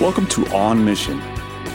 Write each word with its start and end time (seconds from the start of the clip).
Welcome 0.00 0.24
to 0.28 0.46
On 0.54 0.82
Mission, 0.82 1.18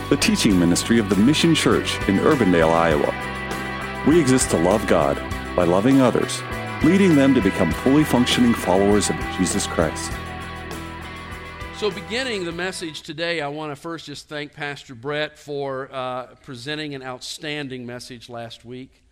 the 0.10 0.17
teaching 0.20 0.58
ministry 0.58 0.97
of 0.97 1.10
the 1.10 1.15
Mission 1.15 1.54
Church 1.54 1.99
in 2.10 2.18
Urbandale, 2.18 2.71
Iowa. 2.71 4.04
We 4.10 4.20
exist 4.20 4.49
to 4.49 4.58
love 4.58 4.88
God 4.88 5.15
by 5.55 5.65
loving 5.65 6.01
others, 6.01 6.42
leading 6.83 7.15
them 7.15 7.35
to 7.35 7.42
become 7.42 7.72
fully 7.72 8.03
functioning 8.03 8.56
followers 8.56 9.12
of 9.12 9.15
Jesus 9.38 9.67
Christ. 9.67 10.12
So, 11.78 11.92
beginning 11.92 12.46
the 12.46 12.51
message 12.51 13.03
today, 13.03 13.42
I 13.42 13.47
want 13.47 13.72
to 13.72 13.76
first 13.76 14.08
just 14.08 14.28
thank 14.28 14.53
Pastor 14.53 14.96
Brett 14.96 15.37
for 15.37 15.87
uh, 15.94 16.34
presenting 16.41 16.95
an 16.95 17.03
outstanding 17.03 17.85
message 17.85 18.27
last 18.27 18.66
week. 18.66 19.03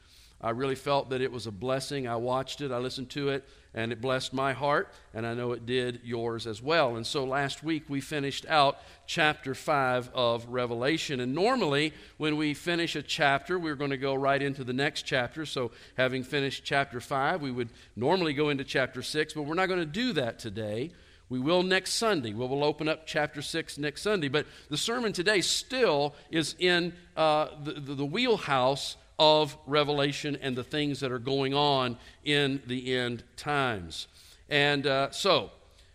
I 0.41 0.49
really 0.49 0.73
felt 0.73 1.11
that 1.11 1.21
it 1.21 1.31
was 1.31 1.45
a 1.45 1.51
blessing. 1.51 2.07
I 2.07 2.15
watched 2.15 2.61
it, 2.61 2.71
I 2.71 2.79
listened 2.79 3.11
to 3.11 3.29
it, 3.29 3.47
and 3.73 3.91
it 3.91 4.01
blessed 4.01 4.33
my 4.33 4.53
heart, 4.53 4.93
and 5.13 5.25
I 5.25 5.33
know 5.33 5.51
it 5.51 5.65
did 5.65 6.01
yours 6.03 6.45
as 6.45 6.61
well. 6.61 6.95
And 6.95 7.05
so 7.05 7.23
last 7.23 7.63
week 7.63 7.85
we 7.87 8.01
finished 8.01 8.45
out 8.47 8.77
chapter 9.07 9.55
5 9.55 10.11
of 10.13 10.45
Revelation. 10.47 11.19
And 11.19 11.33
normally, 11.33 11.93
when 12.17 12.37
we 12.37 12.53
finish 12.53 12.95
a 12.95 13.01
chapter, 13.01 13.57
we're 13.57 13.75
going 13.75 13.89
to 13.91 13.97
go 13.97 14.13
right 14.13 14.41
into 14.41 14.63
the 14.63 14.73
next 14.73 15.03
chapter. 15.03 15.45
So, 15.45 15.71
having 15.97 16.23
finished 16.23 16.63
chapter 16.63 16.99
5, 16.99 17.41
we 17.41 17.51
would 17.51 17.69
normally 17.95 18.33
go 18.33 18.49
into 18.49 18.63
chapter 18.63 19.01
6, 19.01 19.33
but 19.33 19.43
we're 19.43 19.55
not 19.55 19.67
going 19.67 19.79
to 19.79 19.85
do 19.85 20.13
that 20.13 20.39
today. 20.39 20.91
We 21.29 21.39
will 21.39 21.63
next 21.63 21.93
Sunday. 21.93 22.33
We 22.33 22.45
will 22.45 22.63
open 22.63 22.87
up 22.87 23.07
chapter 23.07 23.41
6 23.41 23.79
next 23.79 24.03
Sunday. 24.03 24.27
But 24.27 24.45
the 24.69 24.77
sermon 24.77 25.13
today 25.13 25.41
still 25.41 26.13
is 26.29 26.55
in 26.59 26.93
uh, 27.17 27.47
the, 27.63 27.95
the 27.95 28.05
wheelhouse 28.05 28.97
of 29.19 29.57
Revelation 29.65 30.37
and 30.41 30.55
the 30.55 30.63
things 30.63 30.99
that 30.99 31.11
are 31.11 31.19
going 31.19 31.53
on 31.53 31.97
in 32.23 32.61
the 32.67 32.95
end 32.95 33.23
times. 33.37 34.07
And 34.49 34.85
uh, 34.85 35.11
so, 35.11 35.51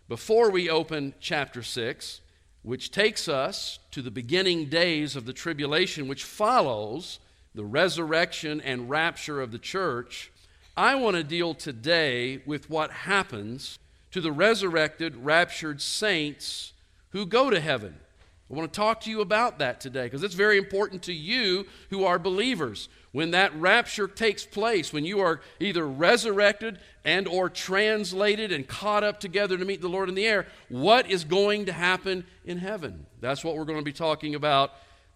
before 0.07 0.49
we 0.49 0.69
open 0.69 1.13
chapter 1.19 1.61
6, 1.61 2.21
which 2.63 2.91
takes 2.91 3.27
us 3.27 3.79
to 3.91 4.01
the 4.01 4.11
beginning 4.11 4.65
days 4.65 5.15
of 5.15 5.25
the 5.25 5.33
tribulation, 5.33 6.07
which 6.07 6.23
follows 6.23 7.19
the 7.55 7.63
resurrection 7.63 8.61
and 8.61 8.89
rapture 8.89 9.41
of 9.41 9.51
the 9.51 9.59
church, 9.59 10.31
I 10.75 10.95
want 10.95 11.15
to 11.15 11.23
deal 11.23 11.53
today 11.53 12.41
with 12.45 12.69
what 12.69 12.91
happens 12.91 13.79
to 14.11 14.21
the 14.21 14.31
resurrected, 14.31 15.15
raptured 15.17 15.81
saints 15.81 16.73
who 17.09 17.25
go 17.25 17.49
to 17.49 17.59
heaven. 17.59 17.95
I 18.49 18.55
want 18.55 18.71
to 18.71 18.77
talk 18.77 19.01
to 19.01 19.11
you 19.11 19.21
about 19.21 19.59
that 19.59 19.79
today 19.79 20.05
because 20.05 20.23
it's 20.23 20.33
very 20.33 20.57
important 20.57 21.03
to 21.03 21.13
you 21.13 21.67
who 21.91 22.03
are 22.03 22.17
believers. 22.17 22.89
When 23.11 23.31
that 23.31 23.53
rapture 23.55 24.07
takes 24.07 24.43
place, 24.43 24.91
when 24.91 25.05
you 25.05 25.19
are 25.19 25.41
either 25.59 25.87
resurrected 25.87 26.79
and 27.05 27.27
or 27.27 27.49
translated 27.49 28.51
and 28.51 28.67
caught 28.67 29.03
up 29.03 29.19
together 29.19 29.57
to 29.57 29.65
meet 29.65 29.81
the 29.81 29.87
Lord 29.87 30.09
in 30.09 30.15
the 30.15 30.25
air, 30.25 30.47
what 30.67 31.09
is 31.09 31.23
going 31.23 31.67
to 31.67 31.73
happen 31.73 32.25
in 32.43 32.57
heaven? 32.57 33.05
That's 33.19 33.43
what 33.43 33.55
we're 33.55 33.65
going 33.65 33.79
to 33.79 33.85
be 33.85 33.93
talking 33.93 34.33
about 34.33 34.71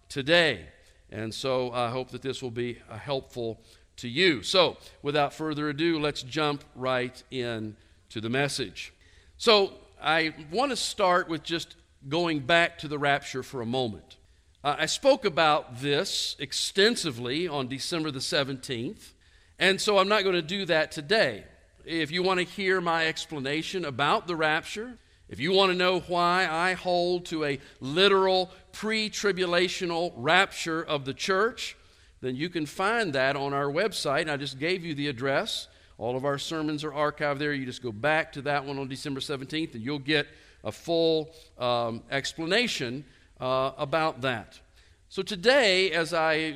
today. 0.08 0.66
And 1.10 1.34
so 1.34 1.72
I 1.72 1.90
hope 1.90 2.10
that 2.10 2.22
this 2.22 2.40
will 2.40 2.50
be 2.52 2.78
uh, 2.88 2.98
helpful 2.98 3.60
to 3.96 4.08
you. 4.08 4.42
So, 4.42 4.76
without 5.02 5.32
further 5.32 5.68
ado, 5.68 6.00
let's 6.00 6.22
jump 6.22 6.64
right 6.74 7.22
in 7.30 7.76
to 8.10 8.20
the 8.20 8.28
message. 8.28 8.92
So, 9.36 9.74
I 10.02 10.34
want 10.50 10.70
to 10.70 10.76
start 10.76 11.28
with 11.28 11.44
just 11.44 11.76
going 12.08 12.40
back 12.40 12.78
to 12.78 12.88
the 12.88 12.98
rapture 12.98 13.42
for 13.42 13.60
a 13.60 13.66
moment. 13.66 14.16
Uh, 14.62 14.76
I 14.78 14.86
spoke 14.86 15.24
about 15.24 15.80
this 15.80 16.36
extensively 16.38 17.46
on 17.46 17.68
December 17.68 18.10
the 18.10 18.18
17th, 18.18 19.12
and 19.58 19.80
so 19.80 19.98
I'm 19.98 20.08
not 20.08 20.22
going 20.22 20.34
to 20.34 20.42
do 20.42 20.64
that 20.66 20.90
today. 20.90 21.44
If 21.84 22.10
you 22.10 22.22
want 22.22 22.40
to 22.40 22.46
hear 22.46 22.80
my 22.80 23.06
explanation 23.06 23.84
about 23.84 24.26
the 24.26 24.36
rapture, 24.36 24.98
if 25.28 25.38
you 25.38 25.52
want 25.52 25.72
to 25.72 25.76
know 25.76 26.00
why 26.00 26.48
I 26.50 26.74
hold 26.74 27.26
to 27.26 27.44
a 27.44 27.58
literal 27.80 28.50
pre 28.72 29.10
tribulational 29.10 30.12
rapture 30.16 30.82
of 30.82 31.04
the 31.04 31.14
church, 31.14 31.76
then 32.20 32.36
you 32.36 32.48
can 32.48 32.66
find 32.66 33.12
that 33.12 33.36
on 33.36 33.52
our 33.52 33.66
website. 33.66 34.30
I 34.30 34.36
just 34.36 34.58
gave 34.58 34.84
you 34.84 34.94
the 34.94 35.08
address. 35.08 35.68
All 35.98 36.16
of 36.16 36.24
our 36.24 36.38
sermons 36.38 36.84
are 36.84 36.90
archived 36.90 37.38
there. 37.38 37.52
You 37.52 37.66
just 37.66 37.82
go 37.82 37.92
back 37.92 38.32
to 38.32 38.42
that 38.42 38.64
one 38.64 38.78
on 38.78 38.88
December 38.88 39.20
17th, 39.20 39.74
and 39.74 39.82
you'll 39.82 39.98
get 39.98 40.26
a 40.64 40.72
full 40.72 41.30
um, 41.58 42.02
explanation 42.10 43.04
uh, 43.40 43.72
about 43.78 44.22
that. 44.22 44.60
So 45.08 45.22
today, 45.22 45.92
as 45.92 46.12
I 46.12 46.54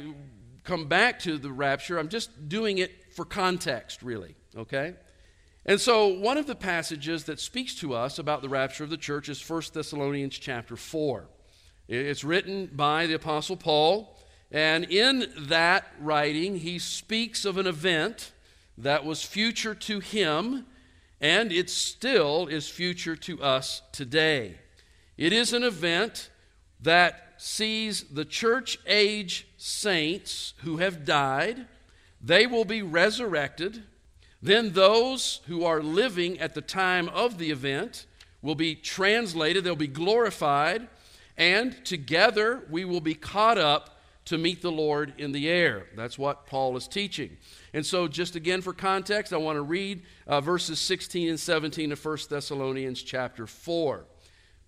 come 0.64 0.86
back 0.86 1.20
to 1.20 1.38
the 1.38 1.52
rapture, 1.52 1.98
I'm 1.98 2.08
just 2.08 2.48
doing 2.48 2.78
it 2.78 3.14
for 3.14 3.24
context, 3.24 4.02
really, 4.02 4.34
okay? 4.56 4.94
And 5.64 5.80
so 5.80 6.08
one 6.08 6.38
of 6.38 6.46
the 6.46 6.54
passages 6.54 7.24
that 7.24 7.38
speaks 7.38 7.74
to 7.76 7.94
us 7.94 8.18
about 8.18 8.42
the 8.42 8.48
rapture 8.48 8.84
of 8.84 8.90
the 8.90 8.96
church 8.96 9.28
is 9.28 9.48
1 9.48 9.62
Thessalonians 9.74 10.38
chapter 10.38 10.76
4. 10.76 11.28
It's 11.88 12.24
written 12.24 12.70
by 12.72 13.06
the 13.06 13.14
Apostle 13.14 13.56
Paul, 13.56 14.18
and 14.50 14.84
in 14.84 15.30
that 15.38 15.86
writing, 16.00 16.56
he 16.56 16.78
speaks 16.78 17.44
of 17.44 17.58
an 17.58 17.66
event 17.66 18.32
that 18.78 19.04
was 19.04 19.22
future 19.22 19.74
to 19.74 20.00
him 20.00 20.66
and 21.20 21.52
it 21.52 21.68
still 21.70 22.46
is 22.46 22.68
future 22.68 23.16
to 23.16 23.42
us 23.42 23.82
today. 23.92 24.56
It 25.16 25.32
is 25.32 25.52
an 25.52 25.64
event 25.64 26.30
that 26.80 27.34
sees 27.38 28.04
the 28.04 28.24
church 28.24 28.78
age 28.86 29.48
saints 29.56 30.54
who 30.58 30.78
have 30.78 31.04
died, 31.04 31.66
they 32.20 32.46
will 32.46 32.64
be 32.64 32.82
resurrected. 32.82 33.82
Then 34.40 34.72
those 34.72 35.40
who 35.46 35.64
are 35.64 35.82
living 35.82 36.38
at 36.38 36.54
the 36.54 36.60
time 36.60 37.08
of 37.08 37.38
the 37.38 37.50
event 37.50 38.06
will 38.42 38.54
be 38.54 38.74
translated, 38.74 39.64
they'll 39.64 39.76
be 39.76 39.88
glorified, 39.88 40.88
and 41.36 41.84
together 41.84 42.64
we 42.70 42.84
will 42.84 43.00
be 43.00 43.14
caught 43.14 43.58
up 43.58 43.98
to 44.26 44.38
meet 44.38 44.62
the 44.62 44.70
Lord 44.70 45.14
in 45.18 45.32
the 45.32 45.48
air. 45.48 45.86
That's 45.96 46.18
what 46.18 46.46
Paul 46.46 46.76
is 46.76 46.86
teaching. 46.86 47.36
And 47.72 47.84
so, 47.84 48.08
just 48.08 48.34
again 48.36 48.60
for 48.60 48.72
context, 48.72 49.32
I 49.32 49.36
want 49.36 49.56
to 49.56 49.62
read 49.62 50.02
uh, 50.26 50.40
verses 50.40 50.78
16 50.80 51.28
and 51.28 51.40
17 51.40 51.92
of 51.92 52.04
1 52.04 52.18
Thessalonians 52.30 53.02
chapter 53.02 53.46
4. 53.46 54.04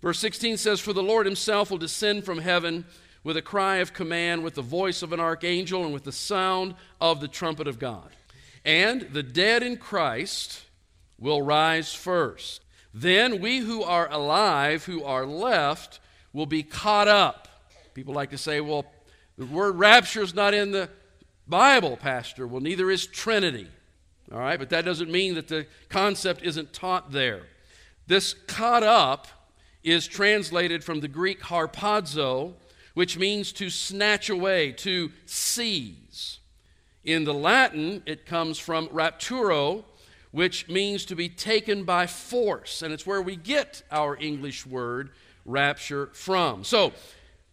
Verse 0.01 0.19
16 0.19 0.57
says, 0.57 0.79
For 0.79 0.93
the 0.93 1.03
Lord 1.03 1.25
himself 1.25 1.71
will 1.71 1.77
descend 1.77 2.25
from 2.25 2.39
heaven 2.39 2.85
with 3.23 3.37
a 3.37 3.41
cry 3.41 3.77
of 3.77 3.93
command, 3.93 4.43
with 4.43 4.55
the 4.55 4.61
voice 4.61 5.01
of 5.03 5.13
an 5.13 5.19
archangel, 5.19 5.83
and 5.83 5.93
with 5.93 6.03
the 6.03 6.11
sound 6.11 6.75
of 6.99 7.21
the 7.21 7.27
trumpet 7.27 7.67
of 7.67 7.79
God. 7.79 8.09
And 8.65 9.01
the 9.01 9.23
dead 9.23 9.63
in 9.63 9.77
Christ 9.77 10.63
will 11.19 11.41
rise 11.41 11.93
first. 11.93 12.63
Then 12.93 13.39
we 13.39 13.59
who 13.59 13.83
are 13.83 14.11
alive, 14.11 14.85
who 14.85 15.03
are 15.03 15.25
left, 15.25 15.99
will 16.33 16.45
be 16.45 16.63
caught 16.63 17.07
up. 17.07 17.47
People 17.93 18.13
like 18.13 18.31
to 18.31 18.37
say, 18.37 18.59
well, 18.59 18.85
the 19.37 19.45
word 19.45 19.77
rapture 19.77 20.21
is 20.21 20.33
not 20.33 20.53
in 20.53 20.71
the 20.71 20.89
Bible, 21.51 21.97
Pastor. 21.97 22.47
Well, 22.47 22.61
neither 22.61 22.89
is 22.89 23.05
Trinity. 23.05 23.67
All 24.31 24.39
right, 24.39 24.57
but 24.57 24.69
that 24.69 24.85
doesn't 24.85 25.11
mean 25.11 25.35
that 25.35 25.49
the 25.49 25.67
concept 25.89 26.43
isn't 26.43 26.71
taught 26.71 27.11
there. 27.11 27.41
This 28.07 28.33
caught 28.47 28.83
up 28.83 29.27
is 29.83 30.07
translated 30.07 30.81
from 30.81 31.01
the 31.01 31.09
Greek 31.09 31.41
harpazo, 31.41 32.53
which 32.93 33.19
means 33.19 33.51
to 33.51 33.69
snatch 33.69 34.29
away, 34.29 34.71
to 34.71 35.11
seize. 35.25 36.39
In 37.03 37.25
the 37.25 37.33
Latin, 37.33 38.01
it 38.05 38.25
comes 38.25 38.57
from 38.57 38.87
rapturo, 38.87 39.83
which 40.31 40.69
means 40.69 41.03
to 41.03 41.17
be 41.17 41.27
taken 41.27 41.83
by 41.83 42.07
force, 42.07 42.81
and 42.81 42.93
it's 42.93 43.05
where 43.05 43.21
we 43.21 43.35
get 43.35 43.83
our 43.91 44.15
English 44.15 44.65
word 44.65 45.09
rapture 45.45 46.11
from. 46.13 46.63
So, 46.63 46.93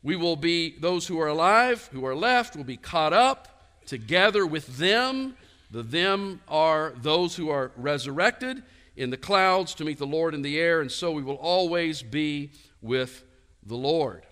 we 0.04 0.14
will 0.14 0.37
be, 0.37 0.78
those 0.78 1.08
who 1.08 1.19
are 1.20 1.26
alive, 1.26 1.88
who 1.91 2.06
are 2.06 2.14
left, 2.14 2.54
will 2.54 2.62
be 2.62 2.76
caught 2.76 3.12
up 3.12 3.57
together 3.88 4.47
with 4.47 4.78
them. 4.78 5.34
The 5.71 5.82
them 5.82 6.41
are 6.47 6.93
those 6.97 7.34
who 7.37 7.50
are 7.50 7.72
resurrected 7.76 8.62
in 8.97 9.10
the 9.10 9.16
clouds 9.16 9.75
to 9.75 9.85
meet 9.85 9.99
the 9.99 10.06
Lord 10.06 10.35
in 10.35 10.43
the 10.43 10.58
air, 10.58 10.81
and 10.81 10.90
so 10.90 11.11
we 11.11 11.23
will 11.23 11.37
always 11.37 12.02
be 12.02 12.50
with 12.81 13.25
the 13.64 13.76
Lord. 13.76 14.25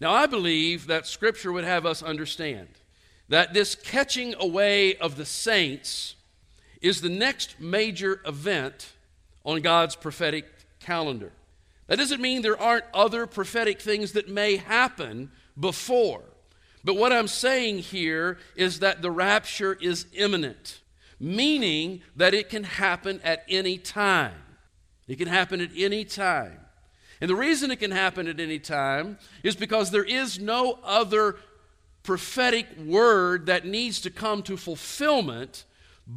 Now, 0.00 0.12
I 0.12 0.26
believe 0.26 0.86
that 0.86 1.06
Scripture 1.06 1.52
would 1.52 1.64
have 1.64 1.86
us 1.86 2.02
understand 2.02 2.68
that 3.28 3.54
this 3.54 3.74
catching 3.74 4.34
away 4.38 4.96
of 4.96 5.16
the 5.16 5.24
saints 5.24 6.16
is 6.80 7.00
the 7.00 7.08
next 7.08 7.60
major 7.60 8.20
event 8.26 8.92
on 9.44 9.60
God's 9.62 9.96
prophetic 9.96 10.46
calendar. 10.80 11.32
That 11.86 11.98
doesn't 11.98 12.20
mean 12.20 12.42
there 12.42 12.60
aren't 12.60 12.84
other 12.92 13.26
prophetic 13.26 13.80
things 13.80 14.12
that 14.12 14.28
may 14.28 14.56
happen 14.56 15.30
before. 15.58 16.22
But 16.84 16.96
what 16.96 17.12
I'm 17.12 17.28
saying 17.28 17.78
here 17.78 18.38
is 18.56 18.80
that 18.80 19.02
the 19.02 19.10
rapture 19.10 19.74
is 19.80 20.06
imminent, 20.14 20.80
meaning 21.20 22.02
that 22.16 22.34
it 22.34 22.48
can 22.48 22.64
happen 22.64 23.20
at 23.22 23.44
any 23.48 23.78
time. 23.78 24.34
It 25.06 25.16
can 25.16 25.28
happen 25.28 25.60
at 25.60 25.70
any 25.76 26.04
time. 26.04 26.58
And 27.20 27.30
the 27.30 27.36
reason 27.36 27.70
it 27.70 27.78
can 27.78 27.92
happen 27.92 28.26
at 28.26 28.40
any 28.40 28.58
time 28.58 29.18
is 29.44 29.54
because 29.54 29.90
there 29.90 30.04
is 30.04 30.40
no 30.40 30.80
other 30.82 31.36
prophetic 32.02 32.66
word 32.84 33.46
that 33.46 33.64
needs 33.64 34.00
to 34.00 34.10
come 34.10 34.42
to 34.42 34.56
fulfillment 34.56 35.64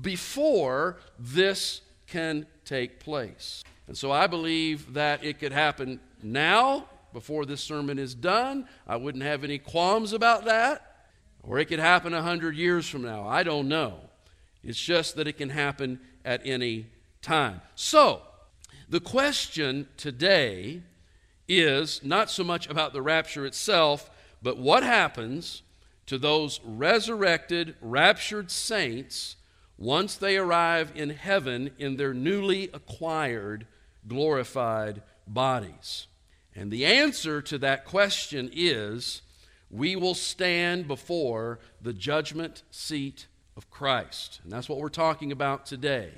before 0.01 0.97
this 1.19 1.81
can 2.07 2.47
take 2.63 2.99
place. 2.99 3.63
And 3.87 3.95
so 3.95 4.11
I 4.11 4.25
believe 4.25 4.93
that 4.93 5.23
it 5.23 5.39
could 5.39 5.51
happen 5.51 5.99
now 6.23 6.87
before 7.15 7.45
this 7.45 7.61
sermon 7.61 7.97
is 7.97 8.13
done. 8.13 8.67
I 8.85 8.97
wouldn't 8.97 9.23
have 9.23 9.45
any 9.45 9.57
qualms 9.57 10.11
about 10.11 10.43
that. 10.45 10.97
Or 11.43 11.59
it 11.59 11.65
could 11.65 11.79
happen 11.79 12.13
a 12.13 12.21
hundred 12.21 12.57
years 12.57 12.89
from 12.89 13.03
now. 13.03 13.25
I 13.25 13.41
don't 13.41 13.69
know. 13.69 14.01
It's 14.61 14.81
just 14.81 15.15
that 15.15 15.25
it 15.25 15.37
can 15.37 15.49
happen 15.49 16.01
at 16.25 16.41
any 16.43 16.87
time. 17.21 17.61
So, 17.73 18.21
the 18.89 18.99
question 18.99 19.87
today 19.95 20.81
is 21.47 22.03
not 22.03 22.29
so 22.29 22.43
much 22.43 22.69
about 22.69 22.91
the 22.91 23.01
rapture 23.01 23.45
itself, 23.45 24.09
but 24.41 24.57
what 24.57 24.83
happens 24.83 25.61
to 26.07 26.17
those 26.17 26.59
resurrected, 26.65 27.75
raptured 27.79 28.51
saints 28.51 29.37
once 29.77 30.15
they 30.15 30.35
arrive 30.35 30.91
in 30.95 31.11
heaven 31.11 31.71
in 31.79 31.95
their 31.95 32.13
newly 32.13 32.69
acquired, 32.73 33.67
glorified 34.05 35.01
bodies. 35.25 36.07
And 36.55 36.71
the 36.71 36.85
answer 36.85 37.41
to 37.43 37.57
that 37.59 37.85
question 37.85 38.49
is 38.53 39.21
we 39.69 39.95
will 39.95 40.13
stand 40.13 40.87
before 40.87 41.59
the 41.81 41.93
judgment 41.93 42.63
seat 42.71 43.27
of 43.57 43.69
Christ. 43.69 44.39
And 44.43 44.51
that's 44.51 44.69
what 44.69 44.79
we're 44.79 44.89
talking 44.89 45.31
about 45.31 45.65
today 45.65 46.11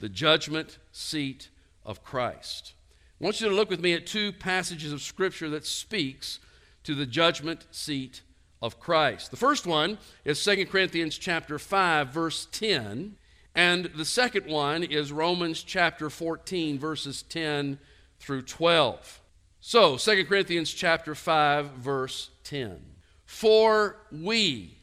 the 0.00 0.08
judgment 0.08 0.78
seat 0.92 1.48
of 1.84 2.04
Christ. 2.04 2.74
I 3.20 3.24
want 3.24 3.40
you 3.40 3.48
to 3.48 3.54
look 3.54 3.68
with 3.68 3.80
me 3.80 3.94
at 3.94 4.06
two 4.06 4.32
passages 4.32 4.92
of 4.92 5.02
Scripture 5.02 5.50
that 5.50 5.66
speaks 5.66 6.38
to 6.84 6.94
the 6.94 7.06
judgment 7.06 7.66
seat 7.72 8.22
of 8.62 8.78
Christ. 8.78 9.32
The 9.32 9.36
first 9.36 9.66
one 9.66 9.98
is 10.24 10.42
2 10.44 10.66
Corinthians 10.66 11.18
chapter 11.18 11.58
5 11.58 12.08
verse 12.10 12.46
10, 12.52 13.16
and 13.56 13.86
the 13.86 14.04
second 14.04 14.46
one 14.46 14.84
is 14.84 15.10
Romans 15.10 15.64
chapter 15.64 16.10
14 16.10 16.78
verses 16.78 17.22
10 17.22 17.80
through 18.20 18.42
12. 18.42 19.20
So, 19.70 19.98
2 19.98 20.24
Corinthians 20.24 20.72
chapter 20.72 21.14
5 21.14 21.72
verse 21.72 22.30
10. 22.44 22.80
For 23.26 23.96
we, 24.10 24.78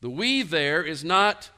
the 0.00 0.10
we 0.10 0.42
there 0.44 0.84
is 0.84 1.02
not 1.02 1.50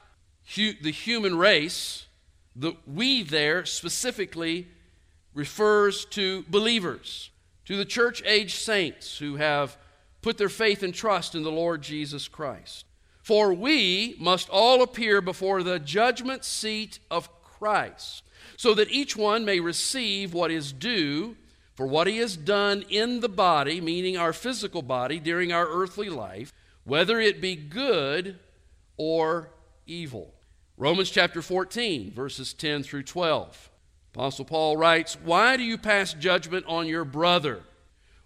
hu- 0.55 0.73
the 0.81 0.89
human 0.89 1.37
race. 1.37 2.07
The 2.55 2.73
we 2.87 3.21
there 3.21 3.65
specifically 3.65 4.67
refers 5.35 6.05
to 6.05 6.43
believers, 6.49 7.29
to 7.65 7.77
the 7.77 7.85
church 7.85 8.23
age 8.25 8.55
saints 8.55 9.19
who 9.19 9.35
have 9.35 9.77
put 10.23 10.39
their 10.39 10.49
faith 10.49 10.81
and 10.81 10.91
trust 10.91 11.35
in 11.35 11.43
the 11.43 11.51
Lord 11.51 11.83
Jesus 11.83 12.27
Christ. 12.27 12.85
For 13.21 13.53
we 13.53 14.15
must 14.17 14.49
all 14.49 14.81
appear 14.81 15.21
before 15.21 15.61
the 15.61 15.77
judgment 15.77 16.43
seat 16.43 16.97
of 17.11 17.29
Christ, 17.43 18.23
so 18.57 18.73
that 18.73 18.89
each 18.89 19.15
one 19.15 19.45
may 19.45 19.59
receive 19.59 20.33
what 20.33 20.49
is 20.49 20.73
due 20.73 21.37
for 21.81 21.87
what 21.87 22.05
he 22.05 22.17
has 22.17 22.37
done 22.37 22.85
in 22.91 23.21
the 23.21 23.27
body, 23.27 23.81
meaning 23.81 24.15
our 24.15 24.33
physical 24.33 24.83
body, 24.83 25.19
during 25.19 25.51
our 25.51 25.67
earthly 25.67 26.09
life, 26.11 26.53
whether 26.83 27.19
it 27.19 27.41
be 27.41 27.55
good 27.55 28.37
or 28.97 29.49
evil. 29.87 30.31
Romans 30.77 31.09
chapter 31.09 31.41
14, 31.41 32.11
verses 32.11 32.53
10 32.53 32.83
through 32.83 33.01
12. 33.01 33.71
Apostle 34.13 34.45
Paul 34.45 34.77
writes, 34.77 35.17
Why 35.23 35.57
do 35.57 35.63
you 35.63 35.75
pass 35.75 36.13
judgment 36.13 36.67
on 36.67 36.85
your 36.85 37.03
brother? 37.03 37.63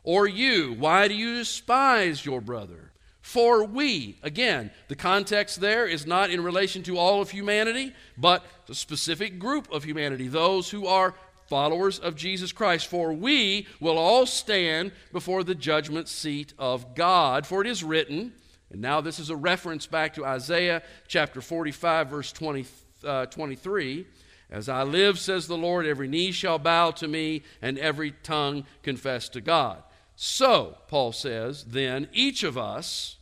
Or 0.04 0.28
you, 0.28 0.76
why 0.78 1.08
do 1.08 1.14
you 1.14 1.36
despise 1.36 2.26
your 2.26 2.42
brother? 2.42 2.92
For 3.22 3.64
we, 3.64 4.20
again, 4.22 4.70
the 4.90 4.98
context 4.98 5.62
there 5.62 5.88
is 5.88 6.06
not 6.06 6.30
in 6.30 6.44
relation 6.44 6.84
to 6.84 6.98
all 6.98 7.22
of 7.22 7.32
humanity, 7.32 7.94
but 8.18 8.46
a 8.68 8.76
specific 8.76 9.40
group 9.40 9.72
of 9.72 9.86
humanity, 9.86 10.28
those 10.28 10.70
who 10.70 10.88
are 10.88 11.16
followers 11.48 12.00
of 12.00 12.16
Jesus 12.16 12.52
Christ. 12.52 12.88
For 12.88 13.14
we 13.14 13.68
will 13.80 13.98
all 13.98 14.26
stand 14.26 14.92
before 15.12 15.44
the 15.44 15.56
judgment 15.56 16.08
seat 16.08 16.54
of 16.58 16.96
God. 16.96 17.46
For 17.46 17.62
it 17.62 17.68
is 17.68 17.84
written, 17.84 18.34
and 18.72 18.82
now 18.82 19.02
this 19.02 19.20
is 19.20 19.30
a 19.30 19.36
reference 19.36 19.88
back 19.88 20.14
to 20.16 20.26
Isaiah 20.26 20.82
chapter 21.08 21.42
45, 21.42 22.08
verse 22.08 22.32
20, 22.32 22.66
uh, 23.04 23.26
23. 23.28 24.06
As 24.50 24.70
I 24.70 24.84
live, 24.84 25.18
says 25.18 25.48
the 25.48 25.58
Lord, 25.58 25.86
every 25.86 26.08
knee 26.08 26.32
shall 26.32 26.60
bow 26.60 26.92
to 26.92 27.08
me, 27.08 27.44
and 27.62 27.80
every 27.80 28.12
tongue 28.12 28.66
confess 28.84 29.28
to 29.30 29.42
God. 29.42 29.82
So, 30.16 30.78
Paul 30.88 31.12
says, 31.12 31.66
then 31.66 32.08
each 32.14 32.44
of 32.44 32.58
us 32.58 33.18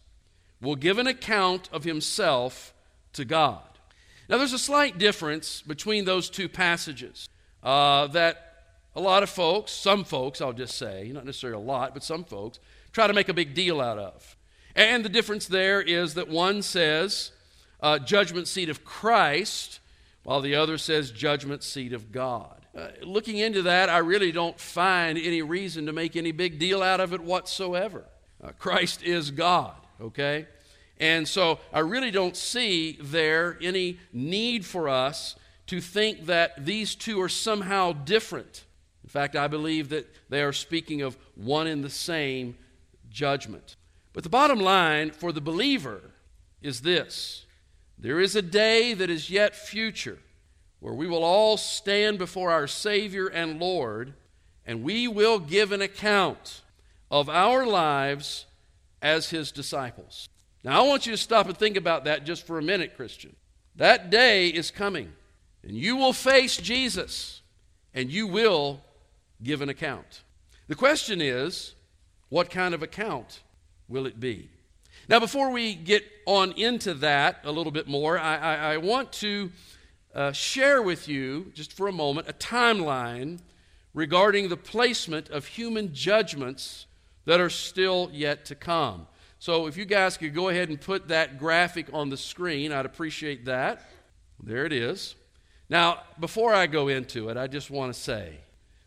will 0.61 0.75
give 0.75 0.97
an 0.97 1.07
account 1.07 1.69
of 1.71 1.83
himself 1.83 2.73
to 3.13 3.25
God. 3.25 3.63
Now, 4.29 4.37
there's 4.37 4.53
a 4.53 4.59
slight 4.59 4.97
difference 4.97 5.61
between 5.61 6.05
those 6.05 6.29
two 6.29 6.47
passages 6.47 7.27
uh, 7.63 8.07
that 8.07 8.53
a 8.95 9.01
lot 9.01 9.23
of 9.23 9.29
folks, 9.29 9.71
some 9.71 10.03
folks, 10.03 10.41
I'll 10.41 10.53
just 10.53 10.77
say, 10.77 11.09
not 11.13 11.25
necessarily 11.25 11.61
a 11.61 11.65
lot, 11.65 11.93
but 11.93 12.03
some 12.03 12.23
folks, 12.23 12.59
try 12.91 13.07
to 13.07 13.13
make 13.13 13.29
a 13.29 13.33
big 13.33 13.53
deal 13.53 13.81
out 13.81 13.97
of. 13.97 14.35
And 14.75 15.03
the 15.03 15.09
difference 15.09 15.47
there 15.47 15.81
is 15.81 16.13
that 16.15 16.27
one 16.27 16.61
says 16.61 17.31
uh, 17.81 17.99
judgment 17.99 18.47
seat 18.47 18.69
of 18.69 18.83
Christ, 18.83 19.79
while 20.23 20.41
the 20.41 20.55
other 20.55 20.77
says 20.77 21.11
judgment 21.11 21.63
seat 21.63 21.93
of 21.93 22.11
God. 22.11 22.65
Uh, 22.75 22.87
looking 23.03 23.37
into 23.37 23.61
that, 23.63 23.89
I 23.89 23.99
really 23.99 24.31
don't 24.31 24.59
find 24.59 25.17
any 25.17 25.41
reason 25.41 25.85
to 25.85 25.93
make 25.93 26.15
any 26.15 26.31
big 26.31 26.59
deal 26.59 26.81
out 26.81 26.99
of 26.99 27.13
it 27.13 27.21
whatsoever. 27.21 28.05
Uh, 28.43 28.49
Christ 28.57 29.03
is 29.03 29.31
God, 29.31 29.75
okay? 30.01 30.47
And 30.99 31.27
so 31.27 31.59
I 31.71 31.79
really 31.79 32.11
don't 32.11 32.35
see 32.35 32.97
there 33.01 33.57
any 33.61 33.99
need 34.11 34.65
for 34.65 34.89
us 34.89 35.35
to 35.67 35.81
think 35.81 36.25
that 36.25 36.65
these 36.65 36.95
two 36.95 37.21
are 37.21 37.29
somehow 37.29 37.93
different. 37.93 38.63
In 39.03 39.09
fact, 39.09 39.35
I 39.35 39.47
believe 39.47 39.89
that 39.89 40.07
they 40.29 40.41
are 40.41 40.53
speaking 40.53 41.01
of 41.01 41.17
one 41.35 41.67
and 41.67 41.83
the 41.83 41.89
same 41.89 42.57
judgment. 43.09 43.75
But 44.13 44.23
the 44.23 44.29
bottom 44.29 44.59
line 44.59 45.11
for 45.11 45.31
the 45.31 45.41
believer 45.41 46.01
is 46.61 46.81
this 46.81 47.45
there 47.97 48.19
is 48.19 48.35
a 48.35 48.41
day 48.41 48.93
that 48.93 49.09
is 49.09 49.29
yet 49.29 49.55
future 49.55 50.19
where 50.79 50.93
we 50.93 51.07
will 51.07 51.23
all 51.23 51.55
stand 51.55 52.17
before 52.17 52.51
our 52.51 52.67
Savior 52.67 53.27
and 53.27 53.59
Lord, 53.59 54.13
and 54.65 54.83
we 54.83 55.07
will 55.07 55.39
give 55.39 55.71
an 55.71 55.81
account 55.81 56.61
of 57.09 57.29
our 57.29 57.65
lives 57.65 58.45
as 59.01 59.29
His 59.29 59.51
disciples. 59.51 60.27
Now, 60.63 60.83
I 60.83 60.87
want 60.87 61.05
you 61.05 61.13
to 61.13 61.17
stop 61.17 61.47
and 61.47 61.57
think 61.57 61.77
about 61.77 62.03
that 62.03 62.25
just 62.25 62.45
for 62.45 62.57
a 62.57 62.61
minute, 62.61 62.97
Christian. 62.97 63.35
That 63.77 64.09
day 64.09 64.49
is 64.49 64.71
coming, 64.71 65.13
and 65.63 65.75
you 65.77 65.95
will 65.95 66.13
face 66.13 66.57
Jesus, 66.57 67.41
and 67.93 68.11
you 68.11 68.27
will 68.27 68.81
give 69.41 69.61
an 69.61 69.69
account. 69.69 70.21
The 70.67 70.75
question 70.75 71.21
is, 71.21 71.73
what 72.29 72.49
kind 72.49 72.73
of 72.73 72.83
account 72.83 73.41
will 73.87 74.05
it 74.05 74.19
be? 74.19 74.49
Now, 75.07 75.19
before 75.19 75.51
we 75.51 75.75
get 75.75 76.03
on 76.25 76.53
into 76.53 76.93
that 76.95 77.41
a 77.43 77.51
little 77.51 77.71
bit 77.71 77.87
more, 77.87 78.17
I, 78.17 78.37
I, 78.37 78.55
I 78.73 78.77
want 78.77 79.11
to 79.13 79.51
uh, 80.15 80.31
share 80.31 80.81
with 80.81 81.07
you, 81.07 81.51
just 81.53 81.73
for 81.73 81.87
a 81.87 81.91
moment, 81.91 82.29
a 82.29 82.33
timeline 82.33 83.39
regarding 83.93 84.49
the 84.49 84.57
placement 84.57 85.29
of 85.29 85.45
human 85.45 85.93
judgments 85.93 86.85
that 87.25 87.39
are 87.39 87.49
still 87.49 88.09
yet 88.13 88.45
to 88.45 88.55
come. 88.55 89.07
So, 89.39 89.67
if 89.67 89.75
you 89.75 89.83
guys 89.83 90.15
could 90.15 90.33
go 90.33 90.47
ahead 90.47 90.69
and 90.69 90.79
put 90.79 91.09
that 91.09 91.37
graphic 91.37 91.87
on 91.91 92.09
the 92.09 92.17
screen, 92.17 92.71
I'd 92.71 92.85
appreciate 92.85 93.45
that. 93.45 93.89
There 94.41 94.65
it 94.65 94.71
is. 94.71 95.15
Now, 95.69 96.01
before 96.19 96.53
I 96.53 96.67
go 96.67 96.87
into 96.87 97.29
it, 97.29 97.37
I 97.37 97.47
just 97.47 97.69
want 97.71 97.93
to 97.93 97.99
say 97.99 98.37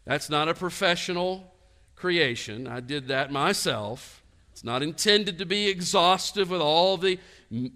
that's 0.05 0.31
not 0.31 0.49
a 0.49 0.55
professional 0.55 1.53
creation. 1.95 2.67
I 2.67 2.81
did 2.81 3.09
that 3.09 3.33
myself. 3.33 4.23
It's 4.53 4.65
not 4.65 4.83
intended 4.83 5.39
to 5.39 5.47
be 5.47 5.69
exhaustive 5.69 6.51
with 6.51 6.61
all 6.61 6.97
the 6.97 7.19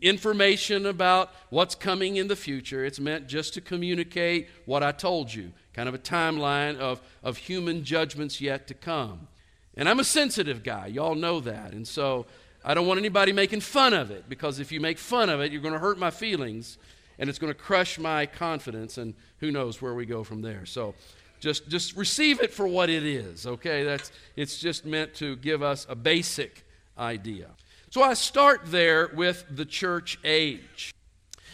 information 0.00 0.86
about 0.86 1.32
what's 1.50 1.74
coming 1.74 2.16
in 2.16 2.28
the 2.28 2.36
future. 2.36 2.84
It's 2.84 3.00
meant 3.00 3.26
just 3.26 3.54
to 3.54 3.60
communicate 3.60 4.48
what 4.64 4.82
I 4.82 4.92
told 4.92 5.32
you, 5.32 5.52
kind 5.74 5.88
of 5.88 5.94
a 5.94 5.98
timeline 5.98 6.78
of, 6.78 7.02
of 7.22 7.36
human 7.36 7.84
judgments 7.84 8.40
yet 8.40 8.66
to 8.68 8.74
come. 8.74 9.28
And 9.76 9.88
I'm 9.88 10.00
a 10.00 10.04
sensitive 10.04 10.62
guy, 10.62 10.86
y'all 10.86 11.14
know 11.14 11.40
that. 11.40 11.72
And 11.72 11.86
so 11.86 12.26
I 12.64 12.74
don't 12.74 12.86
want 12.86 12.98
anybody 12.98 13.32
making 13.32 13.60
fun 13.60 13.94
of 13.94 14.10
it 14.10 14.28
because 14.28 14.58
if 14.58 14.72
you 14.72 14.80
make 14.80 14.98
fun 14.98 15.28
of 15.28 15.40
it, 15.40 15.52
you're 15.52 15.62
going 15.62 15.74
to 15.74 15.80
hurt 15.80 15.98
my 15.98 16.10
feelings 16.10 16.78
and 17.20 17.28
it's 17.28 17.38
going 17.38 17.52
to 17.52 17.58
crush 17.58 17.98
my 17.98 18.24
confidence, 18.24 18.96
and 18.96 19.14
who 19.38 19.52
knows 19.52 19.80
where 19.80 19.94
we 19.94 20.06
go 20.06 20.24
from 20.24 20.40
there. 20.40 20.64
So 20.64 20.94
just, 21.38 21.68
just 21.68 21.94
receive 21.94 22.40
it 22.40 22.52
for 22.52 22.66
what 22.66 22.88
it 22.88 23.04
is, 23.04 23.46
okay? 23.46 23.84
That's, 23.84 24.10
it's 24.36 24.58
just 24.58 24.86
meant 24.86 25.14
to 25.16 25.36
give 25.36 25.62
us 25.62 25.86
a 25.88 25.94
basic 25.94 26.64
idea. 26.98 27.50
So 27.90 28.02
I 28.02 28.14
start 28.14 28.62
there 28.64 29.10
with 29.14 29.44
the 29.50 29.66
church 29.66 30.18
age. 30.24 30.94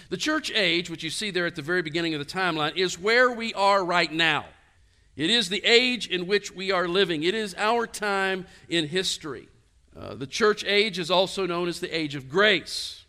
The 0.08 0.16
church 0.16 0.52
age, 0.54 0.88
which 0.88 1.02
you 1.02 1.11
see 1.11 1.32
there 1.32 1.46
at 1.46 1.56
the 1.56 1.62
very 1.62 1.82
beginning 1.82 2.14
of 2.14 2.20
the 2.20 2.32
timeline, 2.32 2.76
is 2.76 2.96
where 2.96 3.32
we 3.32 3.52
are 3.54 3.85
right 3.85 4.12
now. 4.12 4.46
It 5.16 5.30
is 5.30 5.49
the 5.49 5.64
age 5.64 6.06
in 6.06 6.28
which 6.28 6.54
we 6.54 6.70
are 6.70 6.87
living, 6.87 7.25
it 7.25 7.35
is 7.35 7.56
our 7.58 7.88
time 7.88 8.46
in 8.68 8.87
history. 8.87 9.49
Uh, 9.99 10.14
the 10.14 10.28
church 10.28 10.62
age 10.64 11.00
is 11.00 11.11
also 11.11 11.44
known 11.44 11.66
as 11.66 11.80
the 11.80 11.96
age 11.96 12.14
of 12.14 12.28
grace. 12.28 13.04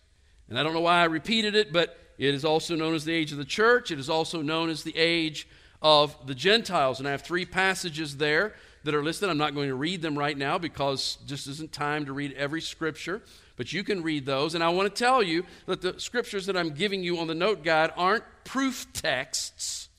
And 0.49 0.57
I 0.57 0.63
don't 0.63 0.73
know 0.73 0.81
why 0.81 1.01
I 1.01 1.05
repeated 1.05 1.53
it, 1.53 1.71
but 1.71 1.99
it 2.17 2.33
is 2.33 2.43
also 2.43 2.75
known 2.75 2.95
as 2.95 3.05
the 3.05 3.13
age 3.13 3.31
of 3.31 3.37
the 3.37 3.45
church. 3.45 3.91
It 3.91 3.99
is 3.99 4.09
also 4.09 4.41
known 4.41 4.69
as 4.69 4.83
the 4.83 4.97
age 4.97 5.47
of 5.81 6.15
the 6.25 6.35
Gentiles. 6.35 6.99
And 6.99 7.07
I 7.07 7.11
have 7.11 7.21
three 7.21 7.45
passages 7.45 8.17
there 8.17 8.55
that 8.83 8.95
are 8.95 9.03
listed. 9.03 9.29
I'm 9.29 9.37
not 9.37 9.53
going 9.53 9.69
to 9.69 9.75
read 9.75 10.01
them 10.01 10.17
right 10.17 10.37
now 10.37 10.57
because 10.57 11.17
just 11.25 11.47
isn't 11.47 11.71
time 11.71 12.05
to 12.05 12.13
read 12.13 12.33
every 12.33 12.61
scripture, 12.61 13.21
but 13.55 13.71
you 13.71 13.83
can 13.83 14.01
read 14.01 14.25
those. 14.25 14.55
And 14.55 14.63
I 14.63 14.69
want 14.69 14.93
to 14.93 15.03
tell 15.03 15.21
you 15.21 15.45
that 15.65 15.81
the 15.81 15.99
scriptures 15.99 16.45
that 16.47 16.57
I'm 16.57 16.71
giving 16.71 17.03
you 17.03 17.19
on 17.19 17.27
the 17.27 17.35
note 17.35 17.63
guide 17.63 17.91
aren't 17.95 18.23
proof 18.43 18.87
texts, 18.93 19.89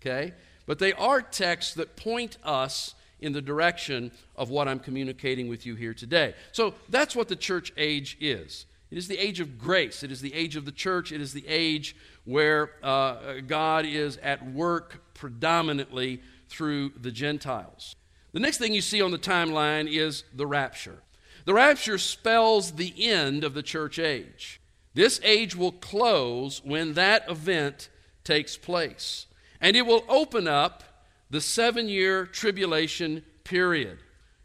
okay? 0.00 0.34
But 0.66 0.78
they 0.78 0.92
are 0.92 1.22
texts 1.22 1.74
that 1.74 1.96
point 1.96 2.38
us 2.44 2.94
in 3.20 3.32
the 3.32 3.42
direction 3.42 4.12
of 4.36 4.50
what 4.50 4.68
I'm 4.68 4.78
communicating 4.78 5.48
with 5.48 5.64
you 5.64 5.74
here 5.74 5.94
today. 5.94 6.34
So 6.52 6.74
that's 6.88 7.16
what 7.16 7.28
the 7.28 7.36
church 7.36 7.72
age 7.76 8.16
is. 8.20 8.66
It 8.94 8.98
is 8.98 9.08
the 9.08 9.18
age 9.18 9.40
of 9.40 9.58
grace. 9.58 10.04
It 10.04 10.12
is 10.12 10.20
the 10.20 10.32
age 10.32 10.54
of 10.54 10.66
the 10.66 10.70
church. 10.70 11.10
It 11.10 11.20
is 11.20 11.32
the 11.32 11.44
age 11.48 11.96
where 12.24 12.70
uh, 12.80 13.40
God 13.44 13.86
is 13.86 14.18
at 14.18 14.48
work 14.48 15.02
predominantly 15.14 16.22
through 16.48 16.90
the 17.00 17.10
Gentiles. 17.10 17.96
The 18.30 18.38
next 18.38 18.58
thing 18.58 18.72
you 18.72 18.80
see 18.80 19.02
on 19.02 19.10
the 19.10 19.18
timeline 19.18 19.92
is 19.92 20.22
the 20.32 20.46
rapture. 20.46 21.02
The 21.44 21.54
rapture 21.54 21.98
spells 21.98 22.70
the 22.70 22.94
end 22.96 23.42
of 23.42 23.52
the 23.52 23.64
church 23.64 23.98
age. 23.98 24.60
This 24.94 25.18
age 25.24 25.56
will 25.56 25.72
close 25.72 26.62
when 26.64 26.94
that 26.94 27.28
event 27.28 27.88
takes 28.22 28.56
place, 28.56 29.26
and 29.60 29.76
it 29.76 29.86
will 29.86 30.04
open 30.08 30.46
up 30.46 30.84
the 31.30 31.40
seven 31.40 31.88
year 31.88 32.26
tribulation 32.26 33.24
period. 33.42 33.98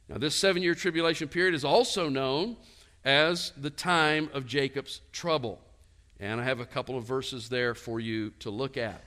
Now, 0.08 0.18
this 0.18 0.34
seven 0.34 0.64
year 0.64 0.74
tribulation 0.74 1.28
period 1.28 1.54
is 1.54 1.64
also 1.64 2.10
known 2.10 2.58
as 3.06 3.52
the 3.58 3.70
time 3.70 4.30
of 4.34 4.46
Jacob's 4.46 5.02
trouble. 5.12 5.60
And 6.20 6.42
I 6.42 6.44
have 6.44 6.60
a 6.60 6.66
couple 6.66 6.98
of 6.98 7.06
verses 7.06 7.50
there 7.50 7.74
for 7.74 8.00
you 8.00 8.32
to 8.40 8.50
look 8.50 8.78
at. 8.78 9.02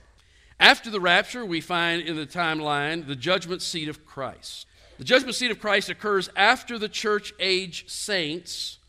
After 0.59 0.89
the 0.89 1.01
rapture, 1.01 1.45
we 1.45 1.61
find 1.61 2.01
in 2.01 2.15
the 2.15 2.25
timeline 2.25 3.05
the 3.05 3.15
judgment 3.15 3.61
seat 3.61 3.89
of 3.89 4.05
Christ. 4.05 4.65
The 4.97 5.03
judgment 5.03 5.35
seat 5.35 5.51
of 5.51 5.59
Christ 5.59 5.89
occurs 5.89 6.29
after 6.35 6.79
the 6.79 6.89
church 6.89 7.33
age 7.39 7.89
saints 7.89 8.79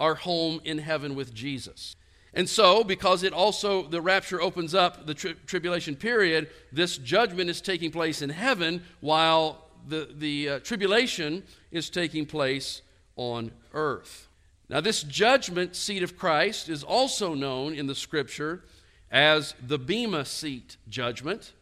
are 0.00 0.14
home 0.14 0.60
in 0.64 0.78
heaven 0.78 1.14
with 1.14 1.32
Jesus. 1.32 1.94
And 2.34 2.48
so, 2.48 2.82
because 2.82 3.22
it 3.22 3.32
also, 3.32 3.86
the 3.86 4.00
rapture 4.00 4.40
opens 4.40 4.74
up 4.74 5.06
the 5.06 5.14
tri- 5.14 5.34
tribulation 5.46 5.96
period, 5.96 6.48
this 6.72 6.96
judgment 6.96 7.50
is 7.50 7.60
taking 7.60 7.90
place 7.90 8.22
in 8.22 8.30
heaven 8.30 8.82
while 9.00 9.66
the, 9.86 10.08
the 10.16 10.48
uh, 10.48 10.58
tribulation 10.60 11.42
is 11.70 11.90
taking 11.90 12.24
place 12.24 12.80
on 13.16 13.52
earth. 13.74 14.28
Now, 14.72 14.80
this 14.80 15.02
judgment 15.02 15.76
seat 15.76 16.02
of 16.02 16.16
Christ 16.16 16.70
is 16.70 16.82
also 16.82 17.34
known 17.34 17.74
in 17.74 17.88
the 17.88 17.94
scripture 17.94 18.64
as 19.10 19.54
the 19.60 19.76
Bema 19.76 20.24
seat 20.24 20.78
judgment, 20.88 21.52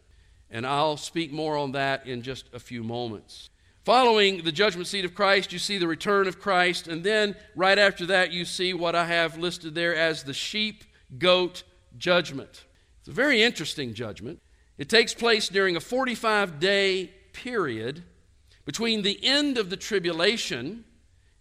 and 0.49 0.65
I'll 0.65 0.97
speak 0.97 1.33
more 1.33 1.57
on 1.57 1.73
that 1.73 2.07
in 2.07 2.23
just 2.23 2.45
a 2.55 2.61
few 2.61 2.85
moments. 2.85 3.51
Following 3.85 4.45
the 4.45 4.53
judgment 4.53 4.87
seat 4.87 5.05
of 5.05 5.17
Christ, 5.17 5.53
you 5.53 5.59
see 5.59 5.77
the 5.77 5.89
return 5.89 6.29
of 6.29 6.39
Christ, 6.39 6.87
and 6.87 7.03
then 7.03 7.35
right 7.57 7.81
after 7.81 8.07
that, 8.07 8.31
you 8.31 8.45
see 8.45 8.75
what 8.75 8.95
I 8.95 9.07
have 9.07 9.37
listed 9.37 9.75
there 9.75 9.97
as 9.97 10.23
the 10.23 10.33
sheep 10.33 10.85
goat 11.19 11.65
judgment. 11.99 12.65
It's 13.01 13.09
a 13.09 13.13
very 13.13 13.43
interesting 13.43 13.93
judgment. 13.93 14.41
It 14.79 14.89
takes 14.89 15.15
place 15.15 15.49
during 15.49 15.75
a 15.75 15.81
45 15.81 16.61
day 16.61 17.11
period 17.33 18.05
between 18.65 19.03
the 19.03 19.19
end 19.25 19.59
of 19.59 19.69
the 19.69 19.77
tribulation 19.77 20.85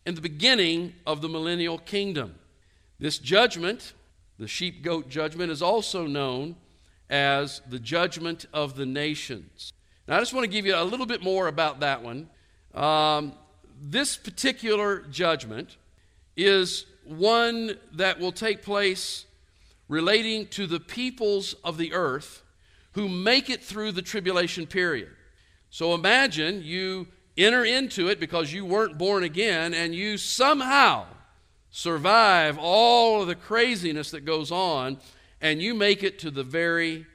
and 0.06 0.18
the 0.18 0.22
beginning 0.22 0.94
of 1.06 1.22
the 1.22 1.30
millennial 1.30 1.78
kingdom. 1.78 2.36
This 3.00 3.18
judgment, 3.18 3.94
the 4.38 4.48
sheep 4.48 4.84
goat 4.84 5.10
judgment, 5.10 5.52
is 5.52 5.62
also 5.62 6.08
known 6.08 6.56
as 7.10 7.62
the 7.70 7.80
judgment 7.80 8.46
of 8.54 8.76
the 8.76 8.86
nations. 8.86 9.74
Now, 10.08 10.18
I 10.18 10.20
just 10.20 10.34
want 10.34 10.44
to 10.44 10.52
give 10.52 10.66
you 10.66 10.76
a 10.76 10.84
little 10.84 11.06
bit 11.06 11.24
more 11.24 11.48
about 11.48 11.80
that 11.82 12.04
one. 12.04 12.30
Um, 12.74 13.34
this 13.82 14.18
particular 14.18 15.02
judgment 15.12 15.78
is 16.36 16.86
one 17.04 17.78
that 17.94 18.20
will 18.20 18.32
take 18.32 18.62
place 18.62 19.26
relating 19.88 20.48
to 20.48 20.68
the 20.68 20.80
peoples 20.80 21.56
of 21.64 21.78
the 21.78 21.94
earth 21.94 22.44
who 22.94 23.10
make 23.10 23.50
it 23.50 23.64
through 23.64 23.92
the 23.92 24.02
tribulation 24.02 24.68
period. 24.68 25.10
So 25.70 25.94
imagine 25.94 26.62
you 26.64 27.08
enter 27.40 27.64
into 27.64 28.08
it 28.10 28.20
because 28.20 28.54
you 28.54 28.66
weren't 28.66 28.98
born 28.98 29.24
again 29.24 29.74
and 29.74 29.96
you 29.96 30.18
somehow 30.18 31.06
survive 31.72 32.58
all 32.60 33.22
of 33.22 33.28
the 33.28 33.36
craziness 33.36 34.12
that 34.12 34.26
goes 34.26 34.52
on 34.52 34.98
and 35.42 35.62
you 35.62 35.74
make 35.74 36.04
it 36.04 36.20
to 36.20 36.32
the 36.32 36.44
very 36.44 37.06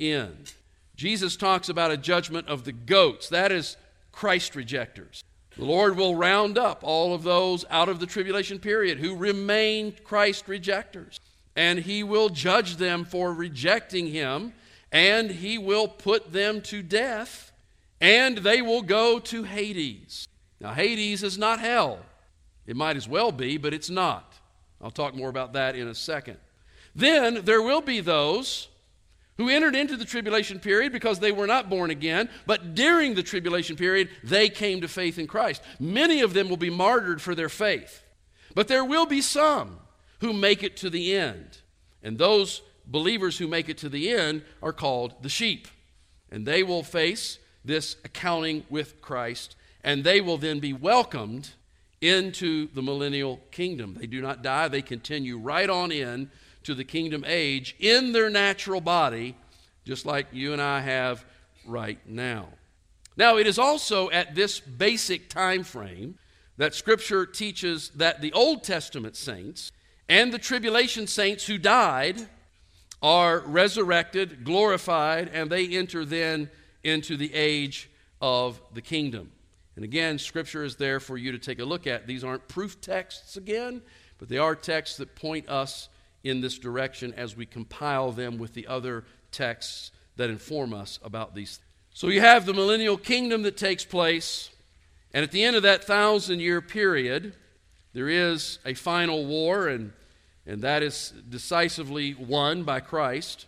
end. 0.00 0.52
Jesus 0.96 1.36
talks 1.36 1.68
about 1.68 1.92
a 1.92 1.96
judgment 1.96 2.48
of 2.48 2.64
the 2.64 2.72
goats. 2.72 3.28
That 3.28 3.52
is 3.52 3.76
Christ 4.10 4.56
rejectors. 4.56 5.22
The 5.56 5.64
Lord 5.64 5.96
will 5.96 6.14
round 6.14 6.58
up 6.58 6.80
all 6.82 7.14
of 7.14 7.22
those 7.22 7.64
out 7.70 7.88
of 7.88 8.00
the 8.00 8.06
tribulation 8.06 8.58
period 8.58 8.98
who 8.98 9.16
remain 9.16 9.94
Christ 10.04 10.48
rejectors. 10.48 11.20
And 11.54 11.80
he 11.80 12.02
will 12.02 12.28
judge 12.28 12.76
them 12.76 13.04
for 13.04 13.32
rejecting 13.32 14.06
him, 14.06 14.52
and 14.92 15.30
he 15.30 15.58
will 15.58 15.88
put 15.88 16.32
them 16.32 16.60
to 16.62 16.82
death 16.82 17.47
and 18.00 18.38
they 18.38 18.62
will 18.62 18.82
go 18.82 19.18
to 19.18 19.42
Hades. 19.42 20.28
Now, 20.60 20.72
Hades 20.72 21.22
is 21.22 21.38
not 21.38 21.60
hell. 21.60 22.00
It 22.66 22.76
might 22.76 22.96
as 22.96 23.08
well 23.08 23.32
be, 23.32 23.56
but 23.56 23.72
it's 23.72 23.90
not. 23.90 24.34
I'll 24.80 24.90
talk 24.90 25.14
more 25.14 25.28
about 25.28 25.54
that 25.54 25.74
in 25.74 25.88
a 25.88 25.94
second. 25.94 26.38
Then 26.94 27.44
there 27.44 27.62
will 27.62 27.80
be 27.80 28.00
those 28.00 28.68
who 29.36 29.48
entered 29.48 29.76
into 29.76 29.96
the 29.96 30.04
tribulation 30.04 30.58
period 30.58 30.92
because 30.92 31.20
they 31.20 31.32
were 31.32 31.46
not 31.46 31.70
born 31.70 31.90
again, 31.90 32.28
but 32.44 32.74
during 32.74 33.14
the 33.14 33.22
tribulation 33.22 33.76
period, 33.76 34.08
they 34.24 34.48
came 34.48 34.80
to 34.80 34.88
faith 34.88 35.18
in 35.18 35.26
Christ. 35.26 35.62
Many 35.78 36.20
of 36.20 36.34
them 36.34 36.48
will 36.48 36.56
be 36.56 36.70
martyred 36.70 37.22
for 37.22 37.34
their 37.34 37.48
faith. 37.48 38.02
But 38.54 38.66
there 38.66 38.84
will 38.84 39.06
be 39.06 39.22
some 39.22 39.78
who 40.20 40.32
make 40.32 40.64
it 40.64 40.76
to 40.78 40.90
the 40.90 41.14
end. 41.14 41.58
And 42.02 42.18
those 42.18 42.62
believers 42.84 43.38
who 43.38 43.46
make 43.46 43.68
it 43.68 43.78
to 43.78 43.88
the 43.88 44.10
end 44.10 44.42
are 44.62 44.72
called 44.72 45.22
the 45.22 45.28
sheep. 45.28 45.68
And 46.30 46.44
they 46.44 46.64
will 46.64 46.82
face 46.82 47.38
this 47.68 47.96
accounting 48.04 48.64
with 48.68 49.00
Christ, 49.00 49.54
and 49.84 50.02
they 50.02 50.20
will 50.20 50.38
then 50.38 50.58
be 50.58 50.72
welcomed 50.72 51.50
into 52.00 52.68
the 52.74 52.82
millennial 52.82 53.40
kingdom. 53.52 53.94
They 53.94 54.06
do 54.06 54.20
not 54.20 54.42
die, 54.42 54.66
they 54.66 54.82
continue 54.82 55.38
right 55.38 55.70
on 55.70 55.92
in 55.92 56.30
to 56.64 56.74
the 56.74 56.84
kingdom 56.84 57.24
age 57.26 57.76
in 57.78 58.12
their 58.12 58.30
natural 58.30 58.80
body, 58.80 59.36
just 59.84 60.04
like 60.04 60.26
you 60.32 60.52
and 60.52 60.60
I 60.60 60.80
have 60.80 61.24
right 61.64 61.98
now. 62.06 62.48
Now, 63.16 63.36
it 63.36 63.46
is 63.46 63.58
also 63.58 64.10
at 64.10 64.34
this 64.34 64.60
basic 64.60 65.28
time 65.28 65.62
frame 65.62 66.18
that 66.56 66.74
Scripture 66.74 67.26
teaches 67.26 67.90
that 67.90 68.20
the 68.20 68.32
Old 68.32 68.64
Testament 68.64 69.16
saints 69.16 69.72
and 70.08 70.32
the 70.32 70.38
tribulation 70.38 71.06
saints 71.06 71.46
who 71.46 71.58
died 71.58 72.28
are 73.02 73.40
resurrected, 73.40 74.44
glorified, 74.44 75.28
and 75.32 75.50
they 75.50 75.68
enter 75.68 76.04
then 76.04 76.50
into 76.84 77.16
the 77.16 77.32
age 77.34 77.90
of 78.20 78.60
the 78.74 78.82
kingdom. 78.82 79.32
And 79.76 79.84
again, 79.84 80.18
Scripture 80.18 80.64
is 80.64 80.76
there 80.76 80.98
for 80.98 81.16
you 81.16 81.32
to 81.32 81.38
take 81.38 81.60
a 81.60 81.64
look 81.64 81.86
at. 81.86 82.06
These 82.06 82.24
aren't 82.24 82.48
proof 82.48 82.80
texts 82.80 83.36
again, 83.36 83.80
but 84.18 84.28
they 84.28 84.38
are 84.38 84.56
texts 84.56 84.96
that 84.96 85.14
point 85.14 85.48
us 85.48 85.88
in 86.24 86.40
this 86.40 86.58
direction 86.58 87.14
as 87.14 87.36
we 87.36 87.46
compile 87.46 88.10
them 88.10 88.38
with 88.38 88.54
the 88.54 88.66
other 88.66 89.04
texts 89.30 89.92
that 90.16 90.30
inform 90.30 90.74
us 90.74 90.98
about 91.02 91.34
these. 91.34 91.60
So 91.94 92.08
you 92.08 92.20
have 92.20 92.44
the 92.44 92.54
millennial 92.54 92.96
kingdom 92.96 93.42
that 93.42 93.56
takes 93.56 93.84
place, 93.84 94.50
and 95.14 95.22
at 95.22 95.30
the 95.30 95.44
end 95.44 95.56
of 95.56 95.62
that 95.62 95.84
thousand 95.84 96.40
year 96.40 96.60
period, 96.60 97.34
there 97.92 98.08
is 98.08 98.58
a 98.66 98.74
final 98.74 99.24
war, 99.26 99.68
and, 99.68 99.92
and 100.46 100.62
that 100.62 100.82
is 100.82 101.12
decisively 101.28 102.14
won 102.14 102.64
by 102.64 102.80
Christ. 102.80 103.46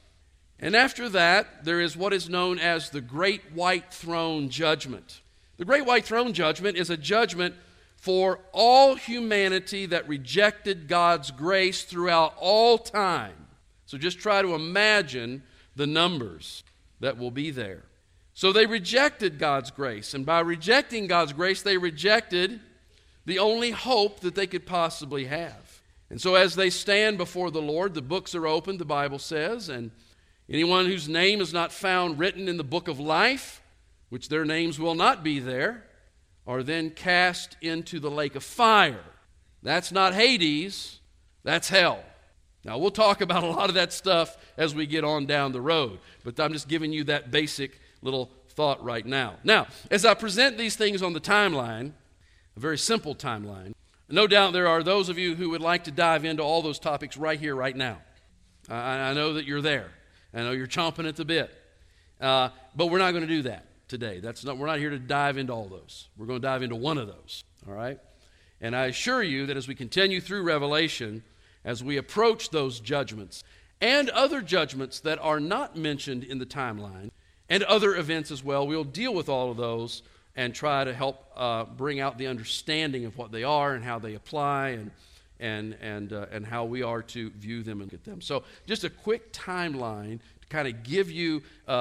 And 0.61 0.77
after 0.77 1.09
that, 1.09 1.65
there 1.65 1.81
is 1.81 1.97
what 1.97 2.13
is 2.13 2.29
known 2.29 2.59
as 2.59 2.91
the 2.91 3.01
Great 3.01 3.53
White 3.53 3.93
Throne 3.93 4.51
Judgment. 4.51 5.21
The 5.57 5.65
Great 5.65 5.87
White 5.87 6.05
Throne 6.05 6.33
Judgment 6.33 6.77
is 6.77 6.91
a 6.91 6.97
judgment 6.97 7.55
for 7.97 8.41
all 8.53 8.95
humanity 8.95 9.87
that 9.87 10.09
rejected 10.09 10.89
God's 10.89 11.31
grace 11.31 11.85
throughout 11.85 12.35
all 12.39 12.79
time. 12.79 13.35
So 13.87 13.99
just 13.99 14.19
try 14.19 14.43
to 14.43 14.55
imagine 14.55 15.43
the 15.77 15.87
numbers 15.87 16.63
that 17.01 17.19
will 17.19 17.31
be 17.31 17.51
there. 17.51 17.83
So 18.35 18.53
they 18.53 18.67
rejected 18.67 19.39
God's 19.39 19.71
grace, 19.71 20.15
and 20.15 20.25
by 20.25 20.41
rejecting 20.41 21.07
God's 21.07 21.33
grace, 21.33 21.63
they 21.63 21.77
rejected 21.77 22.61
the 23.27 23.39
only 23.39 23.71
hope 23.71 24.21
that 24.21 24.35
they 24.35 24.47
could 24.47 24.65
possibly 24.65 25.27
have. 25.27 25.83
And 26.09 26.21
so 26.21 26.37
as 26.37 26.55
they 26.55 26.71
stand 26.71 27.19
before 27.19 27.51
the 27.51 27.61
Lord, 27.61 27.93
the 27.93 28.03
books 28.03 28.35
are 28.35 28.47
opened, 28.47 28.79
the 28.79 28.85
Bible 28.85 29.19
says, 29.19 29.69
and 29.69 29.91
Anyone 30.51 30.87
whose 30.87 31.09
name 31.09 31.41
is 31.41 31.53
not 31.53 31.73
found 31.73 32.19
written 32.19 32.49
in 32.49 32.57
the 32.57 32.65
book 32.65 32.89
of 32.89 32.99
life, 32.99 33.63
which 34.09 34.29
their 34.29 34.45
names 34.45 34.81
will 34.81 34.97
not 34.97 35.23
be 35.23 35.39
there, 35.39 35.85
are 36.45 36.65
then 36.65 36.91
cast 36.91 37.57
into 37.61 38.01
the 38.01 38.11
lake 38.11 38.35
of 38.35 38.43
fire. 38.43 39.05
That's 39.63 39.93
not 39.93 40.15
Hades, 40.15 40.99
that's 41.45 41.69
hell. 41.69 42.03
Now, 42.65 42.79
we'll 42.79 42.91
talk 42.91 43.21
about 43.21 43.45
a 43.45 43.47
lot 43.47 43.69
of 43.69 43.77
that 43.77 43.93
stuff 43.93 44.37
as 44.57 44.75
we 44.75 44.87
get 44.87 45.05
on 45.05 45.25
down 45.27 45.53
the 45.53 45.61
road, 45.61 46.01
but 46.25 46.39
I'm 46.41 46.53
just 46.53 46.67
giving 46.67 46.93
you 46.93 47.05
that 47.05 47.31
basic 47.31 47.81
little 48.03 48.31
thought 48.49 48.83
right 48.83 49.07
now. 49.07 49.37
Now, 49.45 49.69
as 49.91 50.05
I 50.05 50.15
present 50.15 50.59
these 50.59 50.75
things 50.75 51.01
on 51.01 51.13
the 51.13 51.21
timeline, 51.21 51.93
a 52.57 52.61
very 52.61 52.77
simple 52.77 53.15
timeline, 53.15 53.73
no 54.09 54.27
doubt 54.27 54.53
there 54.53 54.67
are 54.67 54.83
those 54.83 55.09
of 55.09 55.17
you 55.17 55.37
who 55.37 55.51
would 55.51 55.61
like 55.61 55.85
to 55.85 55.93
dive 55.93 56.25
into 56.25 56.43
all 56.43 56.61
those 56.61 56.81
topics 56.81 57.17
right 57.17 57.39
here, 57.39 57.55
right 57.55 57.77
now. 57.77 57.99
I, 58.69 59.11
I 59.11 59.15
know 59.15 59.35
that 59.35 59.45
you're 59.45 59.63
there. 59.63 59.93
I 60.33 60.43
know 60.43 60.53
you're 60.53 60.67
chomping 60.67 61.09
at 61.09 61.17
the 61.17 61.25
bit. 61.25 61.51
Uh, 62.21 62.51
but 62.77 62.87
we're 62.87 62.99
not 62.99 63.13
going 63.13 63.27
to 63.27 63.35
do 63.35 63.43
that 63.43 63.67
today. 63.89 64.21
That's 64.21 64.45
not, 64.45 64.59
we're 64.59 64.67
not 64.67 64.79
here 64.79 64.91
to 64.91 64.99
dive 64.99 65.39
into 65.39 65.53
all 65.53 65.67
those. 65.67 66.09
We're 66.17 66.27
going 66.27 66.41
to 66.41 66.47
dive 66.47 66.63
into 66.63 66.77
one 66.77 66.99
of 66.99 67.07
those. 67.07 67.45
All 67.67 67.75
right? 67.75 67.99
And 68.61 68.77
I 68.77 68.87
assure 68.87 69.23
you 69.23 69.47
that 69.47 69.57
as 69.57 69.67
we 69.67 69.75
continue 69.75 70.21
through 70.21 70.43
Revelation, 70.43 71.23
as 71.65 71.83
we 71.83 71.97
approach 71.97 72.51
those 72.51 72.79
judgments 72.81 73.43
and 73.81 74.11
other 74.11 74.43
judgments 74.43 75.01
that 75.01 75.19
are 75.21 75.41
not 75.41 75.77
mentioned 75.77 76.25
in 76.25 76.39
the 76.39 76.47
timeline 76.47 77.11
and 77.49 77.63
other 77.65 77.97
events 77.97 78.31
as 78.31 78.45
well, 78.45 78.67
we'll 78.67 78.85
deal 78.85 79.15
with 79.15 79.29
all 79.29 79.51
of 79.51 79.57
those 79.57 80.03
and 80.37 80.55
try 80.55 80.85
to 80.85 80.95
help 80.95 81.27
uh, 81.37 81.65
bring 81.65 82.01
out 82.01 82.19
the 82.19 82.27
understanding 82.27 83.07
of 83.07 83.17
what 83.17 83.33
they 83.33 83.43
are 83.43 83.75
and 83.75 83.83
how 83.83 83.99
they 83.99 84.15
apply 84.15 84.69
and, 84.71 84.91
and, 85.41 85.77
and, 85.81 86.13
uh, 86.13 86.27
and 86.31 86.47
how 86.47 86.65
we 86.65 86.83
are 86.83 87.03
to 87.03 87.31
view 87.31 87.63
them 87.63 87.81
and 87.81 87.91
get 87.91 88.05
them. 88.05 88.21
So, 88.21 88.45
just 88.67 88.85
a 88.85 88.91
quick 88.91 89.33
timeline 89.33 90.21
to 90.43 90.49
kind 90.49 90.69
of 90.69 90.83
give 90.83 91.11
you 91.11 91.43
uh, 91.69 91.73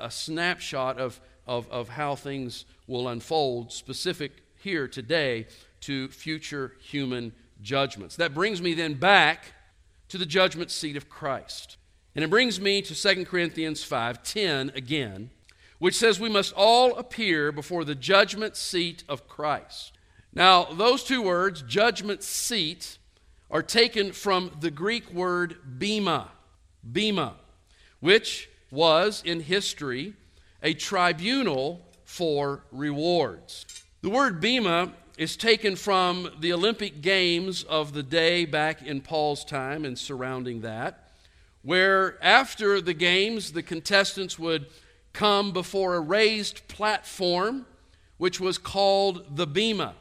a, 0.00 0.06
a 0.06 0.10
snapshot 0.10 0.98
of, 0.98 1.20
of, 1.46 1.68
of 1.70 1.88
how 1.88 2.14
things 2.14 2.64
will 2.86 3.08
unfold, 3.08 3.72
specific 3.72 4.32
here 4.56 4.88
today 4.88 5.46
to 5.80 6.08
future 6.08 6.72
human 6.80 7.32
judgments. 7.62 8.16
That 8.16 8.34
brings 8.34 8.62
me 8.62 8.74
then 8.74 8.94
back 8.94 9.52
to 10.08 10.18
the 10.18 10.26
judgment 10.26 10.70
seat 10.70 10.96
of 10.96 11.08
Christ. 11.08 11.76
And 12.14 12.24
it 12.24 12.30
brings 12.30 12.60
me 12.60 12.82
to 12.82 12.94
2 12.94 13.26
Corinthians 13.26 13.84
5:10 13.84 14.74
again, 14.74 15.30
which 15.78 15.94
says 15.94 16.18
we 16.18 16.28
must 16.28 16.52
all 16.54 16.96
appear 16.96 17.52
before 17.52 17.84
the 17.84 17.94
judgment 17.94 18.56
seat 18.56 19.04
of 19.08 19.28
Christ. 19.28 19.92
Now, 20.32 20.64
those 20.64 21.04
two 21.04 21.22
words, 21.22 21.62
judgment 21.62 22.22
seat, 22.22 22.98
are 23.50 23.62
taken 23.62 24.12
from 24.12 24.50
the 24.60 24.70
Greek 24.70 25.10
word 25.12 25.56
bema, 25.78 26.30
bema, 26.82 27.36
which 28.00 28.48
was 28.70 29.22
in 29.24 29.40
history 29.40 30.14
a 30.62 30.74
tribunal 30.74 31.86
for 32.04 32.64
rewards. 32.70 33.64
The 34.02 34.10
word 34.10 34.40
bema 34.40 34.92
is 35.16 35.36
taken 35.36 35.76
from 35.76 36.30
the 36.40 36.52
Olympic 36.52 37.00
Games 37.00 37.64
of 37.64 37.92
the 37.92 38.02
day 38.02 38.44
back 38.44 38.82
in 38.82 39.00
Paul's 39.00 39.44
time 39.44 39.84
and 39.84 39.98
surrounding 39.98 40.60
that, 40.60 41.10
where 41.62 42.22
after 42.22 42.80
the 42.80 42.94
games, 42.94 43.52
the 43.52 43.62
contestants 43.62 44.38
would 44.38 44.66
come 45.12 45.52
before 45.52 45.96
a 45.96 46.00
raised 46.00 46.68
platform, 46.68 47.66
which 48.18 48.38
was 48.38 48.58
called 48.58 49.36
the 49.36 49.46
bema. 49.46 49.94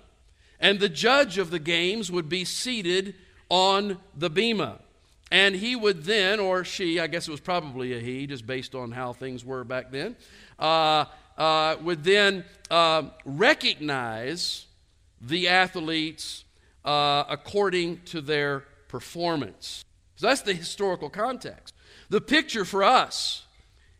And 0.60 0.80
the 0.80 0.90
judge 0.90 1.38
of 1.38 1.50
the 1.50 1.60
games 1.60 2.12
would 2.12 2.30
be 2.30 2.46
seated 2.46 3.16
on 3.50 3.98
the 4.16 4.30
bema. 4.30 4.80
And 5.32 5.56
he 5.56 5.76
would 5.76 6.04
then, 6.04 6.40
or 6.40 6.64
she, 6.64 7.00
I 7.00 7.08
guess 7.08 7.28
it 7.28 7.32
was 7.32 7.42
probably 7.42 7.94
a 7.94 8.00
he, 8.00 8.28
just 8.28 8.48
based 8.48 8.76
on 8.76 8.92
how 8.92 9.14
things 9.14 9.44
were 9.44 9.64
back 9.64 9.92
then, 9.92 10.16
uh, 10.58 11.06
uh, 11.38 11.76
would 11.82 12.04
then 12.04 12.46
uh, 12.72 13.04
recognize 13.26 14.66
the 15.22 15.50
athletes 15.50 16.46
uh, 16.86 17.26
according 17.30 18.02
to 18.06 18.22
their 18.22 18.62
performance. 18.88 19.84
So 20.16 20.28
that's 20.28 20.42
the 20.42 20.54
historical 20.54 21.10
context. 21.10 21.74
The 22.10 22.22
picture 22.22 22.64
for 22.64 22.84
us 22.84 23.44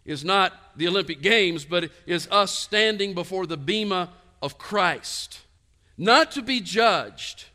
is 0.06 0.24
not 0.24 0.54
the 0.78 0.88
Olympic 0.88 1.22
Games, 1.22 1.66
but 1.66 1.92
is 2.06 2.28
us 2.32 2.58
standing 2.58 3.14
before 3.14 3.46
the 3.46 3.58
bema 3.58 4.10
of 4.42 4.58
Christ, 4.58 5.42
not 5.98 6.32
to 6.32 6.42
be 6.42 6.62
judged 6.62 7.46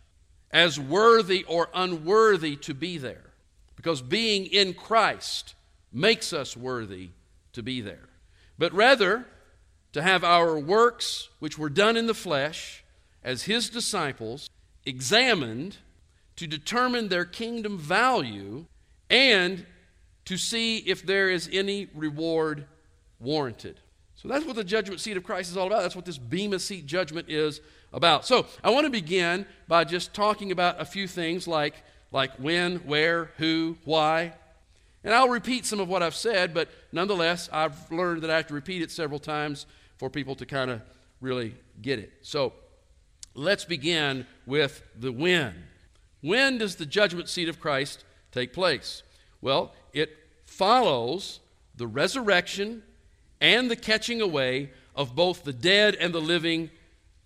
as 0.52 0.78
worthy 0.78 1.44
or 1.44 1.68
unworthy 1.74 2.56
to 2.56 2.74
be 2.74 2.98
there, 2.98 3.30
because 3.76 4.02
being 4.02 4.46
in 4.46 4.74
Christ 4.74 5.54
makes 5.92 6.32
us 6.32 6.56
worthy 6.56 7.10
to 7.52 7.62
be 7.62 7.80
there, 7.80 8.08
but 8.58 8.72
rather 8.72 9.26
to 9.92 10.02
have 10.02 10.24
our 10.24 10.58
works, 10.58 11.28
which 11.38 11.58
were 11.58 11.68
done 11.68 11.96
in 11.96 12.06
the 12.06 12.14
flesh, 12.14 12.84
as 13.22 13.44
his 13.44 13.70
disciples, 13.70 14.50
examined 14.84 15.76
to 16.36 16.46
determine 16.46 17.08
their 17.08 17.24
kingdom 17.24 17.78
value 17.78 18.64
and 19.10 19.66
to 20.24 20.36
see 20.36 20.78
if 20.78 21.04
there 21.04 21.30
is 21.30 21.48
any 21.52 21.88
reward 21.94 22.66
warranted. 23.20 23.78
So 24.14 24.28
that's 24.28 24.44
what 24.44 24.56
the 24.56 24.64
judgment 24.64 25.00
seat 25.00 25.16
of 25.16 25.24
Christ 25.24 25.50
is 25.50 25.56
all 25.56 25.66
about. 25.66 25.82
That's 25.82 25.96
what 25.96 26.04
this 26.04 26.18
Bema 26.18 26.58
seat 26.58 26.86
judgment 26.86 27.28
is 27.28 27.60
about. 27.92 28.26
So 28.26 28.46
I 28.62 28.70
want 28.70 28.86
to 28.86 28.90
begin 28.90 29.46
by 29.68 29.84
just 29.84 30.14
talking 30.14 30.50
about 30.52 30.80
a 30.80 30.84
few 30.84 31.06
things 31.06 31.46
like, 31.46 31.74
like 32.10 32.32
when, 32.36 32.76
where, 32.78 33.30
who, 33.38 33.76
why. 33.84 34.32
And 35.04 35.12
I'll 35.12 35.28
repeat 35.28 35.66
some 35.66 35.80
of 35.80 35.88
what 35.88 36.02
I've 36.02 36.14
said, 36.14 36.54
but 36.54 36.68
nonetheless, 36.92 37.48
I've 37.52 37.90
learned 37.90 38.22
that 38.22 38.30
I 38.30 38.36
have 38.36 38.46
to 38.48 38.54
repeat 38.54 38.82
it 38.82 38.90
several 38.90 39.18
times 39.18 39.66
for 39.98 40.08
people 40.08 40.34
to 40.36 40.46
kind 40.46 40.70
of 40.70 40.80
really 41.20 41.54
get 41.80 41.98
it. 41.98 42.12
So 42.22 42.52
let's 43.34 43.64
begin 43.64 44.26
with 44.46 44.82
the 44.98 45.12
when. 45.12 45.54
When 46.20 46.58
does 46.58 46.76
the 46.76 46.86
judgment 46.86 47.28
seat 47.28 47.48
of 47.48 47.60
Christ 47.60 48.04
take 48.30 48.52
place? 48.52 49.02
Well, 49.40 49.72
it 49.92 50.16
follows 50.46 51.40
the 51.74 51.86
resurrection 51.86 52.82
and 53.40 53.70
the 53.70 53.76
catching 53.76 54.20
away 54.20 54.70
of 54.94 55.16
both 55.16 55.42
the 55.42 55.52
dead 55.52 55.96
and 55.96 56.14
the 56.14 56.20
living 56.20 56.70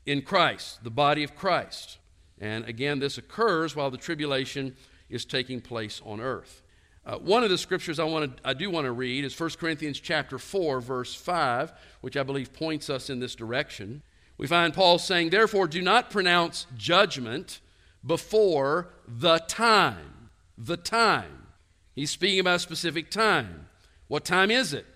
in 0.06 0.22
Christ, 0.22 0.82
the 0.84 0.90
body 0.90 1.24
of 1.24 1.34
Christ. 1.34 1.98
And 2.40 2.64
again, 2.64 3.00
this 3.00 3.18
occurs 3.18 3.74
while 3.74 3.90
the 3.90 3.98
tribulation 3.98 4.76
is 5.08 5.24
taking 5.24 5.60
place 5.60 6.00
on 6.04 6.20
earth. 6.20 6.62
Uh, 7.04 7.18
one 7.18 7.44
of 7.44 7.50
the 7.50 7.58
scriptures 7.58 8.00
I, 8.00 8.04
want 8.04 8.36
to, 8.36 8.48
I 8.48 8.52
do 8.52 8.68
want 8.70 8.86
to 8.86 8.92
read 8.92 9.24
is 9.24 9.38
1 9.38 9.50
Corinthians 9.60 10.00
chapter 10.00 10.38
4, 10.38 10.80
verse 10.80 11.14
5, 11.14 11.72
which 12.00 12.16
I 12.16 12.24
believe 12.24 12.52
points 12.52 12.90
us 12.90 13.10
in 13.10 13.20
this 13.20 13.34
direction. 13.34 14.02
We 14.38 14.46
find 14.46 14.74
Paul 14.74 14.98
saying, 14.98 15.30
Therefore, 15.30 15.68
do 15.68 15.80
not 15.80 16.10
pronounce 16.10 16.66
judgment 16.76 17.60
before 18.04 18.88
the 19.06 19.38
time. 19.38 20.30
The 20.58 20.76
time. 20.76 21.46
He's 21.94 22.10
speaking 22.10 22.40
about 22.40 22.56
a 22.56 22.60
specific 22.60 23.10
time. 23.10 23.68
What 24.08 24.24
time 24.24 24.50
is 24.50 24.74
it? 24.74 24.86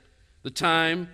The 0.42 0.50
time 0.50 1.08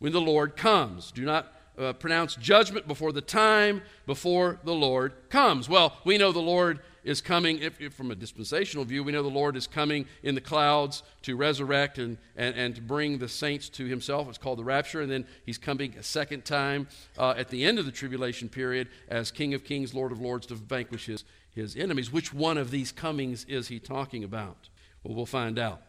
when 0.00 0.12
the 0.12 0.20
Lord 0.20 0.56
comes. 0.56 1.12
Do 1.12 1.24
not 1.24 1.52
uh, 1.82 1.92
pronounce 1.92 2.36
judgment 2.36 2.86
before 2.86 3.12
the 3.12 3.20
time 3.20 3.82
before 4.06 4.58
the 4.64 4.74
Lord 4.74 5.12
comes. 5.28 5.68
Well, 5.68 5.96
we 6.04 6.18
know 6.18 6.32
the 6.32 6.38
Lord 6.38 6.80
is 7.04 7.20
coming, 7.20 7.58
if, 7.58 7.80
if, 7.80 7.94
from 7.94 8.10
a 8.10 8.14
dispensational 8.14 8.84
view, 8.84 9.02
we 9.02 9.12
know 9.12 9.22
the 9.22 9.28
Lord 9.28 9.56
is 9.56 9.66
coming 9.66 10.06
in 10.22 10.34
the 10.34 10.40
clouds 10.40 11.02
to 11.22 11.36
resurrect 11.36 11.98
and, 11.98 12.16
and, 12.36 12.54
and 12.54 12.74
to 12.76 12.80
bring 12.80 13.18
the 13.18 13.28
saints 13.28 13.68
to 13.70 13.86
himself. 13.86 14.28
It's 14.28 14.38
called 14.38 14.58
the 14.58 14.64
rapture. 14.64 15.00
And 15.00 15.10
then 15.10 15.26
he's 15.44 15.58
coming 15.58 15.94
a 15.98 16.02
second 16.02 16.44
time 16.44 16.88
uh, 17.18 17.34
at 17.36 17.48
the 17.48 17.64
end 17.64 17.78
of 17.78 17.86
the 17.86 17.92
tribulation 17.92 18.48
period 18.48 18.88
as 19.08 19.30
King 19.30 19.54
of 19.54 19.64
kings, 19.64 19.94
Lord 19.94 20.12
of 20.12 20.20
lords, 20.20 20.46
to 20.46 20.54
vanquish 20.54 21.06
his, 21.06 21.24
his 21.54 21.76
enemies. 21.76 22.12
Which 22.12 22.32
one 22.32 22.56
of 22.56 22.70
these 22.70 22.92
comings 22.92 23.44
is 23.48 23.68
he 23.68 23.80
talking 23.80 24.22
about? 24.22 24.68
Well, 25.02 25.14
we'll 25.14 25.26
find 25.26 25.58
out. 25.58 25.82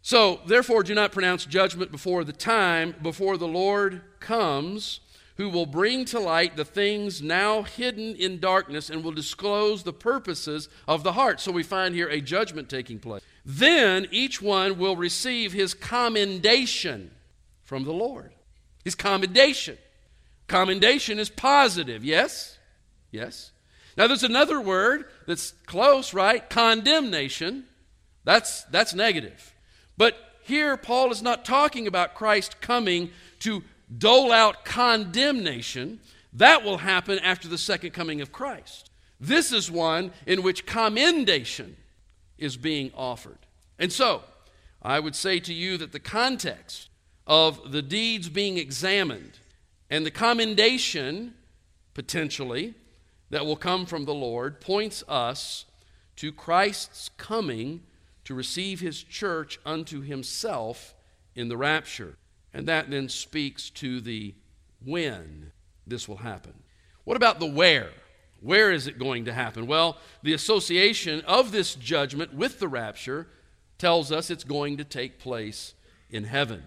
So, 0.00 0.40
therefore, 0.46 0.82
do 0.82 0.94
not 0.94 1.12
pronounce 1.12 1.46
judgment 1.46 1.90
before 1.90 2.24
the 2.24 2.32
time, 2.32 2.94
before 3.02 3.38
the 3.38 3.48
Lord 3.48 4.02
comes 4.20 5.00
who 5.36 5.48
will 5.48 5.66
bring 5.66 6.04
to 6.04 6.20
light 6.20 6.56
the 6.56 6.64
things 6.64 7.20
now 7.20 7.62
hidden 7.62 8.14
in 8.14 8.38
darkness 8.38 8.88
and 8.88 9.02
will 9.02 9.12
disclose 9.12 9.82
the 9.82 9.92
purposes 9.92 10.68
of 10.86 11.02
the 11.02 11.12
heart. 11.12 11.40
So 11.40 11.50
we 11.50 11.64
find 11.64 11.94
here 11.94 12.08
a 12.08 12.20
judgment 12.20 12.68
taking 12.68 12.98
place. 12.98 13.22
Then 13.44 14.06
each 14.10 14.40
one 14.40 14.78
will 14.78 14.96
receive 14.96 15.52
his 15.52 15.74
commendation 15.74 17.10
from 17.62 17.84
the 17.84 17.92
Lord. 17.92 18.32
His 18.84 18.94
commendation. 18.94 19.76
Commendation 20.46 21.18
is 21.18 21.30
positive, 21.30 22.04
yes? 22.04 22.58
Yes. 23.10 23.50
Now 23.96 24.06
there's 24.06 24.22
another 24.22 24.60
word 24.60 25.06
that's 25.26 25.52
close, 25.66 26.14
right? 26.14 26.48
Condemnation. 26.48 27.64
That's 28.24 28.64
that's 28.64 28.94
negative. 28.94 29.54
But 29.96 30.16
here 30.42 30.76
Paul 30.76 31.10
is 31.10 31.22
not 31.22 31.44
talking 31.44 31.86
about 31.86 32.14
Christ 32.14 32.60
coming 32.60 33.10
to 33.40 33.62
dole 33.98 34.32
out 34.32 34.64
condemnation, 34.64 36.00
that 36.32 36.64
will 36.64 36.78
happen 36.78 37.18
after 37.20 37.48
the 37.48 37.58
second 37.58 37.92
coming 37.92 38.20
of 38.20 38.32
Christ. 38.32 38.90
This 39.20 39.52
is 39.52 39.70
one 39.70 40.12
in 40.26 40.42
which 40.42 40.66
commendation 40.66 41.76
is 42.38 42.56
being 42.56 42.90
offered. 42.94 43.38
And 43.78 43.92
so, 43.92 44.22
I 44.82 45.00
would 45.00 45.16
say 45.16 45.40
to 45.40 45.54
you 45.54 45.78
that 45.78 45.92
the 45.92 46.00
context 46.00 46.88
of 47.26 47.72
the 47.72 47.82
deeds 47.82 48.28
being 48.28 48.58
examined 48.58 49.38
and 49.88 50.04
the 50.04 50.10
commendation, 50.10 51.34
potentially, 51.94 52.74
that 53.30 53.46
will 53.46 53.56
come 53.56 53.86
from 53.86 54.04
the 54.04 54.14
Lord 54.14 54.60
points 54.60 55.02
us 55.08 55.64
to 56.16 56.32
Christ's 56.32 57.10
coming 57.16 57.82
to 58.24 58.34
receive 58.34 58.80
his 58.80 59.02
church 59.02 59.58
unto 59.64 60.00
himself 60.00 60.94
in 61.34 61.48
the 61.48 61.56
rapture. 61.56 62.16
And 62.54 62.68
that 62.68 62.88
then 62.88 63.08
speaks 63.08 63.68
to 63.70 64.00
the 64.00 64.34
when 64.84 65.52
this 65.86 66.08
will 66.08 66.18
happen. 66.18 66.54
What 67.02 67.16
about 67.16 67.40
the 67.40 67.46
where? 67.46 67.90
Where 68.40 68.70
is 68.70 68.86
it 68.86 68.98
going 68.98 69.24
to 69.24 69.32
happen? 69.32 69.66
Well, 69.66 69.98
the 70.22 70.34
association 70.34 71.22
of 71.22 71.50
this 71.50 71.74
judgment 71.74 72.32
with 72.32 72.60
the 72.60 72.68
rapture 72.68 73.26
tells 73.78 74.12
us 74.12 74.30
it's 74.30 74.44
going 74.44 74.76
to 74.76 74.84
take 74.84 75.18
place 75.18 75.74
in 76.10 76.24
heaven. 76.24 76.62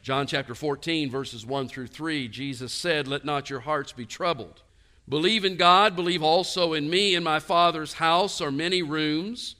John 0.00 0.26
chapter 0.26 0.54
14, 0.54 1.10
verses 1.10 1.44
1 1.44 1.68
through 1.68 1.88
3, 1.88 2.28
Jesus 2.28 2.72
said, 2.72 3.06
Let 3.06 3.24
not 3.24 3.50
your 3.50 3.60
hearts 3.60 3.92
be 3.92 4.06
troubled. 4.06 4.62
Believe 5.08 5.44
in 5.44 5.56
God, 5.56 5.96
believe 5.96 6.22
also 6.22 6.72
in 6.72 6.88
me. 6.88 7.14
In 7.14 7.24
my 7.24 7.40
Father's 7.40 7.94
house 7.94 8.40
are 8.40 8.52
many 8.52 8.82
rooms. 8.82 9.56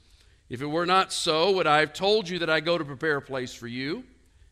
If 0.49 0.61
it 0.61 0.67
were 0.67 0.85
not 0.85 1.13
so, 1.13 1.51
would 1.51 1.67
I 1.67 1.79
have 1.79 1.93
told 1.93 2.27
you 2.27 2.39
that 2.39 2.49
I 2.49 2.59
go 2.59 2.77
to 2.77 2.85
prepare 2.85 3.17
a 3.17 3.21
place 3.21 3.53
for 3.53 3.67
you? 3.67 4.03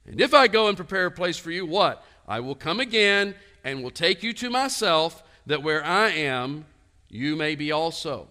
And 0.08 0.22
if 0.22 0.34
I 0.34 0.48
go 0.48 0.68
and 0.68 0.78
prepare 0.78 1.08
a 1.08 1.12
place 1.12 1.38
for 1.38 1.52
you, 1.52 1.66
what? 1.66 2.04
I 2.28 2.40
will 2.40 2.56
come 2.56 2.80
again 2.80 3.36
and 3.64 3.84
will 3.84 3.92
take 3.92 4.24
you 4.24 4.34
to 4.34 4.50
myself, 4.50 5.24
that 5.46 5.64
where 5.64 5.84
I 5.84 6.10
am, 6.10 6.66
you 7.10 7.36
may 7.36 7.56
be 7.56 7.72
also. 7.72 8.30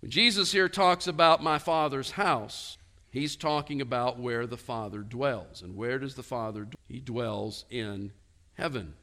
When 0.00 0.10
Jesus 0.10 0.52
here 0.52 0.68
talks 0.68 1.06
about 1.06 1.42
my 1.42 1.58
Father's 1.58 2.12
house, 2.12 2.76
he's 3.10 3.36
talking 3.36 3.80
about 3.80 4.18
where 4.18 4.46
the 4.46 4.56
Father 4.56 5.00
dwells. 5.00 5.62
And 5.62 5.76
where 5.76 5.98
does 5.98 6.14
the 6.14 6.22
Father 6.22 6.64
dwell? 6.64 6.80
He 6.88 7.00
dwells 7.00 7.64
in 7.70 8.12
heaven. 8.54 8.94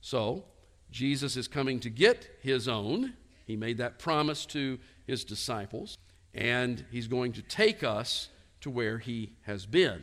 So, 0.00 0.44
Jesus 0.90 1.36
is 1.36 1.48
coming 1.48 1.80
to 1.80 1.90
get 1.90 2.28
his 2.42 2.68
own. 2.68 3.14
He 3.46 3.56
made 3.56 3.78
that 3.78 3.98
promise 3.98 4.44
to 4.46 4.78
his 5.06 5.24
disciples, 5.24 5.96
and 6.34 6.84
he's 6.90 7.08
going 7.08 7.32
to 7.32 7.42
take 7.42 7.82
us 7.82 8.28
to 8.60 8.70
where 8.70 8.98
he 8.98 9.32
has 9.42 9.66
been, 9.66 10.02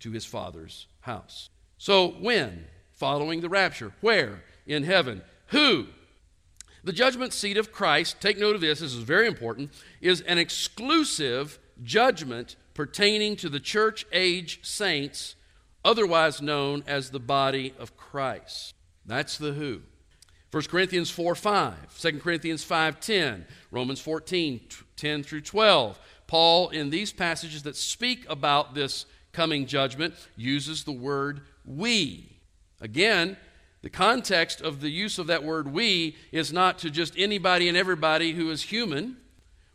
to 0.00 0.10
his 0.10 0.24
Father's 0.24 0.86
house. 1.00 1.50
So, 1.76 2.08
when? 2.08 2.66
Following 2.92 3.40
the 3.40 3.48
rapture. 3.48 3.92
Where? 4.00 4.42
In 4.66 4.84
heaven. 4.84 5.22
Who? 5.48 5.86
The 6.84 6.92
judgment 6.92 7.32
seat 7.32 7.56
of 7.56 7.72
Christ, 7.72 8.20
take 8.20 8.38
note 8.38 8.54
of 8.54 8.60
this, 8.60 8.80
this 8.80 8.94
is 8.94 9.02
very 9.02 9.26
important, 9.26 9.70
is 10.00 10.20
an 10.22 10.38
exclusive 10.38 11.58
judgment 11.82 12.56
pertaining 12.74 13.36
to 13.36 13.48
the 13.48 13.60
church 13.60 14.06
age 14.12 14.60
saints, 14.62 15.34
otherwise 15.84 16.40
known 16.40 16.84
as 16.86 17.10
the 17.10 17.20
body 17.20 17.74
of 17.78 17.96
Christ. 17.96 18.74
That's 19.04 19.38
the 19.38 19.52
who. 19.52 19.80
1 20.50 20.62
Corinthians 20.64 21.10
4 21.10 21.34
5, 21.34 21.98
2 21.98 22.18
Corinthians 22.20 22.64
5 22.64 23.00
10, 23.00 23.46
Romans 23.70 24.00
14 24.00 24.60
10 24.96 25.22
through 25.22 25.42
12. 25.42 25.98
Paul, 26.26 26.68
in 26.68 26.90
these 26.90 27.12
passages 27.12 27.62
that 27.64 27.76
speak 27.76 28.24
about 28.28 28.74
this 28.74 29.06
coming 29.38 29.66
judgment, 29.66 30.12
uses 30.36 30.82
the 30.82 30.90
word 30.90 31.42
we. 31.64 32.40
Again, 32.80 33.36
the 33.82 33.88
context 33.88 34.60
of 34.60 34.80
the 34.80 34.90
use 34.90 35.16
of 35.16 35.28
that 35.28 35.44
word 35.44 35.72
we 35.72 36.16
is 36.32 36.52
not 36.52 36.80
to 36.80 36.90
just 36.90 37.14
anybody 37.16 37.68
and 37.68 37.76
everybody 37.76 38.32
who 38.32 38.50
is 38.50 38.62
human, 38.62 39.16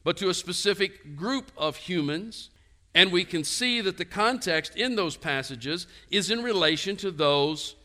but 0.03 0.17
to 0.17 0.27
a 0.27 0.33
specific 0.33 1.15
group 1.15 1.49
of 1.55 1.77
humans. 1.77 2.49
And 2.93 3.09
we 3.09 3.23
can 3.23 3.45
see 3.45 3.79
that 3.79 3.97
the 3.97 4.03
context 4.03 4.75
in 4.75 4.97
those 4.97 5.15
passages 5.15 5.87
is 6.11 6.29
in 6.29 6.43
relation 6.43 6.97
to 6.97 7.09
those 7.09 7.75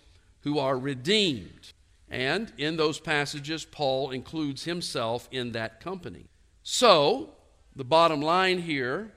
who 0.41 0.59
are 0.59 0.77
redeemed. 0.77 1.75
And 2.11 2.53
in 2.59 2.77
those 2.77 2.99
passages, 2.99 3.65
Paul 3.65 4.11
includes 4.11 4.65
himself 4.65 5.29
in 5.31 5.53
that 5.53 5.79
company. 5.79 6.27
So, 6.65 7.35
the 7.77 7.85
bottom 7.85 8.21
line 8.21 8.63
here 8.63 9.13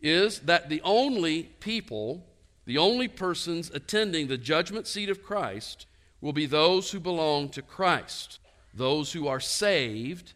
is 0.00 0.40
that 0.40 0.68
the 0.68 0.80
only 0.82 1.44
people, 1.60 2.24
the 2.64 2.78
only 2.78 3.08
persons 3.08 3.70
attending 3.74 4.28
the 4.28 4.38
judgment 4.38 4.86
seat 4.86 5.10
of 5.10 5.22
Christ 5.22 5.86
will 6.20 6.32
be 6.32 6.46
those 6.46 6.90
who 6.90 7.00
belong 7.00 7.48
to 7.50 7.62
Christ, 7.62 8.38
those 8.74 9.12
who 9.12 9.26
are 9.28 9.40
saved, 9.40 10.32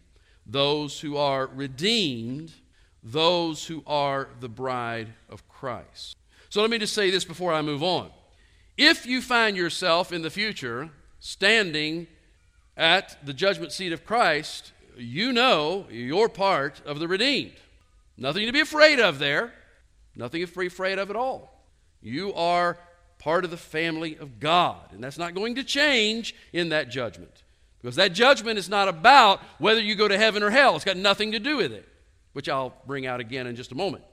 those 0.46 1.00
who 1.00 1.16
are 1.16 1.46
redeemed, 1.46 2.52
those 3.02 3.66
who 3.66 3.82
are 3.86 4.28
the 4.40 4.48
bride 4.48 5.08
of 5.28 5.48
Christ. 5.48 6.16
So 6.48 6.60
let 6.60 6.70
me 6.70 6.78
just 6.78 6.94
say 6.94 7.10
this 7.10 7.24
before 7.24 7.52
I 7.52 7.62
move 7.62 7.82
on. 7.82 8.10
If 8.76 9.06
you 9.06 9.20
find 9.20 9.56
yourself 9.56 10.12
in 10.12 10.22
the 10.22 10.30
future 10.30 10.90
standing 11.20 12.06
at 12.76 13.24
the 13.24 13.32
judgment 13.32 13.72
seat 13.72 13.92
of 13.92 14.04
Christ, 14.04 14.72
you 14.96 15.32
know 15.32 15.86
you're 15.90 16.28
part 16.28 16.80
of 16.84 16.98
the 16.98 17.08
redeemed. 17.08 17.54
Nothing 18.16 18.46
to 18.46 18.52
be 18.52 18.60
afraid 18.60 19.00
of 19.00 19.18
there. 19.18 19.52
Nothing 20.14 20.44
to 20.44 20.58
be 20.58 20.66
afraid 20.66 20.98
of 20.98 21.10
at 21.10 21.16
all. 21.16 21.66
You 22.00 22.34
are 22.34 22.78
part 23.18 23.44
of 23.44 23.50
the 23.50 23.56
family 23.56 24.16
of 24.16 24.40
God. 24.40 24.92
And 24.92 25.02
that's 25.02 25.18
not 25.18 25.34
going 25.34 25.54
to 25.54 25.64
change 25.64 26.34
in 26.52 26.70
that 26.70 26.90
judgment. 26.90 27.42
Because 27.80 27.96
that 27.96 28.12
judgment 28.12 28.58
is 28.58 28.68
not 28.68 28.88
about 28.88 29.40
whether 29.58 29.80
you 29.80 29.94
go 29.94 30.08
to 30.08 30.18
heaven 30.18 30.42
or 30.42 30.50
hell. 30.50 30.76
It's 30.76 30.84
got 30.84 30.96
nothing 30.96 31.32
to 31.32 31.38
do 31.38 31.56
with 31.56 31.72
it, 31.72 31.88
which 32.32 32.48
I'll 32.48 32.74
bring 32.86 33.06
out 33.06 33.20
again 33.20 33.46
in 33.46 33.56
just 33.56 33.72
a 33.72 33.76
moment. 33.76 34.04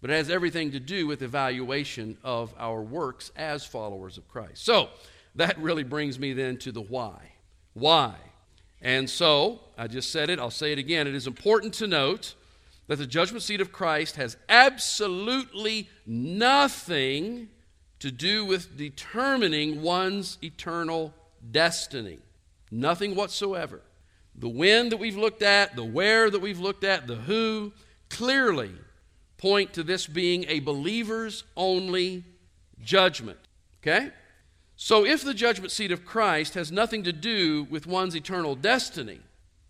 But 0.00 0.10
it 0.10 0.14
has 0.14 0.30
everything 0.30 0.72
to 0.72 0.80
do 0.80 1.06
with 1.06 1.22
evaluation 1.22 2.18
of 2.22 2.52
our 2.58 2.82
works 2.82 3.30
as 3.36 3.64
followers 3.64 4.18
of 4.18 4.28
Christ. 4.28 4.64
So, 4.64 4.88
that 5.36 5.58
really 5.58 5.82
brings 5.82 6.18
me 6.18 6.32
then 6.32 6.58
to 6.58 6.72
the 6.72 6.80
why. 6.80 7.32
Why? 7.72 8.14
And 8.80 9.08
so, 9.08 9.60
I 9.78 9.86
just 9.86 10.12
said 10.12 10.28
it, 10.30 10.38
I'll 10.38 10.50
say 10.50 10.72
it 10.72 10.78
again. 10.78 11.06
It 11.06 11.14
is 11.14 11.26
important 11.26 11.74
to 11.74 11.86
note 11.86 12.34
that 12.86 12.96
the 12.96 13.06
judgment 13.06 13.42
seat 13.42 13.60
of 13.60 13.72
Christ 13.72 14.16
has 14.16 14.36
absolutely 14.48 15.88
nothing 16.06 17.48
to 18.00 18.10
do 18.10 18.44
with 18.44 18.76
determining 18.76 19.80
one's 19.80 20.38
eternal 20.42 21.14
destiny. 21.50 22.18
Nothing 22.70 23.14
whatsoever. 23.14 23.80
The 24.34 24.48
when 24.48 24.88
that 24.90 24.98
we've 24.98 25.16
looked 25.16 25.42
at, 25.42 25.76
the 25.76 25.84
where 25.84 26.28
that 26.28 26.40
we've 26.40 26.58
looked 26.58 26.84
at, 26.84 27.06
the 27.06 27.14
who, 27.14 27.72
clearly 28.10 28.72
point 29.38 29.72
to 29.74 29.82
this 29.82 30.06
being 30.06 30.44
a 30.48 30.60
believer's 30.60 31.44
only 31.56 32.24
judgment. 32.82 33.38
Okay? 33.82 34.10
So, 34.76 35.04
if 35.04 35.22
the 35.22 35.34
judgment 35.34 35.70
seat 35.70 35.92
of 35.92 36.04
Christ 36.04 36.54
has 36.54 36.72
nothing 36.72 37.04
to 37.04 37.12
do 37.12 37.64
with 37.70 37.86
one's 37.86 38.16
eternal 38.16 38.56
destiny, 38.56 39.20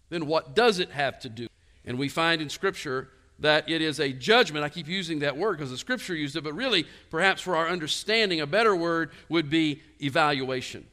then 0.09 0.27
what 0.27 0.55
does 0.55 0.79
it 0.79 0.90
have 0.90 1.20
to 1.20 1.29
do? 1.29 1.46
And 1.85 1.99
we 1.99 2.09
find 2.09 2.40
in 2.40 2.49
Scripture 2.49 3.09
that 3.38 3.68
it 3.68 3.83
is 3.83 4.01
a 4.01 4.12
judgment. 4.12 4.64
I 4.64 4.68
keep 4.68 4.88
using 4.88 5.20
that 5.20 5.37
word 5.37 5.59
because 5.59 5.70
the 5.70 5.79
Scripture 5.79 6.14
used 6.14 6.37
it, 6.37 6.44
but 6.44 6.55
really, 6.55 6.87
perhaps 7.11 7.42
for 7.42 7.57
our 7.57 7.68
understanding, 7.68 8.40
a 8.40 8.47
better 8.47 8.75
word 8.75 9.11
would 9.29 9.51
be 9.51 9.83
evaluation. 10.01 10.87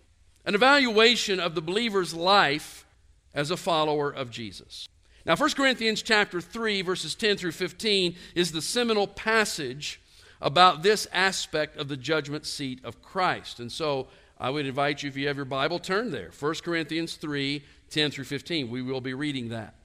An 0.46 0.56
evaluation 0.56 1.40
of 1.40 1.56
the 1.56 1.62
believer's 1.62 2.14
life 2.14 2.86
as 3.34 3.52
a 3.52 3.58
follower 3.58 4.10
of 4.10 4.32
Jesus. 4.32 4.88
Now, 5.26 5.36
1 5.36 5.52
Corinthians 5.52 6.02
chapter 6.02 6.42
3, 6.42 6.82
verses 6.82 7.14
10 7.14 7.38
through 7.38 7.52
15 7.52 8.16
is 8.34 8.52
the 8.52 8.62
seminal 8.62 9.08
passage 9.08 10.02
about 10.42 10.82
this 10.82 11.08
aspect 11.14 11.78
of 11.78 11.88
the 11.88 11.98
judgment 11.98 12.46
seat 12.48 12.84
of 12.84 13.04
Christ. 13.04 13.60
And 13.60 13.72
so 13.72 14.08
I 14.40 14.50
would 14.50 14.66
invite 14.66 15.04
you, 15.04 15.10
if 15.10 15.16
you 15.16 15.28
have 15.28 15.36
your 15.36 15.46
Bible, 15.46 15.78
turn 15.78 16.10
there. 16.10 16.32
1 16.38 16.56
Corinthians 16.64 17.16
3 17.16 17.64
10 17.92 18.10
through 18.10 18.24
15. 18.24 18.70
We 18.70 18.82
will 18.82 19.02
be 19.02 19.14
reading 19.14 19.50
that. 19.50 19.76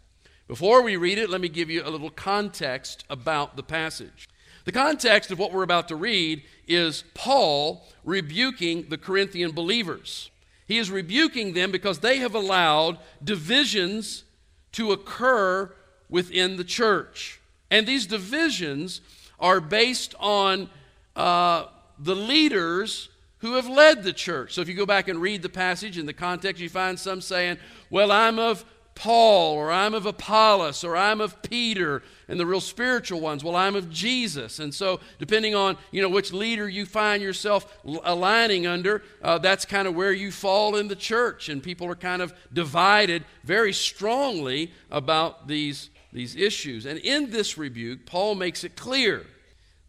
Before 0.49 0.83
we 0.83 0.97
read 0.97 1.19
it, 1.19 1.29
let 1.29 1.41
me 1.41 1.49
give 1.49 1.71
you 1.71 1.83
a 1.85 1.91
little 1.91 2.11
context 2.11 3.05
about 3.11 3.57
the 3.57 3.65
passage. 3.65 4.29
The 4.65 4.73
context 4.73 5.31
of 5.31 5.39
what 5.39 5.53
we're 5.53 5.65
about 5.65 5.89
to 5.89 5.97
read 5.97 6.43
is 6.69 7.05
Paul 7.15 7.85
rebuking 8.05 8.89
the 8.89 8.99
Corinthian 8.99 9.53
believers. 9.53 10.31
He 10.67 10.79
is 10.79 10.91
rebuking 10.91 11.55
them 11.55 11.71
because 11.71 11.99
they 11.99 12.19
have 12.19 12.35
allowed 12.35 12.99
divisions 13.23 14.25
to 14.73 14.93
occur 14.93 15.73
within 16.09 16.57
the 16.57 16.65
church. 16.65 17.41
And 17.71 17.87
these 17.87 18.07
divisions 18.07 19.01
are 19.41 19.61
based 19.61 20.15
on 20.21 20.69
uh, 21.15 21.67
the 21.99 22.17
leaders 22.17 23.09
who 23.39 23.55
have 23.55 23.69
led 23.69 24.03
the 24.03 24.13
church. 24.13 24.55
So 24.55 24.61
if 24.61 24.69
you 24.69 24.75
go 24.75 24.87
back 24.87 25.09
and 25.09 25.21
read 25.21 25.43
the 25.43 25.49
passage 25.49 25.99
in 25.99 26.07
the 26.07 26.13
context, 26.13 26.63
you 26.63 26.69
find 26.69 26.99
some 26.99 27.21
saying, 27.21 27.59
Well, 27.91 28.11
I'm 28.11 28.39
of 28.39 28.65
Paul, 28.97 29.55
or 29.55 29.71
I'm 29.71 29.95
of 29.95 30.07
Apollos, 30.07 30.83
or 30.83 30.97
I'm 30.97 31.21
of 31.21 31.41
Peter, 31.43 32.03
and 32.27 32.41
the 32.41 32.47
real 32.47 32.61
spiritual 32.61 33.21
ones, 33.21 33.45
well, 33.45 33.55
I'm 33.55 33.77
of 33.77 33.91
Jesus. 33.91 34.59
And 34.59 34.75
so, 34.75 34.99
depending 35.21 35.55
on 35.55 35.77
you 35.93 36.03
know 36.03 36.09
which 36.09 36.33
leader 36.33 36.69
you 36.69 36.87
find 36.87 37.23
yourself 37.23 37.79
aligning 37.85 38.67
under, 38.67 39.03
uh, 39.23 39.39
that's 39.39 39.65
kind 39.65 39.87
of 39.87 39.95
where 39.95 40.13
you 40.13 40.33
fall 40.33 40.75
in 40.75 40.89
the 40.89 40.97
church, 40.97 41.49
and 41.49 41.63
people 41.63 41.87
are 41.87 41.95
kind 41.95 42.23
of 42.23 42.35
divided 42.53 43.25
very 43.45 43.73
strongly 43.73 44.73
about 44.91 45.47
these 45.47 45.91
these 46.13 46.35
issues. 46.35 46.87
And 46.87 46.99
in 46.99 47.31
this 47.31 47.57
rebuke, 47.57 48.07
Paul 48.07 48.35
makes 48.35 48.65
it 48.65 48.75
clear 48.75 49.27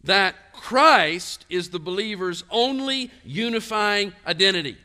that 0.04 0.52
Christ 0.52 1.46
is 1.48 1.70
the 1.70 1.80
believer's 1.80 2.44
only 2.50 3.10
unifying 3.24 4.12
identity. 4.26 4.76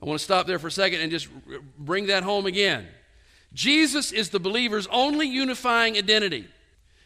I 0.00 0.06
want 0.06 0.18
to 0.18 0.24
stop 0.24 0.46
there 0.46 0.58
for 0.58 0.68
a 0.68 0.72
second 0.72 1.00
and 1.00 1.10
just 1.10 1.28
bring 1.78 2.06
that 2.06 2.22
home 2.22 2.46
again. 2.46 2.86
Jesus 3.56 4.12
is 4.12 4.28
the 4.28 4.38
believer's 4.38 4.86
only 4.88 5.26
unifying 5.26 5.96
identity. 5.96 6.46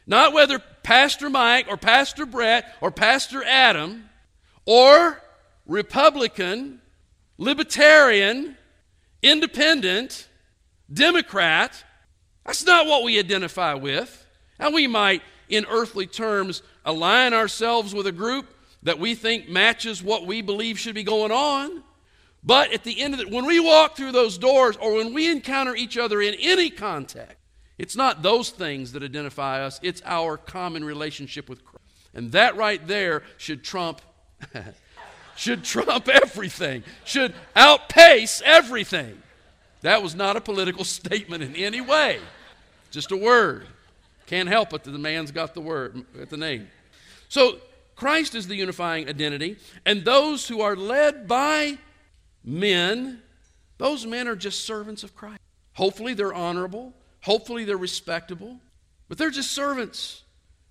Not 0.05 0.33
whether 0.33 0.59
Pastor 0.83 1.31
Mike 1.31 1.67
or 1.69 1.77
Pastor 1.77 2.27
Brett 2.27 2.75
or 2.81 2.91
Pastor 2.91 3.45
Adam 3.45 4.11
or 4.67 5.23
Republican 5.65 6.81
libertarian, 7.39 8.57
independent, 9.23 10.29
Democrat. 10.93 11.85
That's 12.45 12.67
not 12.67 12.87
what 12.87 13.05
we 13.05 13.21
identify 13.21 13.75
with. 13.75 14.27
And 14.59 14.75
we 14.75 14.89
might, 14.89 15.23
in 15.49 15.67
earthly 15.71 16.09
terms, 16.09 16.63
align 16.85 17.33
ourselves 17.33 17.95
with 17.95 18.09
a 18.09 18.13
group 18.13 18.47
that 18.83 18.99
we 18.99 19.15
think 19.15 19.49
matches 19.49 20.03
what 20.03 20.27
we 20.27 20.43
believe 20.43 20.81
should 20.81 20.97
be 20.97 21.05
going 21.05 21.31
on. 21.31 21.85
But 22.43 22.73
at 22.73 22.85
the 22.85 23.01
end 23.01 23.15
of 23.15 23.21
it, 23.21 23.31
when 23.31 23.45
we 23.45 23.61
walk 23.61 23.97
through 23.97 24.13
those 24.13 24.39
doors 24.39 24.77
or 24.79 24.95
when 24.95 25.13
we 25.13 25.31
encounter 25.31 25.75
each 25.75 25.99
other 25.99 26.21
in 26.23 26.35
any 26.41 26.71
contact, 26.71 27.37
it's 27.77 27.97
not 27.97 28.23
those 28.23 28.51
things 28.51 28.93
that 28.93 29.03
identify 29.03 29.63
us, 29.63 29.79
it's 29.83 30.03
our 30.05 30.37
common 30.37 30.85
relationship 30.85 31.49
with 31.49 31.65
Christ. 31.65 31.85
And 32.15 32.33
that 32.33 32.57
right 32.57 32.85
there 32.87 33.23
should 33.37 33.63
trump 33.63 34.01
should 35.37 35.65
trump 35.65 36.09
everything, 36.09 36.83
should 37.05 37.35
outpace 37.57 38.43
everything. 38.45 39.23
That 39.83 40.03
was 40.03 40.15
not 40.15 40.37
a 40.37 40.41
political 40.41 40.85
statement 40.99 41.43
in 41.43 41.57
any 41.57 41.81
way. 41.81 42.19
Just 42.91 43.13
a 43.13 43.17
word. 43.17 43.67
Can't 44.27 44.49
help 44.49 44.73
it 44.75 44.85
that 44.85 44.91
the 44.91 44.99
man's 44.99 45.31
got 45.31 45.55
the 45.55 45.61
word 45.61 46.05
at 46.21 46.31
the 46.31 46.37
name. 46.37 46.69
So 47.29 47.59
Christ 47.97 48.35
is 48.35 48.49
the 48.49 48.57
unifying 48.57 49.09
identity, 49.09 49.57
and 49.87 50.05
those 50.05 50.49
who 50.49 50.61
are 50.61 50.77
led 50.77 51.27
by 51.27 51.79
men, 52.45 53.23
those 53.79 54.07
men 54.07 54.29
are 54.29 54.37
just 54.37 54.65
servants 54.65 55.03
of 55.03 55.15
Christ. 55.15 55.41
Hopefully 55.75 56.15
they're 56.15 56.35
honorable, 56.35 56.93
hopefully 57.23 57.65
they're 57.65 57.77
respectable, 57.77 58.61
but 59.09 59.19
they're 59.19 59.31
just 59.31 59.53
servants. 59.53 60.23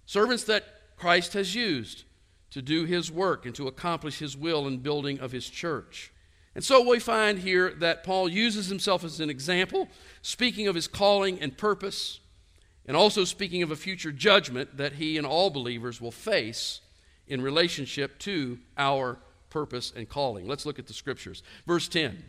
Servants 0.05 0.43
that 0.45 0.65
Christ 0.97 1.34
has 1.34 1.55
used 1.55 2.03
to 2.51 2.62
do 2.62 2.86
his 2.86 3.12
work 3.12 3.45
and 3.45 3.53
to 3.55 3.67
accomplish 3.67 4.19
his 4.19 4.36
will 4.36 4.67
in 4.67 4.77
building 4.77 5.19
of 5.19 5.32
his 5.32 5.49
church. 5.49 6.12
And 6.55 6.63
so 6.63 6.88
we 6.88 6.99
find 6.99 7.39
here 7.39 7.73
that 7.75 8.03
Paul 8.03 8.27
uses 8.27 8.67
himself 8.67 9.03
as 9.03 9.19
an 9.19 9.29
example, 9.29 9.88
speaking 10.21 10.67
of 10.67 10.75
his 10.75 10.88
calling 10.88 11.39
and 11.39 11.58
purpose, 11.58 12.19
and 12.86 12.97
also 12.97 13.23
speaking 13.23 13.62
of 13.62 13.71
a 13.71 13.75
future 13.75 14.12
judgment 14.12 14.77
that 14.77 14.93
he 14.93 15.17
and 15.17 15.27
all 15.27 15.51
believers 15.51 16.01
will 16.01 16.12
face 16.12 16.82
in 17.27 17.41
relationship 17.41 18.17
to 18.19 18.58
our 18.77 19.19
purpose 19.50 19.92
and 19.96 20.08
calling. 20.08 20.48
Let's 20.48 20.66
look 20.66 20.80
at 20.80 20.88
the 20.88 20.94
scriptures. 20.94 21.44
Verse 21.66 21.88
10 21.88 22.24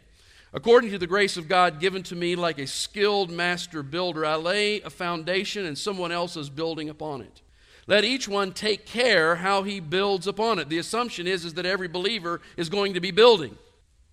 According 0.53 0.91
to 0.91 0.99
the 0.99 1.07
grace 1.07 1.37
of 1.37 1.49
God 1.49 1.79
given 1.79 2.03
to 2.05 2.17
me, 2.17 2.35
like 2.35 2.59
a 2.59 2.67
skilled 2.67 3.31
master 3.31 3.83
builder, 3.83 4.27
I 4.27 4.35
lay 4.35 4.81
a 4.81 4.91
foundation 4.91 5.65
and 5.65 5.79
someone 5.79 6.11
else 6.11 6.37
is 6.37 6.51
building 6.51 6.89
upon 6.89 7.21
it. 7.23 7.43
Let 7.87 8.05
each 8.05 8.29
one 8.29 8.53
take 8.53 8.85
care 8.85 9.37
how 9.37 9.63
he 9.63 9.81
builds 9.81 10.27
upon 10.27 10.59
it. 10.59 10.69
The 10.69 10.79
assumption 10.79 11.27
is, 11.27 11.45
is 11.45 11.55
that 11.55 11.67
every 11.67 11.89
believer 11.89 12.41
is 12.57 12.69
going 12.69 12.95
to 12.95 13.01
be 13.01 13.11
building. 13.11 13.57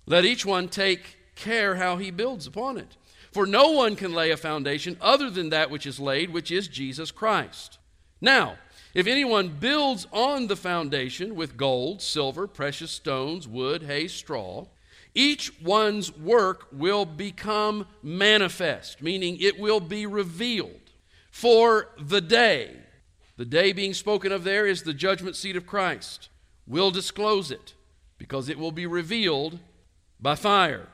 Let 0.06 0.26
each 0.26 0.46
one 0.46 0.68
take 0.68 1.18
care 1.36 1.76
how 1.76 1.98
he 1.98 2.12
builds 2.12 2.48
upon 2.48 2.78
it. 2.78 2.98
For 3.32 3.46
no 3.46 3.72
one 3.72 3.96
can 3.96 4.14
lay 4.14 4.32
a 4.32 4.38
foundation 4.38 4.98
other 5.02 5.30
than 5.30 5.50
that 5.50 5.70
which 5.70 5.86
is 5.86 6.00
laid, 6.00 6.32
which 6.32 6.52
is 6.52 6.68
Jesus 6.68 7.12
Christ. 7.12 7.78
Now, 8.22 8.58
if 8.98 9.06
anyone 9.06 9.50
builds 9.60 10.08
on 10.12 10.48
the 10.48 10.56
foundation 10.56 11.36
with 11.36 11.56
gold, 11.56 12.02
silver, 12.02 12.48
precious 12.48 12.90
stones, 12.90 13.48
wood, 13.48 13.84
hay, 13.84 14.08
straw, 14.08 14.66
each 15.14 15.62
one's 15.62 16.18
work 16.18 16.66
will 16.72 17.06
become 17.06 17.86
manifest, 18.02 19.04
meaning 19.04 19.38
it 19.40 19.60
will 19.60 19.80
be 19.80 20.08
revealed. 20.08 20.82
For 21.30 21.90
the 22.00 22.22
day, 22.22 22.76
the 23.36 23.46
day 23.46 23.72
being 23.72 23.94
spoken 23.94 24.32
of 24.32 24.44
there 24.44 24.66
is 24.66 24.82
the 24.82 24.96
judgment 24.96 25.36
seat 25.36 25.56
of 25.56 25.68
Christ, 25.68 26.30
will 26.66 26.90
disclose 26.90 27.52
it, 27.52 27.76
because 28.18 28.50
it 28.50 28.58
will 28.58 28.72
be 28.72 28.88
revealed 28.88 29.60
by 30.20 30.34
fire. 30.34 30.88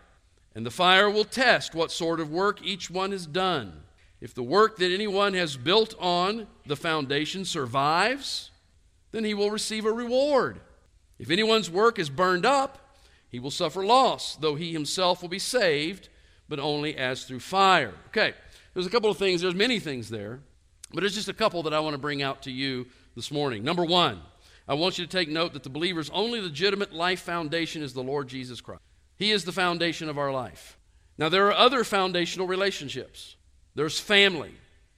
And 0.54 0.66
the 0.66 0.72
fire 0.72 1.10
will 1.10 1.24
test 1.24 1.74
what 1.74 1.90
sort 1.90 2.20
of 2.20 2.30
work 2.30 2.62
each 2.62 2.90
one 2.90 3.14
has 3.14 3.26
done. 3.26 3.84
If 4.24 4.34
the 4.34 4.42
work 4.42 4.78
that 4.78 4.90
anyone 4.90 5.34
has 5.34 5.58
built 5.58 5.96
on 6.00 6.48
the 6.66 6.78
foundation 6.78 7.44
survives, 7.44 8.52
then 9.12 9.26
he 9.26 9.34
will 9.34 9.52
receive 9.52 9.84
a 9.84 9.92
reward. 9.92 10.62
If 11.20 11.30
anyone's 11.30 11.70
work 11.70 12.00
is 12.00 12.10
burned 12.10 12.46
up, 12.46 12.96
he 13.28 13.42
will 13.42 13.52
suffer 13.52 13.86
loss, 13.86 14.38
though 14.38 14.56
he 14.56 14.72
himself 14.72 15.22
will 15.22 15.28
be 15.28 15.40
saved, 15.40 16.08
but 16.48 16.58
only 16.58 16.96
as 16.96 17.26
through 17.26 17.42
fire. 17.42 17.96
Okay, 18.08 18.34
there's 18.74 18.86
a 18.86 18.90
couple 18.90 19.10
of 19.10 19.18
things, 19.18 19.42
there's 19.42 19.56
many 19.56 19.78
things 19.78 20.10
there, 20.10 20.40
but 20.94 21.02
there's 21.02 21.16
just 21.16 21.28
a 21.28 21.34
couple 21.34 21.62
that 21.64 21.74
I 21.74 21.82
want 21.82 21.96
to 21.96 22.00
bring 22.02 22.22
out 22.22 22.44
to 22.44 22.52
you 22.52 22.88
this 23.18 23.30
morning. 23.30 23.62
Number 23.62 23.84
one, 23.84 24.22
I 24.70 24.76
want 24.76 24.98
you 24.98 25.06
to 25.06 25.12
take 25.12 25.28
note 25.28 25.52
that 25.52 25.64
the 25.64 25.70
believer's 25.70 26.10
only 26.12 26.40
legitimate 26.40 26.94
life 26.94 27.20
foundation 27.20 27.84
is 27.84 27.92
the 27.92 28.02
Lord 28.02 28.30
Jesus 28.30 28.62
Christ. 28.62 28.84
He 29.18 29.32
is 29.32 29.44
the 29.44 29.52
foundation 29.52 30.08
of 30.08 30.18
our 30.18 30.32
life. 30.32 30.78
Now, 31.18 31.28
there 31.28 31.46
are 31.48 31.54
other 31.54 31.84
foundational 31.84 32.48
relationships. 32.48 33.36
There's 33.76 34.00
family, 34.00 34.52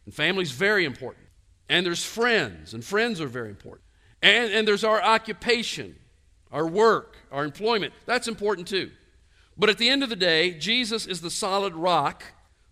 and 0.05 0.13
family 0.13 0.43
is 0.43 0.51
very 0.51 0.85
important. 0.85 1.25
And 1.69 1.85
there's 1.85 2.05
friends, 2.05 2.73
and 2.73 2.83
friends 2.83 3.19
are 3.21 3.27
very 3.27 3.49
important. 3.49 3.81
And, 4.21 4.51
and 4.51 4.67
there's 4.67 4.83
our 4.83 5.01
occupation, 5.01 5.95
our 6.51 6.67
work, 6.67 7.17
our 7.31 7.43
employment. 7.43 7.93
That's 8.05 8.27
important 8.27 8.67
too. 8.67 8.91
But 9.57 9.69
at 9.69 9.77
the 9.77 9.89
end 9.89 10.03
of 10.03 10.09
the 10.09 10.15
day, 10.15 10.51
Jesus 10.51 11.05
is 11.05 11.21
the 11.21 11.29
solid 11.29 11.73
rock 11.73 12.23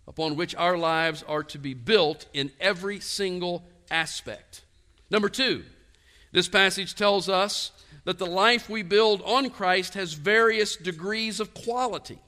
upon 0.06 0.36
which 0.36 0.54
our 0.54 0.76
lives 0.76 1.22
are 1.26 1.42
to 1.44 1.58
be 1.58 1.74
built 1.74 2.26
in 2.34 2.52
every 2.60 3.00
single 3.00 3.64
aspect. 3.90 4.62
Number 5.10 5.28
two, 5.28 5.64
this 6.32 6.48
passage 6.48 6.94
tells 6.94 7.28
us 7.28 7.72
that 8.04 8.18
the 8.18 8.26
life 8.26 8.68
we 8.68 8.82
build 8.82 9.22
on 9.22 9.50
Christ 9.50 9.94
has 9.94 10.12
various 10.12 10.76
degrees 10.76 11.40
of 11.40 11.54
quality. 11.54 12.18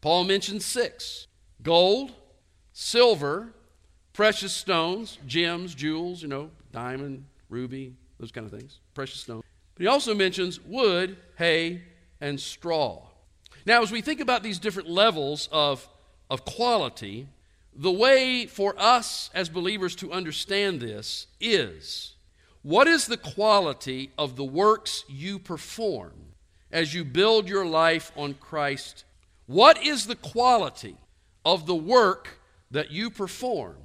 Paul 0.00 0.24
mentions 0.24 0.64
six 0.64 1.26
gold, 1.62 2.12
silver, 2.82 3.54
precious 4.12 4.52
stones, 4.52 5.18
gems, 5.26 5.74
jewels, 5.74 6.20
you 6.20 6.28
know, 6.28 6.50
diamond, 6.72 7.24
ruby, 7.48 7.94
those 8.18 8.32
kind 8.32 8.44
of 8.44 8.58
things, 8.58 8.80
precious 8.92 9.20
stones. 9.20 9.44
But 9.74 9.82
he 9.82 9.86
also 9.86 10.14
mentions 10.14 10.60
wood, 10.60 11.16
hay, 11.38 11.82
and 12.20 12.38
straw. 12.38 13.06
Now, 13.64 13.82
as 13.82 13.92
we 13.92 14.00
think 14.00 14.20
about 14.20 14.42
these 14.42 14.58
different 14.58 14.90
levels 14.90 15.48
of, 15.52 15.88
of 16.28 16.44
quality, 16.44 17.28
the 17.74 17.90
way 17.90 18.46
for 18.46 18.74
us 18.76 19.30
as 19.32 19.48
believers 19.48 19.94
to 19.96 20.12
understand 20.12 20.80
this 20.80 21.28
is 21.40 22.16
what 22.62 22.86
is 22.86 23.06
the 23.06 23.16
quality 23.16 24.10
of 24.18 24.36
the 24.36 24.44
works 24.44 25.04
you 25.08 25.38
perform 25.38 26.12
as 26.70 26.94
you 26.94 27.04
build 27.04 27.48
your 27.48 27.64
life 27.64 28.12
on 28.16 28.34
Christ? 28.34 29.04
What 29.46 29.82
is 29.82 30.06
the 30.06 30.16
quality 30.16 30.96
of 31.44 31.66
the 31.66 31.74
work 31.74 32.38
that 32.72 32.90
you 32.90 33.10
perform 33.10 33.76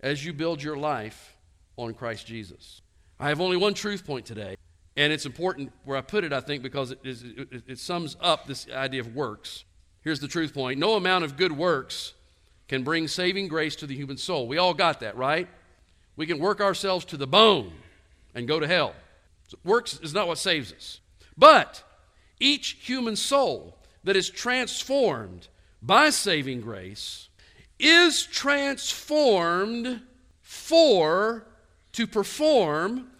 as 0.00 0.24
you 0.24 0.32
build 0.32 0.62
your 0.62 0.76
life 0.76 1.36
on 1.76 1.92
Christ 1.92 2.26
Jesus? 2.26 2.80
I 3.20 3.28
have 3.28 3.40
only 3.40 3.56
one 3.56 3.74
truth 3.74 4.06
point 4.06 4.24
today, 4.24 4.56
and 4.96 5.12
it's 5.12 5.26
important 5.26 5.72
where 5.84 5.96
I 5.96 6.00
put 6.00 6.24
it, 6.24 6.32
I 6.32 6.40
think, 6.40 6.62
because 6.62 6.92
it, 6.92 7.00
is, 7.04 7.22
it, 7.22 7.62
it 7.66 7.78
sums 7.78 8.16
up 8.20 8.46
this 8.46 8.66
idea 8.70 9.00
of 9.00 9.14
works. 9.14 9.64
Here's 10.02 10.20
the 10.20 10.28
truth 10.28 10.54
point 10.54 10.78
no 10.78 10.94
amount 10.94 11.24
of 11.24 11.36
good 11.36 11.52
works 11.52 12.14
can 12.68 12.84
bring 12.84 13.08
saving 13.08 13.48
grace 13.48 13.76
to 13.76 13.86
the 13.86 13.94
human 13.94 14.16
soul. 14.16 14.46
We 14.46 14.58
all 14.58 14.74
got 14.74 15.00
that, 15.00 15.16
right? 15.16 15.48
We 16.16 16.26
can 16.26 16.38
work 16.38 16.60
ourselves 16.60 17.04
to 17.06 17.16
the 17.16 17.26
bone 17.26 17.72
and 18.34 18.46
go 18.46 18.60
to 18.60 18.66
hell. 18.66 18.94
Works 19.64 19.98
is 20.02 20.12
not 20.12 20.28
what 20.28 20.38
saves 20.38 20.72
us. 20.72 21.00
But 21.36 21.82
each 22.38 22.76
human 22.82 23.16
soul 23.16 23.78
that 24.04 24.16
is 24.16 24.28
transformed 24.28 25.48
by 25.80 26.10
saving 26.10 26.60
grace 26.60 27.27
is 27.78 28.24
transformed 28.24 30.02
for 30.42 31.46
to 31.92 32.06
perform 32.06 33.10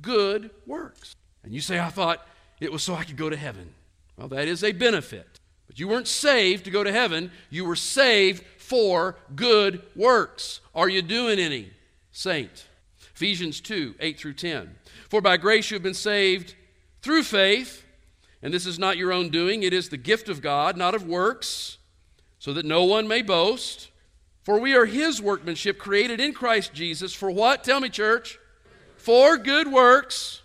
good 0.00 0.50
works. 0.66 1.14
And 1.42 1.52
you 1.52 1.60
say, 1.60 1.78
I 1.78 1.90
thought 1.90 2.26
it 2.60 2.72
was 2.72 2.82
so 2.82 2.94
I 2.94 3.04
could 3.04 3.16
go 3.16 3.30
to 3.30 3.36
heaven. 3.36 3.72
Well, 4.16 4.28
that 4.28 4.48
is 4.48 4.64
a 4.64 4.72
benefit. 4.72 5.40
But 5.66 5.78
you 5.78 5.88
weren't 5.88 6.08
saved 6.08 6.64
to 6.64 6.70
go 6.70 6.84
to 6.84 6.92
heaven, 6.92 7.30
you 7.50 7.64
were 7.64 7.76
saved 7.76 8.44
for 8.58 9.16
good 9.34 9.82
works. 9.94 10.60
Are 10.74 10.88
you 10.88 11.02
doing 11.02 11.38
any, 11.38 11.70
saint? 12.12 12.66
Ephesians 13.14 13.60
2 13.60 13.94
8 13.98 14.18
through 14.18 14.34
10. 14.34 14.74
For 15.08 15.20
by 15.20 15.36
grace 15.36 15.70
you 15.70 15.76
have 15.76 15.82
been 15.82 15.94
saved 15.94 16.54
through 17.02 17.22
faith, 17.22 17.84
and 18.42 18.52
this 18.52 18.66
is 18.66 18.78
not 18.78 18.96
your 18.96 19.12
own 19.12 19.30
doing, 19.30 19.62
it 19.62 19.72
is 19.72 19.88
the 19.88 19.96
gift 19.96 20.28
of 20.28 20.42
God, 20.42 20.76
not 20.76 20.94
of 20.94 21.06
works, 21.06 21.78
so 22.38 22.52
that 22.52 22.66
no 22.66 22.84
one 22.84 23.08
may 23.08 23.22
boast. 23.22 23.90
For 24.46 24.60
we 24.60 24.76
are 24.76 24.86
his 24.86 25.20
workmanship, 25.20 25.76
created 25.76 26.20
in 26.20 26.32
Christ 26.32 26.72
Jesus, 26.72 27.12
for 27.12 27.32
what? 27.32 27.64
Tell 27.64 27.80
me, 27.80 27.88
church. 27.88 28.38
For 28.96 29.36
good 29.38 29.66
works, 29.66 30.40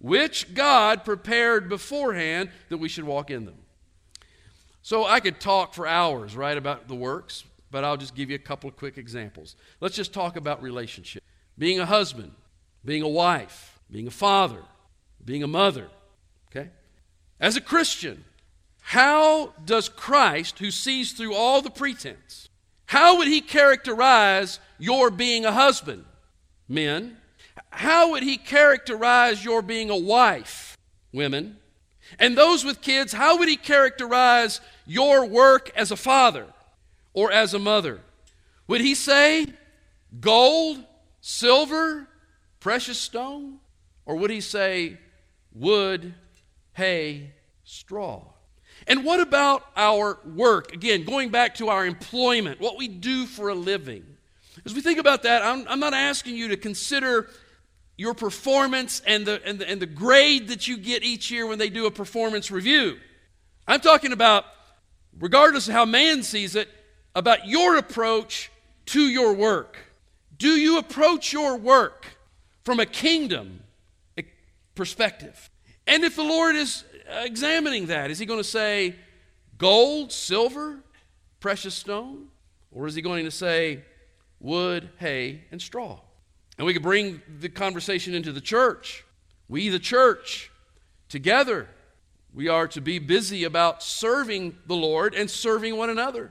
which 0.00 0.52
God 0.52 1.02
prepared 1.02 1.70
beforehand 1.70 2.50
that 2.68 2.76
we 2.76 2.90
should 2.90 3.04
walk 3.04 3.30
in 3.30 3.46
them. 3.46 3.56
So 4.82 5.06
I 5.06 5.20
could 5.20 5.40
talk 5.40 5.72
for 5.72 5.86
hours, 5.86 6.36
right, 6.36 6.58
about 6.58 6.88
the 6.88 6.94
works, 6.94 7.44
but 7.70 7.84
I'll 7.84 7.96
just 7.96 8.14
give 8.14 8.28
you 8.28 8.36
a 8.36 8.38
couple 8.38 8.68
of 8.68 8.76
quick 8.76 8.98
examples. 8.98 9.56
Let's 9.80 9.96
just 9.96 10.12
talk 10.12 10.36
about 10.36 10.62
relationship 10.62 11.22
being 11.56 11.80
a 11.80 11.86
husband, 11.86 12.32
being 12.84 13.00
a 13.00 13.08
wife, 13.08 13.78
being 13.90 14.08
a 14.08 14.10
father, 14.10 14.60
being 15.24 15.42
a 15.42 15.48
mother. 15.48 15.88
Okay? 16.50 16.68
As 17.40 17.56
a 17.56 17.62
Christian, 17.62 18.24
how 18.82 19.54
does 19.64 19.88
Christ, 19.88 20.58
who 20.58 20.70
sees 20.70 21.12
through 21.12 21.32
all 21.32 21.62
the 21.62 21.70
pretense, 21.70 22.47
how 22.88 23.18
would 23.18 23.28
he 23.28 23.42
characterize 23.42 24.60
your 24.78 25.10
being 25.10 25.44
a 25.44 25.52
husband, 25.52 26.06
men? 26.66 27.18
How 27.68 28.12
would 28.12 28.22
he 28.22 28.38
characterize 28.38 29.44
your 29.44 29.60
being 29.60 29.90
a 29.90 29.96
wife, 29.96 30.74
women? 31.12 31.58
And 32.18 32.34
those 32.34 32.64
with 32.64 32.80
kids, 32.80 33.12
how 33.12 33.36
would 33.36 33.48
he 33.48 33.58
characterize 33.58 34.62
your 34.86 35.26
work 35.26 35.70
as 35.76 35.90
a 35.90 35.96
father 35.96 36.46
or 37.12 37.30
as 37.30 37.52
a 37.52 37.58
mother? 37.58 38.00
Would 38.68 38.80
he 38.80 38.94
say 38.94 39.48
gold, 40.18 40.82
silver, 41.20 42.08
precious 42.58 42.98
stone? 42.98 43.58
Or 44.06 44.16
would 44.16 44.30
he 44.30 44.40
say 44.40 44.96
wood, 45.52 46.14
hay, 46.72 47.34
straw? 47.64 48.22
And 48.88 49.04
what 49.04 49.20
about 49.20 49.64
our 49.76 50.18
work? 50.24 50.72
Again, 50.72 51.04
going 51.04 51.28
back 51.28 51.56
to 51.56 51.68
our 51.68 51.84
employment, 51.86 52.58
what 52.58 52.78
we 52.78 52.88
do 52.88 53.26
for 53.26 53.50
a 53.50 53.54
living. 53.54 54.02
As 54.64 54.74
we 54.74 54.80
think 54.80 54.98
about 54.98 55.22
that, 55.24 55.42
I'm, 55.42 55.68
I'm 55.68 55.78
not 55.78 55.92
asking 55.92 56.36
you 56.36 56.48
to 56.48 56.56
consider 56.56 57.28
your 57.98 58.14
performance 58.14 59.02
and 59.06 59.26
the, 59.26 59.42
and, 59.44 59.58
the, 59.58 59.68
and 59.68 59.82
the 59.82 59.86
grade 59.86 60.48
that 60.48 60.66
you 60.66 60.78
get 60.78 61.04
each 61.04 61.30
year 61.30 61.46
when 61.46 61.58
they 61.58 61.68
do 61.68 61.84
a 61.84 61.90
performance 61.90 62.50
review. 62.50 62.96
I'm 63.66 63.80
talking 63.80 64.12
about, 64.12 64.46
regardless 65.18 65.68
of 65.68 65.74
how 65.74 65.84
man 65.84 66.22
sees 66.22 66.56
it, 66.56 66.68
about 67.14 67.46
your 67.46 67.76
approach 67.76 68.50
to 68.86 69.00
your 69.00 69.34
work. 69.34 69.76
Do 70.38 70.48
you 70.48 70.78
approach 70.78 71.32
your 71.32 71.56
work 71.56 72.06
from 72.64 72.80
a 72.80 72.86
kingdom 72.86 73.64
perspective? 74.74 75.50
And 75.86 76.04
if 76.04 76.16
the 76.16 76.22
Lord 76.22 76.56
is 76.56 76.84
examining 77.08 77.86
that, 77.86 78.10
is 78.10 78.18
He 78.18 78.26
going 78.26 78.40
to 78.40 78.44
say 78.44 78.94
gold, 79.56 80.12
silver, 80.12 80.78
precious 81.40 81.74
stone? 81.74 82.28
Or 82.70 82.86
is 82.86 82.94
He 82.94 83.02
going 83.02 83.24
to 83.24 83.30
say 83.30 83.82
wood, 84.40 84.90
hay, 84.98 85.44
and 85.50 85.60
straw? 85.60 86.00
And 86.58 86.66
we 86.66 86.72
could 86.72 86.82
bring 86.82 87.22
the 87.40 87.48
conversation 87.48 88.14
into 88.14 88.32
the 88.32 88.40
church. 88.40 89.04
We, 89.48 89.68
the 89.68 89.78
church, 89.78 90.50
together, 91.08 91.68
we 92.34 92.48
are 92.48 92.68
to 92.68 92.80
be 92.80 92.98
busy 92.98 93.44
about 93.44 93.82
serving 93.82 94.58
the 94.66 94.76
Lord 94.76 95.14
and 95.14 95.30
serving 95.30 95.76
one 95.76 95.90
another. 95.90 96.30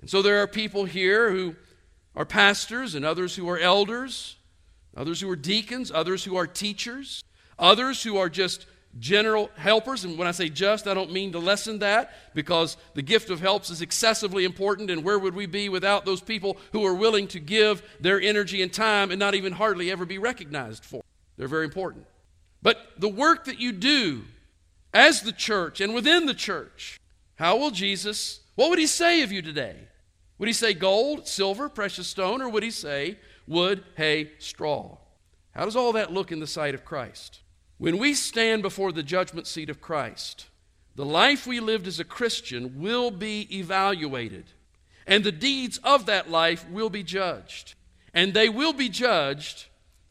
And 0.00 0.08
so 0.08 0.22
there 0.22 0.42
are 0.42 0.46
people 0.46 0.84
here 0.84 1.30
who 1.30 1.56
are 2.14 2.24
pastors 2.24 2.94
and 2.94 3.04
others 3.04 3.34
who 3.36 3.48
are 3.48 3.58
elders, 3.58 4.36
others 4.96 5.20
who 5.20 5.30
are 5.30 5.36
deacons, 5.36 5.90
others 5.90 6.24
who 6.24 6.36
are 6.36 6.46
teachers, 6.46 7.24
others 7.58 8.02
who 8.02 8.18
are 8.18 8.28
just 8.28 8.66
general 8.98 9.50
helpers. 9.56 10.04
And 10.04 10.18
when 10.18 10.28
I 10.28 10.32
say 10.32 10.48
just, 10.48 10.86
I 10.86 10.94
don't 10.94 11.12
mean 11.12 11.32
to 11.32 11.38
lessen 11.38 11.78
that 11.78 12.12
because 12.34 12.76
the 12.94 13.02
gift 13.02 13.30
of 13.30 13.40
helps 13.40 13.70
is 13.70 13.80
excessively 13.80 14.44
important. 14.44 14.90
And 14.90 15.04
where 15.04 15.18
would 15.18 15.34
we 15.34 15.46
be 15.46 15.68
without 15.68 16.04
those 16.04 16.20
people 16.20 16.58
who 16.72 16.84
are 16.84 16.94
willing 16.94 17.26
to 17.28 17.40
give 17.40 17.82
their 18.00 18.20
energy 18.20 18.62
and 18.62 18.72
time 18.72 19.10
and 19.10 19.18
not 19.18 19.34
even 19.34 19.52
hardly 19.52 19.90
ever 19.90 20.04
be 20.04 20.18
recognized 20.18 20.84
for? 20.84 21.02
They're 21.36 21.48
very 21.48 21.64
important. 21.64 22.06
But 22.62 22.78
the 22.98 23.08
work 23.08 23.46
that 23.46 23.58
you 23.58 23.72
do 23.72 24.22
as 24.94 25.22
the 25.22 25.32
church 25.32 25.80
and 25.80 25.94
within 25.94 26.26
the 26.26 26.34
church, 26.34 27.00
how 27.36 27.56
will 27.56 27.70
Jesus, 27.70 28.40
what 28.54 28.70
would 28.70 28.78
he 28.78 28.86
say 28.86 29.22
of 29.22 29.32
you 29.32 29.42
today? 29.42 29.76
Would 30.38 30.48
he 30.48 30.52
say 30.52 30.74
gold, 30.74 31.26
silver, 31.26 31.68
precious 31.68 32.06
stone, 32.06 32.42
or 32.42 32.48
would 32.48 32.62
he 32.62 32.70
say 32.70 33.18
wood, 33.46 33.84
hay, 33.96 34.32
straw? 34.38 34.98
How 35.52 35.64
does 35.64 35.76
all 35.76 35.92
that 35.92 36.12
look 36.12 36.32
in 36.32 36.40
the 36.40 36.46
sight 36.46 36.74
of 36.74 36.84
Christ? 36.84 37.41
When 37.82 37.98
we 37.98 38.14
stand 38.14 38.62
before 38.62 38.92
the 38.92 39.02
judgment 39.02 39.48
seat 39.48 39.68
of 39.68 39.80
Christ, 39.80 40.46
the 40.94 41.04
life 41.04 41.48
we 41.48 41.58
lived 41.58 41.88
as 41.88 41.98
a 41.98 42.04
Christian 42.04 42.80
will 42.80 43.10
be 43.10 43.48
evaluated, 43.58 44.44
and 45.04 45.24
the 45.24 45.32
deeds 45.32 45.78
of 45.78 46.06
that 46.06 46.30
life 46.30 46.64
will 46.70 46.90
be 46.90 47.02
judged. 47.02 47.74
And 48.14 48.34
they 48.34 48.48
will 48.48 48.72
be 48.72 48.88
judged 48.88 49.66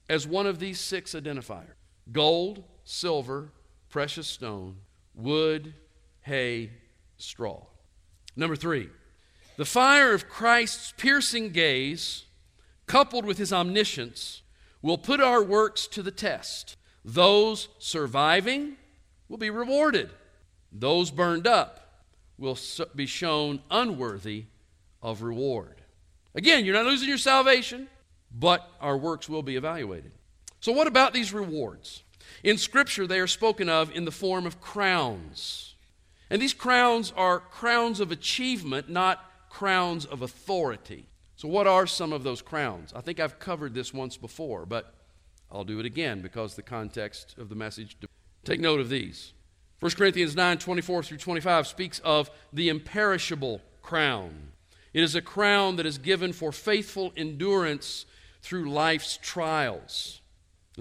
as 0.09 0.27
one 0.27 0.47
of 0.47 0.59
these 0.59 0.81
six 0.81 1.15
identifiers 1.15 1.75
gold, 2.11 2.65
silver, 2.83 3.53
precious 3.87 4.27
stone, 4.27 4.75
wood, 5.15 5.73
hay, 6.23 6.71
straw. 7.15 7.61
Number 8.35 8.57
three, 8.57 8.89
the 9.55 9.63
fire 9.63 10.13
of 10.13 10.27
Christ's 10.27 10.93
piercing 10.97 11.51
gaze, 11.51 12.25
coupled 12.85 13.23
with 13.23 13.37
his 13.37 13.53
omniscience, 13.53 14.41
will 14.81 14.97
put 14.97 15.21
our 15.21 15.41
works 15.41 15.87
to 15.87 16.03
the 16.03 16.11
test. 16.11 16.75
Those 17.03 17.67
surviving 17.79 18.77
will 19.27 19.37
be 19.37 19.49
rewarded, 19.49 20.09
those 20.71 21.11
burned 21.11 21.47
up 21.47 21.77
will 22.37 22.57
be 22.95 23.05
shown 23.05 23.61
unworthy 23.69 24.45
of 25.01 25.21
reward. 25.21 25.81
Again, 26.33 26.65
you're 26.65 26.75
not 26.75 26.85
losing 26.85 27.09
your 27.09 27.17
salvation, 27.17 27.87
but 28.33 28.67
our 28.79 28.97
works 28.97 29.27
will 29.27 29.43
be 29.43 29.55
evaluated. 29.55 30.11
So, 30.59 30.71
what 30.71 30.87
about 30.87 31.13
these 31.13 31.33
rewards? 31.33 32.03
In 32.43 32.57
Scripture, 32.57 33.07
they 33.07 33.19
are 33.19 33.27
spoken 33.27 33.67
of 33.69 33.95
in 33.95 34.05
the 34.05 34.11
form 34.11 34.45
of 34.45 34.61
crowns. 34.61 35.75
And 36.29 36.41
these 36.41 36.53
crowns 36.53 37.11
are 37.17 37.39
crowns 37.39 37.99
of 37.99 38.11
achievement, 38.11 38.89
not 38.89 39.23
crowns 39.49 40.05
of 40.05 40.21
authority. 40.21 41.07
So, 41.35 41.47
what 41.47 41.67
are 41.67 41.85
some 41.85 42.13
of 42.13 42.23
those 42.23 42.41
crowns? 42.41 42.93
I 42.95 43.01
think 43.01 43.19
I've 43.19 43.39
covered 43.39 43.73
this 43.73 43.93
once 43.93 44.17
before, 44.17 44.65
but 44.65 44.93
I'll 45.51 45.63
do 45.63 45.79
it 45.79 45.85
again 45.85 46.21
because 46.21 46.55
the 46.55 46.61
context 46.61 47.35
of 47.37 47.49
the 47.49 47.55
message. 47.55 47.97
Take 48.43 48.59
note 48.59 48.79
of 48.79 48.89
these. 48.89 49.33
1 49.81 49.91
Corinthians 49.93 50.35
9 50.35 50.59
24 50.59 51.03
through 51.03 51.17
25 51.17 51.67
speaks 51.67 51.99
of 51.99 52.29
the 52.53 52.69
imperishable 52.69 53.61
crown. 53.81 54.51
It 54.93 55.03
is 55.03 55.15
a 55.15 55.21
crown 55.21 55.77
that 55.77 55.85
is 55.85 55.97
given 55.97 56.33
for 56.33 56.51
faithful 56.51 57.11
endurance 57.17 58.05
through 58.41 58.69
life's 58.69 59.17
trials. 59.21 60.20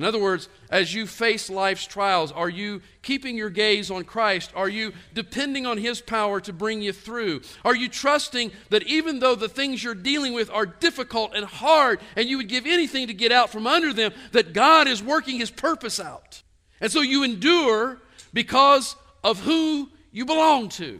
In 0.00 0.06
other 0.06 0.18
words, 0.18 0.48
as 0.70 0.94
you 0.94 1.06
face 1.06 1.50
life's 1.50 1.86
trials, 1.86 2.32
are 2.32 2.48
you 2.48 2.80
keeping 3.02 3.36
your 3.36 3.50
gaze 3.50 3.90
on 3.90 4.04
Christ? 4.04 4.50
Are 4.56 4.66
you 4.66 4.94
depending 5.12 5.66
on 5.66 5.76
His 5.76 6.00
power 6.00 6.40
to 6.40 6.54
bring 6.54 6.80
you 6.80 6.94
through? 6.94 7.42
Are 7.66 7.76
you 7.76 7.86
trusting 7.86 8.50
that 8.70 8.84
even 8.84 9.18
though 9.18 9.34
the 9.34 9.46
things 9.46 9.84
you're 9.84 9.94
dealing 9.94 10.32
with 10.32 10.48
are 10.48 10.64
difficult 10.64 11.34
and 11.34 11.44
hard, 11.44 12.00
and 12.16 12.26
you 12.30 12.38
would 12.38 12.48
give 12.48 12.64
anything 12.64 13.08
to 13.08 13.12
get 13.12 13.30
out 13.30 13.50
from 13.50 13.66
under 13.66 13.92
them, 13.92 14.14
that 14.32 14.54
God 14.54 14.88
is 14.88 15.02
working 15.02 15.38
His 15.38 15.50
purpose 15.50 16.00
out? 16.00 16.42
And 16.80 16.90
so 16.90 17.02
you 17.02 17.22
endure 17.22 17.98
because 18.32 18.96
of 19.22 19.40
who 19.40 19.90
you 20.12 20.24
belong 20.24 20.70
to, 20.70 20.98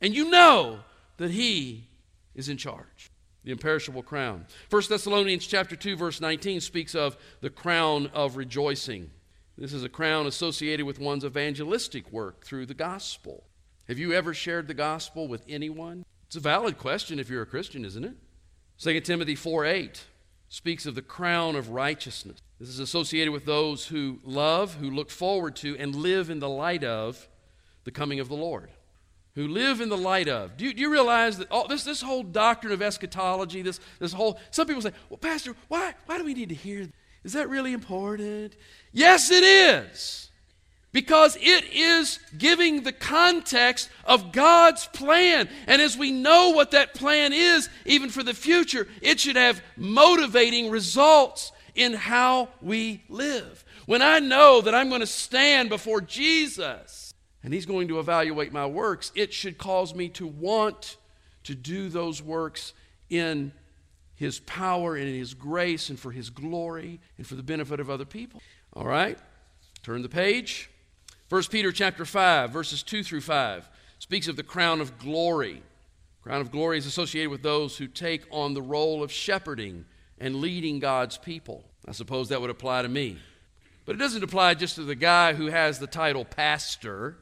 and 0.00 0.12
you 0.12 0.28
know 0.28 0.80
that 1.18 1.30
He 1.30 1.84
is 2.34 2.48
in 2.48 2.56
charge 2.56 3.12
the 3.44 3.52
imperishable 3.52 4.02
crown. 4.02 4.46
1 4.68 4.82
Thessalonians 4.88 5.46
chapter 5.46 5.76
2 5.76 5.96
verse 5.96 6.20
19 6.20 6.60
speaks 6.60 6.94
of 6.94 7.16
the 7.40 7.50
crown 7.50 8.10
of 8.12 8.36
rejoicing. 8.36 9.10
This 9.56 9.72
is 9.72 9.84
a 9.84 9.88
crown 9.88 10.26
associated 10.26 10.86
with 10.86 10.98
one's 10.98 11.24
evangelistic 11.24 12.10
work 12.12 12.44
through 12.44 12.66
the 12.66 12.74
gospel. 12.74 13.44
Have 13.88 13.98
you 13.98 14.12
ever 14.12 14.32
shared 14.32 14.68
the 14.68 14.74
gospel 14.74 15.28
with 15.28 15.42
anyone? 15.48 16.04
It's 16.26 16.36
a 16.36 16.40
valid 16.40 16.78
question 16.78 17.18
if 17.18 17.28
you're 17.28 17.42
a 17.42 17.46
Christian, 17.46 17.84
isn't 17.84 18.04
it? 18.04 18.14
2 18.78 19.00
Timothy 19.00 19.34
4 19.34 19.66
8 19.66 20.04
speaks 20.48 20.86
of 20.86 20.94
the 20.94 21.02
crown 21.02 21.56
of 21.56 21.70
righteousness. 21.70 22.38
This 22.58 22.68
is 22.68 22.78
associated 22.78 23.32
with 23.32 23.46
those 23.46 23.86
who 23.86 24.18
love, 24.24 24.74
who 24.76 24.90
look 24.90 25.10
forward 25.10 25.56
to, 25.56 25.76
and 25.78 25.94
live 25.94 26.30
in 26.30 26.40
the 26.40 26.48
light 26.48 26.84
of 26.84 27.28
the 27.84 27.90
coming 27.90 28.20
of 28.20 28.28
the 28.28 28.36
Lord 28.36 28.70
who 29.34 29.48
live 29.48 29.80
in 29.80 29.88
the 29.88 29.96
light 29.96 30.28
of. 30.28 30.56
Do 30.56 30.64
you, 30.64 30.74
do 30.74 30.80
you 30.80 30.90
realize 30.90 31.38
that 31.38 31.50
all, 31.50 31.68
this, 31.68 31.84
this 31.84 32.02
whole 32.02 32.22
doctrine 32.22 32.72
of 32.72 32.82
eschatology, 32.82 33.62
this, 33.62 33.80
this 33.98 34.12
whole, 34.12 34.38
some 34.50 34.66
people 34.66 34.82
say, 34.82 34.92
well, 35.08 35.18
Pastor, 35.18 35.54
why, 35.68 35.94
why 36.06 36.18
do 36.18 36.24
we 36.24 36.34
need 36.34 36.48
to 36.48 36.54
hear? 36.54 36.88
Is 37.22 37.34
that 37.34 37.48
really 37.48 37.72
important? 37.72 38.56
Yes, 38.92 39.30
it 39.30 39.44
is. 39.44 40.30
Because 40.92 41.36
it 41.40 41.64
is 41.72 42.18
giving 42.36 42.82
the 42.82 42.92
context 42.92 43.88
of 44.04 44.32
God's 44.32 44.86
plan. 44.88 45.48
And 45.68 45.80
as 45.80 45.96
we 45.96 46.10
know 46.10 46.50
what 46.50 46.72
that 46.72 46.94
plan 46.94 47.32
is, 47.32 47.68
even 47.86 48.10
for 48.10 48.24
the 48.24 48.34
future, 48.34 48.88
it 49.00 49.20
should 49.20 49.36
have 49.36 49.62
motivating 49.76 50.68
results 50.68 51.52
in 51.76 51.92
how 51.92 52.48
we 52.60 53.04
live. 53.08 53.64
When 53.86 54.02
I 54.02 54.18
know 54.18 54.62
that 54.62 54.74
I'm 54.74 54.88
going 54.88 55.00
to 55.00 55.06
stand 55.06 55.68
before 55.68 56.00
Jesus, 56.00 56.99
and 57.42 57.52
He's 57.52 57.66
going 57.66 57.88
to 57.88 57.98
evaluate 57.98 58.52
my 58.52 58.66
works, 58.66 59.12
it 59.14 59.32
should 59.32 59.58
cause 59.58 59.94
me 59.94 60.08
to 60.10 60.26
want 60.26 60.96
to 61.44 61.54
do 61.54 61.88
those 61.88 62.22
works 62.22 62.72
in 63.08 63.52
His 64.14 64.40
power 64.40 64.96
and 64.96 65.08
in 65.08 65.14
His 65.14 65.34
grace 65.34 65.90
and 65.90 65.98
for 65.98 66.12
His 66.12 66.30
glory 66.30 67.00
and 67.18 67.26
for 67.26 67.34
the 67.34 67.42
benefit 67.42 67.80
of 67.80 67.90
other 67.90 68.04
people. 68.04 68.40
All 68.72 68.86
right? 68.86 69.18
Turn 69.82 70.02
the 70.02 70.08
page. 70.08 70.70
1 71.28 71.42
Peter 71.44 71.72
chapter 71.72 72.04
5, 72.04 72.50
verses 72.50 72.82
2 72.82 73.02
through 73.02 73.20
5 73.20 73.68
speaks 73.98 74.28
of 74.28 74.36
the 74.36 74.42
crown 74.42 74.80
of 74.80 74.98
glory. 74.98 75.62
Crown 76.22 76.40
of 76.40 76.50
glory 76.50 76.76
is 76.76 76.86
associated 76.86 77.30
with 77.30 77.42
those 77.42 77.76
who 77.78 77.86
take 77.86 78.24
on 78.30 78.52
the 78.52 78.62
role 78.62 79.02
of 79.02 79.12
shepherding 79.12 79.84
and 80.18 80.36
leading 80.36 80.78
God's 80.78 81.16
people. 81.16 81.64
I 81.86 81.92
suppose 81.92 82.28
that 82.28 82.40
would 82.40 82.50
apply 82.50 82.82
to 82.82 82.88
me. 82.88 83.18
But 83.86 83.94
it 83.94 83.98
doesn't 83.98 84.22
apply 84.22 84.54
just 84.54 84.74
to 84.74 84.82
the 84.82 84.94
guy 84.94 85.34
who 85.34 85.46
has 85.46 85.78
the 85.78 85.86
title 85.86 86.24
pastor. 86.24 87.16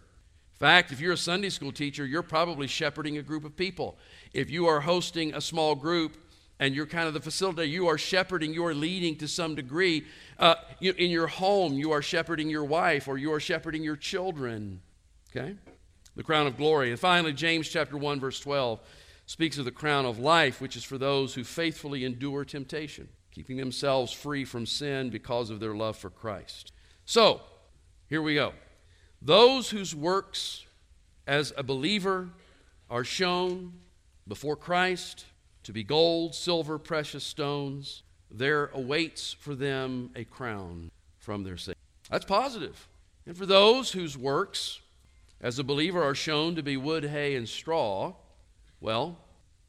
Fact, 0.58 0.90
if 0.90 1.00
you're 1.00 1.12
a 1.12 1.16
Sunday 1.16 1.50
school 1.50 1.70
teacher, 1.70 2.04
you're 2.04 2.22
probably 2.22 2.66
shepherding 2.66 3.16
a 3.16 3.22
group 3.22 3.44
of 3.44 3.56
people. 3.56 3.96
If 4.32 4.50
you 4.50 4.66
are 4.66 4.80
hosting 4.80 5.32
a 5.32 5.40
small 5.40 5.76
group 5.76 6.16
and 6.58 6.74
you're 6.74 6.86
kind 6.86 7.06
of 7.06 7.14
the 7.14 7.20
facilitator, 7.20 7.68
you 7.68 7.86
are 7.86 7.96
shepherding, 7.96 8.52
you 8.52 8.66
are 8.66 8.74
leading 8.74 9.16
to 9.18 9.28
some 9.28 9.54
degree. 9.54 10.04
Uh, 10.36 10.56
you, 10.80 10.92
in 10.98 11.10
your 11.10 11.28
home, 11.28 11.74
you 11.74 11.92
are 11.92 12.02
shepherding 12.02 12.50
your 12.50 12.64
wife 12.64 13.06
or 13.06 13.16
you 13.16 13.32
are 13.32 13.38
shepherding 13.38 13.84
your 13.84 13.94
children. 13.94 14.80
Okay? 15.30 15.54
The 16.16 16.24
crown 16.24 16.48
of 16.48 16.56
glory. 16.56 16.90
And 16.90 16.98
finally, 16.98 17.32
James 17.32 17.68
chapter 17.68 17.96
1, 17.96 18.18
verse 18.18 18.40
12 18.40 18.80
speaks 19.26 19.58
of 19.58 19.64
the 19.64 19.70
crown 19.70 20.06
of 20.06 20.18
life, 20.18 20.60
which 20.60 20.74
is 20.74 20.82
for 20.82 20.98
those 20.98 21.34
who 21.34 21.44
faithfully 21.44 22.04
endure 22.04 22.44
temptation, 22.44 23.08
keeping 23.30 23.58
themselves 23.58 24.10
free 24.10 24.44
from 24.44 24.66
sin 24.66 25.10
because 25.10 25.50
of 25.50 25.60
their 25.60 25.76
love 25.76 25.96
for 25.96 26.10
Christ. 26.10 26.72
So, 27.04 27.42
here 28.08 28.22
we 28.22 28.34
go. 28.34 28.54
Those 29.20 29.70
whose 29.70 29.94
works 29.94 30.64
as 31.26 31.52
a 31.56 31.62
believer 31.62 32.28
are 32.88 33.04
shown 33.04 33.72
before 34.26 34.56
Christ 34.56 35.24
to 35.64 35.72
be 35.72 35.82
gold, 35.82 36.34
silver, 36.34 36.78
precious 36.78 37.24
stones, 37.24 38.02
there 38.30 38.66
awaits 38.72 39.32
for 39.32 39.54
them 39.54 40.10
a 40.14 40.24
crown 40.24 40.90
from 41.18 41.42
their 41.42 41.56
Savior. 41.56 41.74
That's 42.10 42.24
positive. 42.24 42.88
And 43.26 43.36
for 43.36 43.44
those 43.44 43.92
whose 43.92 44.16
works 44.16 44.80
as 45.40 45.58
a 45.58 45.64
believer 45.64 46.02
are 46.02 46.14
shown 46.14 46.54
to 46.54 46.62
be 46.62 46.76
wood, 46.76 47.04
hay, 47.04 47.36
and 47.36 47.48
straw, 47.48 48.14
well, 48.80 49.18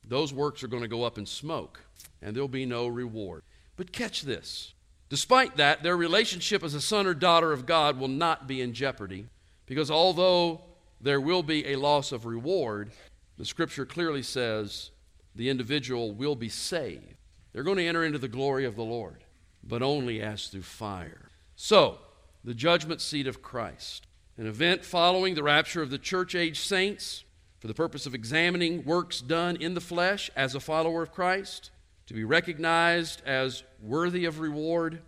those 0.08 0.34
works 0.34 0.64
are 0.64 0.68
going 0.68 0.84
to 0.84 0.88
go 0.88 1.04
up 1.04 1.18
in 1.18 1.26
smoke, 1.26 1.82
and 2.22 2.36
there'll 2.36 2.48
be 2.48 2.66
no 2.66 2.88
reward. 2.88 3.44
But 3.76 3.92
catch 3.92 4.22
this. 4.22 4.74
Despite 5.10 5.58
that, 5.58 5.84
their 5.84 5.98
relationship 5.98 6.64
as 6.64 6.74
a 6.74 6.82
son 6.82 7.08
or 7.08 7.14
daughter 7.14 7.52
of 7.52 7.66
God 7.66 8.00
will 8.00 8.08
not 8.08 8.48
be 8.48 8.62
in 8.62 8.74
jeopardy 8.74 9.28
because 9.70 9.92
although 9.92 10.62
there 11.00 11.22
will 11.22 11.44
be 11.44 11.68
a 11.68 11.76
loss 11.76 12.12
of 12.12 12.26
reward, 12.26 12.90
the 13.38 13.46
scripture 13.46 13.86
clearly 13.86 14.24
says 14.24 14.90
the 15.36 15.48
individual 15.48 16.12
will 16.12 16.36
be 16.36 16.50
saved. 16.50 17.14
They're 17.54 17.64
going 17.64 17.78
to 17.78 17.86
enter 17.86 18.04
into 18.04 18.18
the 18.18 18.28
glory 18.28 18.66
of 18.66 18.76
the 18.76 18.84
Lord, 18.84 19.24
but 19.64 19.84
only 19.84 20.22
as 20.22 20.48
through 20.48 20.64
fire. 20.64 21.30
So, 21.56 22.00
the 22.44 22.56
judgment 22.56 23.00
seat 23.00 23.28
of 23.28 23.44
Christ, 23.44 24.08
an 24.38 24.48
event 24.48 24.84
following 24.84 25.36
the 25.36 25.44
rapture 25.44 25.84
of 25.84 25.92
the 25.92 26.00
church 26.00 26.34
age 26.34 26.62
saints 26.62 27.24
for 27.60 27.68
the 27.68 27.76
purpose 27.76 28.08
of 28.08 28.16
examining 28.16 28.84
works 28.86 29.22
done 29.22 29.56
in 29.56 29.76
the 29.76 29.82
flesh 29.82 30.32
as 30.36 30.56
a 30.56 30.60
follower 30.60 31.04
of 31.04 31.12
Christ, 31.12 31.70
to 32.08 32.16
be 32.16 32.24
recognized 32.24 33.22
as 33.24 33.62
worthy 33.84 34.26
of 34.26 34.40
reward 34.40 35.04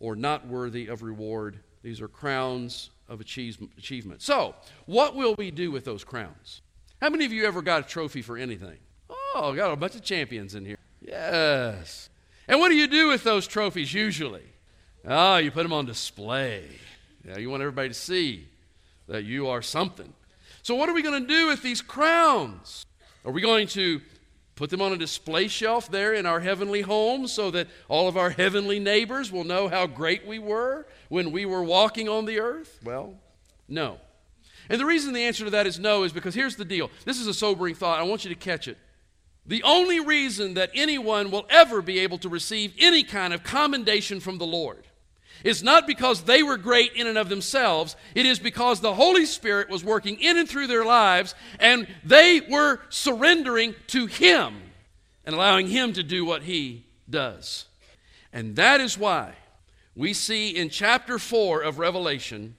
or 0.00 0.16
not 0.16 0.46
worthy 0.46 0.86
of 0.86 1.02
reward. 1.02 1.58
These 1.82 2.00
are 2.00 2.08
crowns 2.08 2.88
of 3.08 3.20
achievement. 3.20 4.22
So, 4.22 4.54
what 4.86 5.14
will 5.14 5.34
we 5.36 5.50
do 5.50 5.70
with 5.70 5.84
those 5.84 6.04
crowns? 6.04 6.62
How 7.00 7.10
many 7.10 7.24
of 7.24 7.32
you 7.32 7.46
ever 7.46 7.62
got 7.62 7.84
a 7.84 7.88
trophy 7.88 8.22
for 8.22 8.36
anything? 8.36 8.78
Oh, 9.10 9.52
got 9.54 9.72
a 9.72 9.76
bunch 9.76 9.94
of 9.94 10.02
champions 10.02 10.54
in 10.54 10.64
here. 10.64 10.78
Yes. 11.00 12.10
And 12.46 12.60
what 12.60 12.70
do 12.70 12.74
you 12.74 12.86
do 12.86 13.08
with 13.08 13.24
those 13.24 13.46
trophies 13.46 13.94
usually? 13.94 14.44
Oh, 15.04 15.36
you 15.36 15.50
put 15.50 15.62
them 15.62 15.72
on 15.72 15.86
display. 15.86 16.64
Yeah, 17.26 17.38
you 17.38 17.50
want 17.50 17.62
everybody 17.62 17.88
to 17.88 17.94
see 17.94 18.46
that 19.06 19.24
you 19.24 19.48
are 19.48 19.62
something. 19.62 20.12
So, 20.62 20.74
what 20.74 20.88
are 20.88 20.94
we 20.94 21.02
going 21.02 21.22
to 21.22 21.28
do 21.28 21.46
with 21.46 21.62
these 21.62 21.80
crowns? 21.80 22.84
Are 23.24 23.32
we 23.32 23.40
going 23.40 23.68
to 23.68 24.00
put 24.58 24.70
them 24.70 24.82
on 24.82 24.92
a 24.92 24.96
display 24.96 25.46
shelf 25.46 25.88
there 25.88 26.12
in 26.12 26.26
our 26.26 26.40
heavenly 26.40 26.80
home 26.80 27.28
so 27.28 27.48
that 27.52 27.68
all 27.86 28.08
of 28.08 28.16
our 28.16 28.30
heavenly 28.30 28.80
neighbors 28.80 29.30
will 29.30 29.44
know 29.44 29.68
how 29.68 29.86
great 29.86 30.26
we 30.26 30.40
were 30.40 30.84
when 31.08 31.30
we 31.30 31.46
were 31.46 31.62
walking 31.62 32.08
on 32.08 32.24
the 32.24 32.40
earth? 32.40 32.80
Well, 32.82 33.14
no. 33.68 33.98
And 34.68 34.80
the 34.80 34.84
reason 34.84 35.14
the 35.14 35.22
answer 35.22 35.44
to 35.44 35.50
that 35.50 35.68
is 35.68 35.78
no 35.78 36.02
is 36.02 36.12
because 36.12 36.34
here's 36.34 36.56
the 36.56 36.64
deal. 36.64 36.90
This 37.04 37.20
is 37.20 37.28
a 37.28 37.34
sobering 37.34 37.76
thought. 37.76 38.00
I 38.00 38.02
want 38.02 38.24
you 38.24 38.30
to 38.30 38.34
catch 38.34 38.66
it. 38.66 38.76
The 39.46 39.62
only 39.62 40.00
reason 40.00 40.54
that 40.54 40.70
anyone 40.74 41.30
will 41.30 41.46
ever 41.48 41.80
be 41.80 42.00
able 42.00 42.18
to 42.18 42.28
receive 42.28 42.74
any 42.80 43.04
kind 43.04 43.32
of 43.32 43.44
commendation 43.44 44.18
from 44.18 44.38
the 44.38 44.46
Lord 44.46 44.87
is 45.44 45.62
not 45.62 45.86
because 45.86 46.22
they 46.22 46.42
were 46.42 46.56
great 46.56 46.92
in 46.94 47.06
and 47.06 47.18
of 47.18 47.28
themselves. 47.28 47.96
It 48.14 48.26
is 48.26 48.38
because 48.38 48.80
the 48.80 48.94
Holy 48.94 49.26
Spirit 49.26 49.68
was 49.68 49.84
working 49.84 50.20
in 50.20 50.36
and 50.36 50.48
through 50.48 50.66
their 50.66 50.84
lives 50.84 51.34
and 51.58 51.86
they 52.04 52.40
were 52.48 52.80
surrendering 52.88 53.74
to 53.88 54.06
Him 54.06 54.56
and 55.24 55.34
allowing 55.34 55.68
Him 55.68 55.92
to 55.94 56.02
do 56.02 56.24
what 56.24 56.42
He 56.42 56.84
does. 57.08 57.66
And 58.32 58.56
that 58.56 58.80
is 58.80 58.98
why 58.98 59.34
we 59.94 60.12
see 60.12 60.50
in 60.50 60.70
chapter 60.70 61.18
4 61.18 61.62
of 61.62 61.78
Revelation 61.78 62.56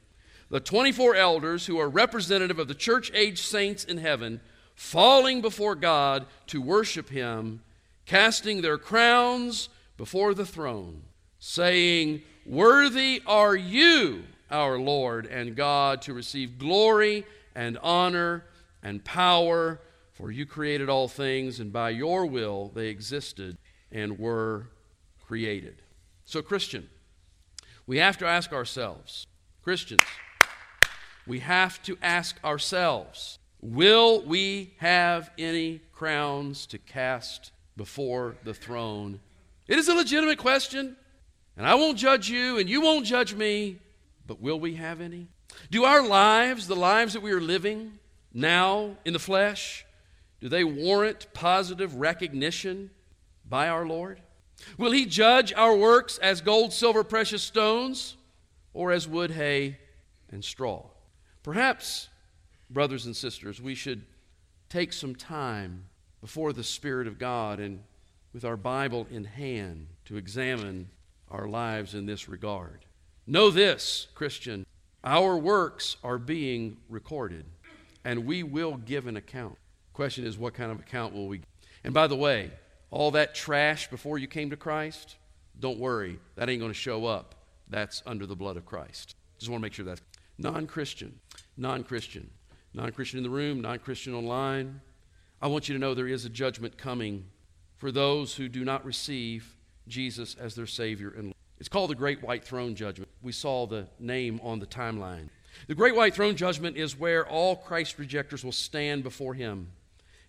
the 0.49 0.59
24 0.59 1.15
elders 1.15 1.67
who 1.67 1.79
are 1.79 1.89
representative 1.89 2.59
of 2.59 2.67
the 2.67 2.73
church 2.73 3.11
age 3.13 3.41
saints 3.41 3.83
in 3.83 3.97
heaven 3.97 4.41
falling 4.75 5.41
before 5.41 5.75
God 5.75 6.25
to 6.47 6.61
worship 6.61 7.09
Him, 7.09 7.61
casting 8.05 8.61
their 8.61 8.77
crowns 8.77 9.69
before 9.97 10.33
the 10.33 10.45
throne, 10.45 11.03
saying, 11.37 12.23
Worthy 12.45 13.21
are 13.25 13.55
you, 13.55 14.23
our 14.49 14.79
Lord 14.79 15.25
and 15.25 15.55
God, 15.55 16.01
to 16.03 16.13
receive 16.13 16.57
glory 16.57 17.25
and 17.55 17.77
honor 17.83 18.45
and 18.81 19.03
power, 19.03 19.79
for 20.13 20.31
you 20.31 20.45
created 20.45 20.89
all 20.89 21.07
things, 21.07 21.59
and 21.59 21.71
by 21.71 21.89
your 21.89 22.25
will 22.25 22.71
they 22.73 22.87
existed 22.87 23.57
and 23.91 24.17
were 24.17 24.67
created. 25.25 25.81
So, 26.25 26.41
Christian, 26.41 26.89
we 27.85 27.97
have 27.97 28.17
to 28.19 28.27
ask 28.27 28.53
ourselves, 28.53 29.27
Christians, 29.63 30.03
we 31.27 31.39
have 31.39 31.81
to 31.83 31.97
ask 32.01 32.43
ourselves, 32.43 33.39
will 33.61 34.21
we 34.23 34.73
have 34.77 35.31
any 35.37 35.81
crowns 35.93 36.65
to 36.67 36.77
cast 36.77 37.51
before 37.77 38.35
the 38.43 38.53
throne? 38.53 39.19
It 39.67 39.77
is 39.77 39.87
a 39.87 39.93
legitimate 39.93 40.37
question. 40.37 40.95
And 41.59 41.67
I 41.67 41.75
won't 41.75 41.97
judge 41.97 42.29
you, 42.29 42.57
and 42.57 42.69
you 42.69 42.79
won't 42.79 43.05
judge 43.05 43.35
me, 43.35 43.79
but 44.25 44.41
will 44.41 44.57
we 44.61 44.75
have 44.75 45.01
any? 45.01 45.27
Do 45.69 45.83
our 45.83 46.01
lives, 46.01 46.67
the 46.67 46.75
lives 46.75 47.11
that 47.11 47.21
we 47.21 47.33
are 47.33 47.41
living 47.41 47.99
now 48.33 48.95
in 49.03 49.11
the 49.11 49.19
flesh, 49.19 49.85
do 50.39 50.47
they 50.47 50.63
warrant 50.63 51.27
positive 51.33 51.95
recognition 51.95 52.91
by 53.43 53.67
our 53.67 53.85
Lord? 53.85 54.21
Will 54.77 54.91
He 54.91 55.05
judge 55.05 55.51
our 55.51 55.75
works 55.75 56.17
as 56.19 56.39
gold, 56.39 56.71
silver, 56.71 57.03
precious 57.03 57.43
stones, 57.43 58.15
or 58.73 58.93
as 58.93 59.05
wood, 59.05 59.31
hay, 59.31 59.79
and 60.31 60.45
straw? 60.45 60.85
Perhaps, 61.43 62.07
brothers 62.69 63.05
and 63.05 63.13
sisters, 63.13 63.61
we 63.61 63.75
should 63.75 64.05
take 64.69 64.93
some 64.93 65.13
time 65.13 65.87
before 66.21 66.53
the 66.53 66.63
Spirit 66.63 67.05
of 67.05 67.19
God 67.19 67.59
and 67.59 67.83
with 68.31 68.45
our 68.45 68.55
Bible 68.55 69.07
in 69.11 69.25
hand 69.25 69.87
to 70.05 70.15
examine 70.15 70.87
our 71.31 71.47
lives 71.47 71.95
in 71.95 72.05
this 72.05 72.27
regard. 72.27 72.85
Know 73.27 73.51
this, 73.51 74.07
Christian, 74.15 74.65
our 75.03 75.37
works 75.37 75.97
are 76.03 76.17
being 76.17 76.77
recorded, 76.89 77.45
and 78.03 78.25
we 78.25 78.43
will 78.43 78.77
give 78.77 79.07
an 79.07 79.17
account. 79.17 79.57
Question 79.93 80.25
is, 80.25 80.37
what 80.37 80.53
kind 80.53 80.71
of 80.71 80.79
account 80.79 81.13
will 81.13 81.27
we? 81.27 81.37
give? 81.37 81.47
And 81.83 81.93
by 81.93 82.07
the 82.07 82.15
way, 82.15 82.51
all 82.91 83.11
that 83.11 83.35
trash 83.35 83.89
before 83.89 84.17
you 84.17 84.27
came 84.27 84.49
to 84.49 84.57
Christ, 84.57 85.15
don't 85.59 85.79
worry, 85.79 86.19
that 86.35 86.49
ain't 86.49 86.59
going 86.59 86.71
to 86.71 86.77
show 86.77 87.05
up. 87.05 87.35
That's 87.69 88.01
under 88.05 88.25
the 88.25 88.35
blood 88.35 88.57
of 88.57 88.65
Christ. 88.65 89.15
Just 89.37 89.49
want 89.49 89.61
to 89.61 89.65
make 89.65 89.73
sure 89.73 89.85
that's 89.85 90.01
non 90.37 90.65
Christian, 90.65 91.19
non 91.55 91.83
Christian, 91.83 92.29
non 92.73 92.91
Christian 92.91 93.17
in 93.19 93.23
the 93.23 93.29
room, 93.29 93.61
non 93.61 93.79
Christian 93.79 94.13
online. 94.13 94.81
I 95.41 95.47
want 95.47 95.69
you 95.69 95.75
to 95.75 95.79
know 95.79 95.93
there 95.93 96.07
is 96.07 96.25
a 96.25 96.29
judgment 96.29 96.77
coming 96.77 97.25
for 97.77 97.91
those 97.91 98.35
who 98.35 98.49
do 98.49 98.65
not 98.65 98.83
receive 98.83 99.55
Jesus 99.89 100.35
as 100.39 100.55
their 100.55 100.67
Savior 100.67 101.13
and 101.17 101.33
It's 101.59 101.69
called 101.69 101.89
the 101.89 101.95
Great 101.95 102.23
White 102.23 102.45
Throne 102.45 102.75
Judgment. 102.75 103.09
We 103.21 103.31
saw 103.31 103.65
the 103.65 103.87
name 103.99 104.39
on 104.43 104.59
the 104.59 104.65
timeline. 104.65 105.29
The 105.67 105.75
Great 105.75 105.95
White 105.95 106.13
Throne 106.13 106.35
Judgment 106.35 106.77
is 106.77 106.97
where 106.97 107.27
all 107.27 107.55
Christ 107.55 107.99
rejectors 107.99 108.43
will 108.43 108.51
stand 108.51 109.03
before 109.03 109.33
Him. 109.33 109.71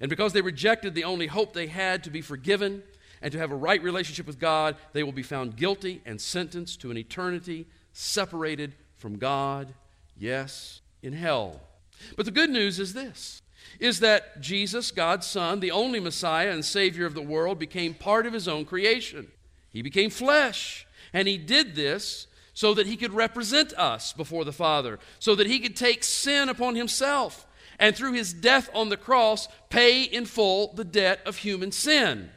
And 0.00 0.08
because 0.08 0.32
they 0.32 0.40
rejected 0.40 0.94
the 0.94 1.04
only 1.04 1.26
hope 1.26 1.52
they 1.52 1.66
had 1.66 2.02
to 2.04 2.10
be 2.10 2.22
forgiven 2.22 2.82
and 3.22 3.30
to 3.32 3.38
have 3.38 3.50
a 3.50 3.56
right 3.56 3.82
relationship 3.82 4.26
with 4.26 4.40
God, 4.40 4.76
they 4.92 5.02
will 5.02 5.12
be 5.12 5.22
found 5.22 5.56
guilty 5.56 6.00
and 6.06 6.20
sentenced 6.20 6.80
to 6.80 6.90
an 6.90 6.96
eternity 6.96 7.66
separated 7.92 8.74
from 8.96 9.18
God, 9.18 9.74
yes, 10.16 10.80
in 11.02 11.12
hell. 11.12 11.60
But 12.16 12.24
the 12.24 12.32
good 12.32 12.50
news 12.50 12.78
is 12.78 12.94
this 12.94 13.42
is 13.78 14.00
that 14.00 14.40
Jesus, 14.40 14.90
God's 14.90 15.26
Son, 15.26 15.60
the 15.60 15.70
only 15.70 16.00
Messiah 16.00 16.50
and 16.50 16.64
Savior 16.64 17.06
of 17.06 17.14
the 17.14 17.22
world, 17.22 17.58
became 17.58 17.94
part 17.94 18.26
of 18.26 18.32
His 18.32 18.48
own 18.48 18.64
creation. 18.64 19.30
He 19.72 19.82
became 19.82 20.10
flesh. 20.10 20.86
And 21.12 21.26
he 21.26 21.38
did 21.38 21.74
this 21.74 22.26
so 22.54 22.74
that 22.74 22.86
he 22.86 22.96
could 22.96 23.12
represent 23.12 23.72
us 23.74 24.12
before 24.12 24.44
the 24.44 24.52
Father, 24.52 24.98
so 25.18 25.34
that 25.34 25.46
he 25.46 25.60
could 25.60 25.76
take 25.76 26.04
sin 26.04 26.48
upon 26.48 26.74
himself, 26.74 27.46
and 27.78 27.96
through 27.96 28.12
his 28.12 28.32
death 28.34 28.68
on 28.74 28.90
the 28.90 28.96
cross, 28.96 29.48
pay 29.70 30.02
in 30.02 30.26
full 30.26 30.72
the 30.74 30.84
debt 30.84 31.20
of 31.24 31.38
human 31.38 31.72
sin. 31.72 32.30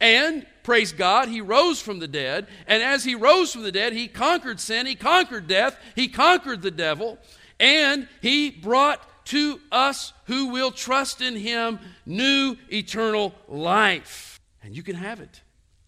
And, 0.00 0.46
praise 0.62 0.92
God, 0.92 1.28
he 1.28 1.40
rose 1.40 1.80
from 1.80 1.98
the 1.98 2.08
dead. 2.08 2.48
And 2.66 2.82
as 2.82 3.04
he 3.04 3.14
rose 3.14 3.52
from 3.52 3.62
the 3.62 3.70
dead, 3.70 3.92
he 3.92 4.08
conquered 4.08 4.58
sin, 4.58 4.86
he 4.86 4.94
conquered 4.94 5.46
death, 5.46 5.78
he 5.94 6.08
conquered 6.08 6.62
the 6.62 6.70
devil, 6.70 7.18
and 7.60 8.08
he 8.22 8.50
brought 8.50 9.06
to 9.26 9.60
us 9.70 10.12
who 10.24 10.46
will 10.46 10.72
trust 10.72 11.20
in 11.20 11.36
him 11.36 11.78
new 12.06 12.56
eternal 12.72 13.34
life. 13.46 14.40
And 14.62 14.74
you 14.74 14.82
can 14.82 14.96
have 14.96 15.20
it 15.20 15.42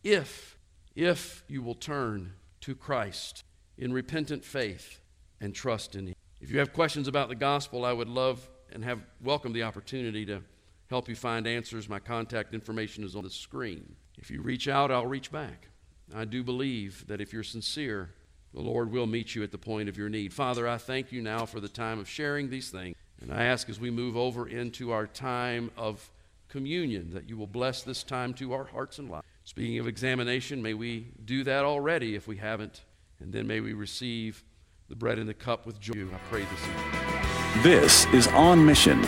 if, 0.05 0.52
if 0.95 1.45
you 1.49 1.63
will 1.63 1.75
turn 1.75 2.35
to 2.61 2.75
Christ 2.75 3.45
in 3.79 3.93
repentant 3.93 4.45
faith 4.45 5.01
and 5.41 5.55
trust 5.55 5.95
in 5.95 6.09
him. 6.09 6.15
If 6.41 6.51
you 6.51 6.59
have 6.59 6.73
questions 6.73 7.09
about 7.09 7.29
the 7.29 7.35
gospel, 7.35 7.85
I 7.85 7.93
would 7.93 8.09
love 8.09 8.49
and 8.73 8.85
have 8.85 9.01
welcome 9.23 9.53
the 9.53 9.63
opportunity 9.63 10.25
to 10.27 10.43
help 10.89 11.09
you 11.09 11.15
find 11.15 11.47
answers. 11.47 11.89
My 11.89 11.99
contact 11.99 12.55
information 12.55 13.05
is 13.05 13.17
on 13.17 13.25
the 13.25 13.31
screen. 13.31 13.97
If 14.19 14.31
you 14.31 14.43
reach 14.43 14.69
out, 14.69 14.91
I'll 14.91 15.07
reach 15.07 15.33
back. 15.33 15.69
I 16.15 16.25
do 16.25 16.43
believe 16.43 17.07
that 17.07 17.21
if 17.21 17.33
you're 17.33 17.43
sincere, 17.43 18.11
the 18.53 18.61
Lord 18.61 18.91
will 18.91 19.07
meet 19.07 19.35
you 19.35 19.43
at 19.43 19.51
the 19.51 19.59
point 19.59 19.89
of 19.89 19.97
your 19.97 20.09
need. 20.09 20.33
Father, 20.33 20.69
I 20.69 20.77
thank 20.77 21.11
you 21.11 21.23
now 21.23 21.47
for 21.47 21.61
the 21.61 21.69
time 21.69 21.99
of 21.99 22.09
sharing 22.09 22.51
these 22.51 22.71
things. 22.71 22.97
And 23.21 23.33
I 23.33 23.45
ask 23.45 23.71
as 23.71 23.81
we 23.81 23.91
move 23.91 24.17
over 24.17 24.49
into 24.49 24.91
our 24.91 25.07
time 25.07 25.71
of 25.77 26.11
communion 26.49 27.15
that 27.15 27.29
you 27.29 27.37
will 27.37 27.47
bless 27.47 27.83
this 27.83 28.03
time 28.03 28.35
to 28.35 28.53
our 28.53 28.65
hearts 28.65 28.99
and 28.99 29.09
lives. 29.09 29.27
Speaking 29.45 29.79
of 29.79 29.89
examination, 29.89 30.63
may 30.63 30.75
we 30.75 31.09
do 31.25 31.45
that 31.45 31.65
already 31.65 32.15
if 32.15 32.29
we 32.29 32.37
haven't. 32.37 32.83
And 33.21 33.33
then 33.33 33.47
may 33.47 33.61
we 33.61 33.73
receive 33.73 34.45
the 34.89 34.97
bread 34.97 35.19
and 35.19 35.29
the 35.29 35.35
cup 35.35 35.67
with 35.67 35.81
joy. 35.81 36.05
I 36.13 36.19
pray 36.31 36.45
this 36.45 36.63
evening. 36.63 37.63
This 37.63 38.07
is 38.15 38.29
On 38.29 38.65
Mission. 38.65 39.01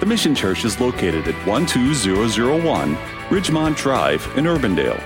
The 0.00 0.06
Mission 0.06 0.34
Church 0.34 0.64
is 0.64 0.80
located 0.80 1.28
at 1.28 1.46
12001 1.46 2.96
Ridgemont 3.28 3.76
Drive 3.76 4.26
in 4.36 4.44
Urbandale. 4.44 5.02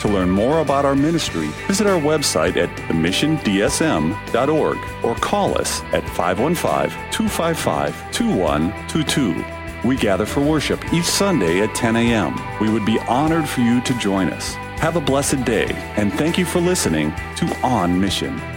To 0.00 0.08
learn 0.08 0.28
more 0.30 0.60
about 0.60 0.84
our 0.84 0.94
ministry, 0.94 1.46
visit 1.66 1.86
our 1.86 1.98
website 1.98 2.56
at 2.56 2.68
themissiondsm.org 2.88 4.78
or 5.04 5.14
call 5.16 5.58
us 5.58 5.82
at 5.92 6.06
515 6.10 6.90
255 7.10 8.12
2122. 8.12 9.55
We 9.86 9.96
gather 9.96 10.26
for 10.26 10.40
worship 10.40 10.92
each 10.92 11.04
Sunday 11.04 11.60
at 11.60 11.72
10 11.76 11.94
a.m. 11.94 12.34
We 12.60 12.68
would 12.68 12.84
be 12.84 12.98
honored 13.06 13.48
for 13.48 13.60
you 13.60 13.80
to 13.82 13.98
join 13.98 14.30
us. 14.30 14.54
Have 14.80 14.96
a 14.96 15.00
blessed 15.00 15.44
day, 15.44 15.68
and 15.96 16.12
thank 16.12 16.36
you 16.36 16.44
for 16.44 16.60
listening 16.60 17.12
to 17.36 17.56
On 17.62 18.00
Mission. 18.00 18.55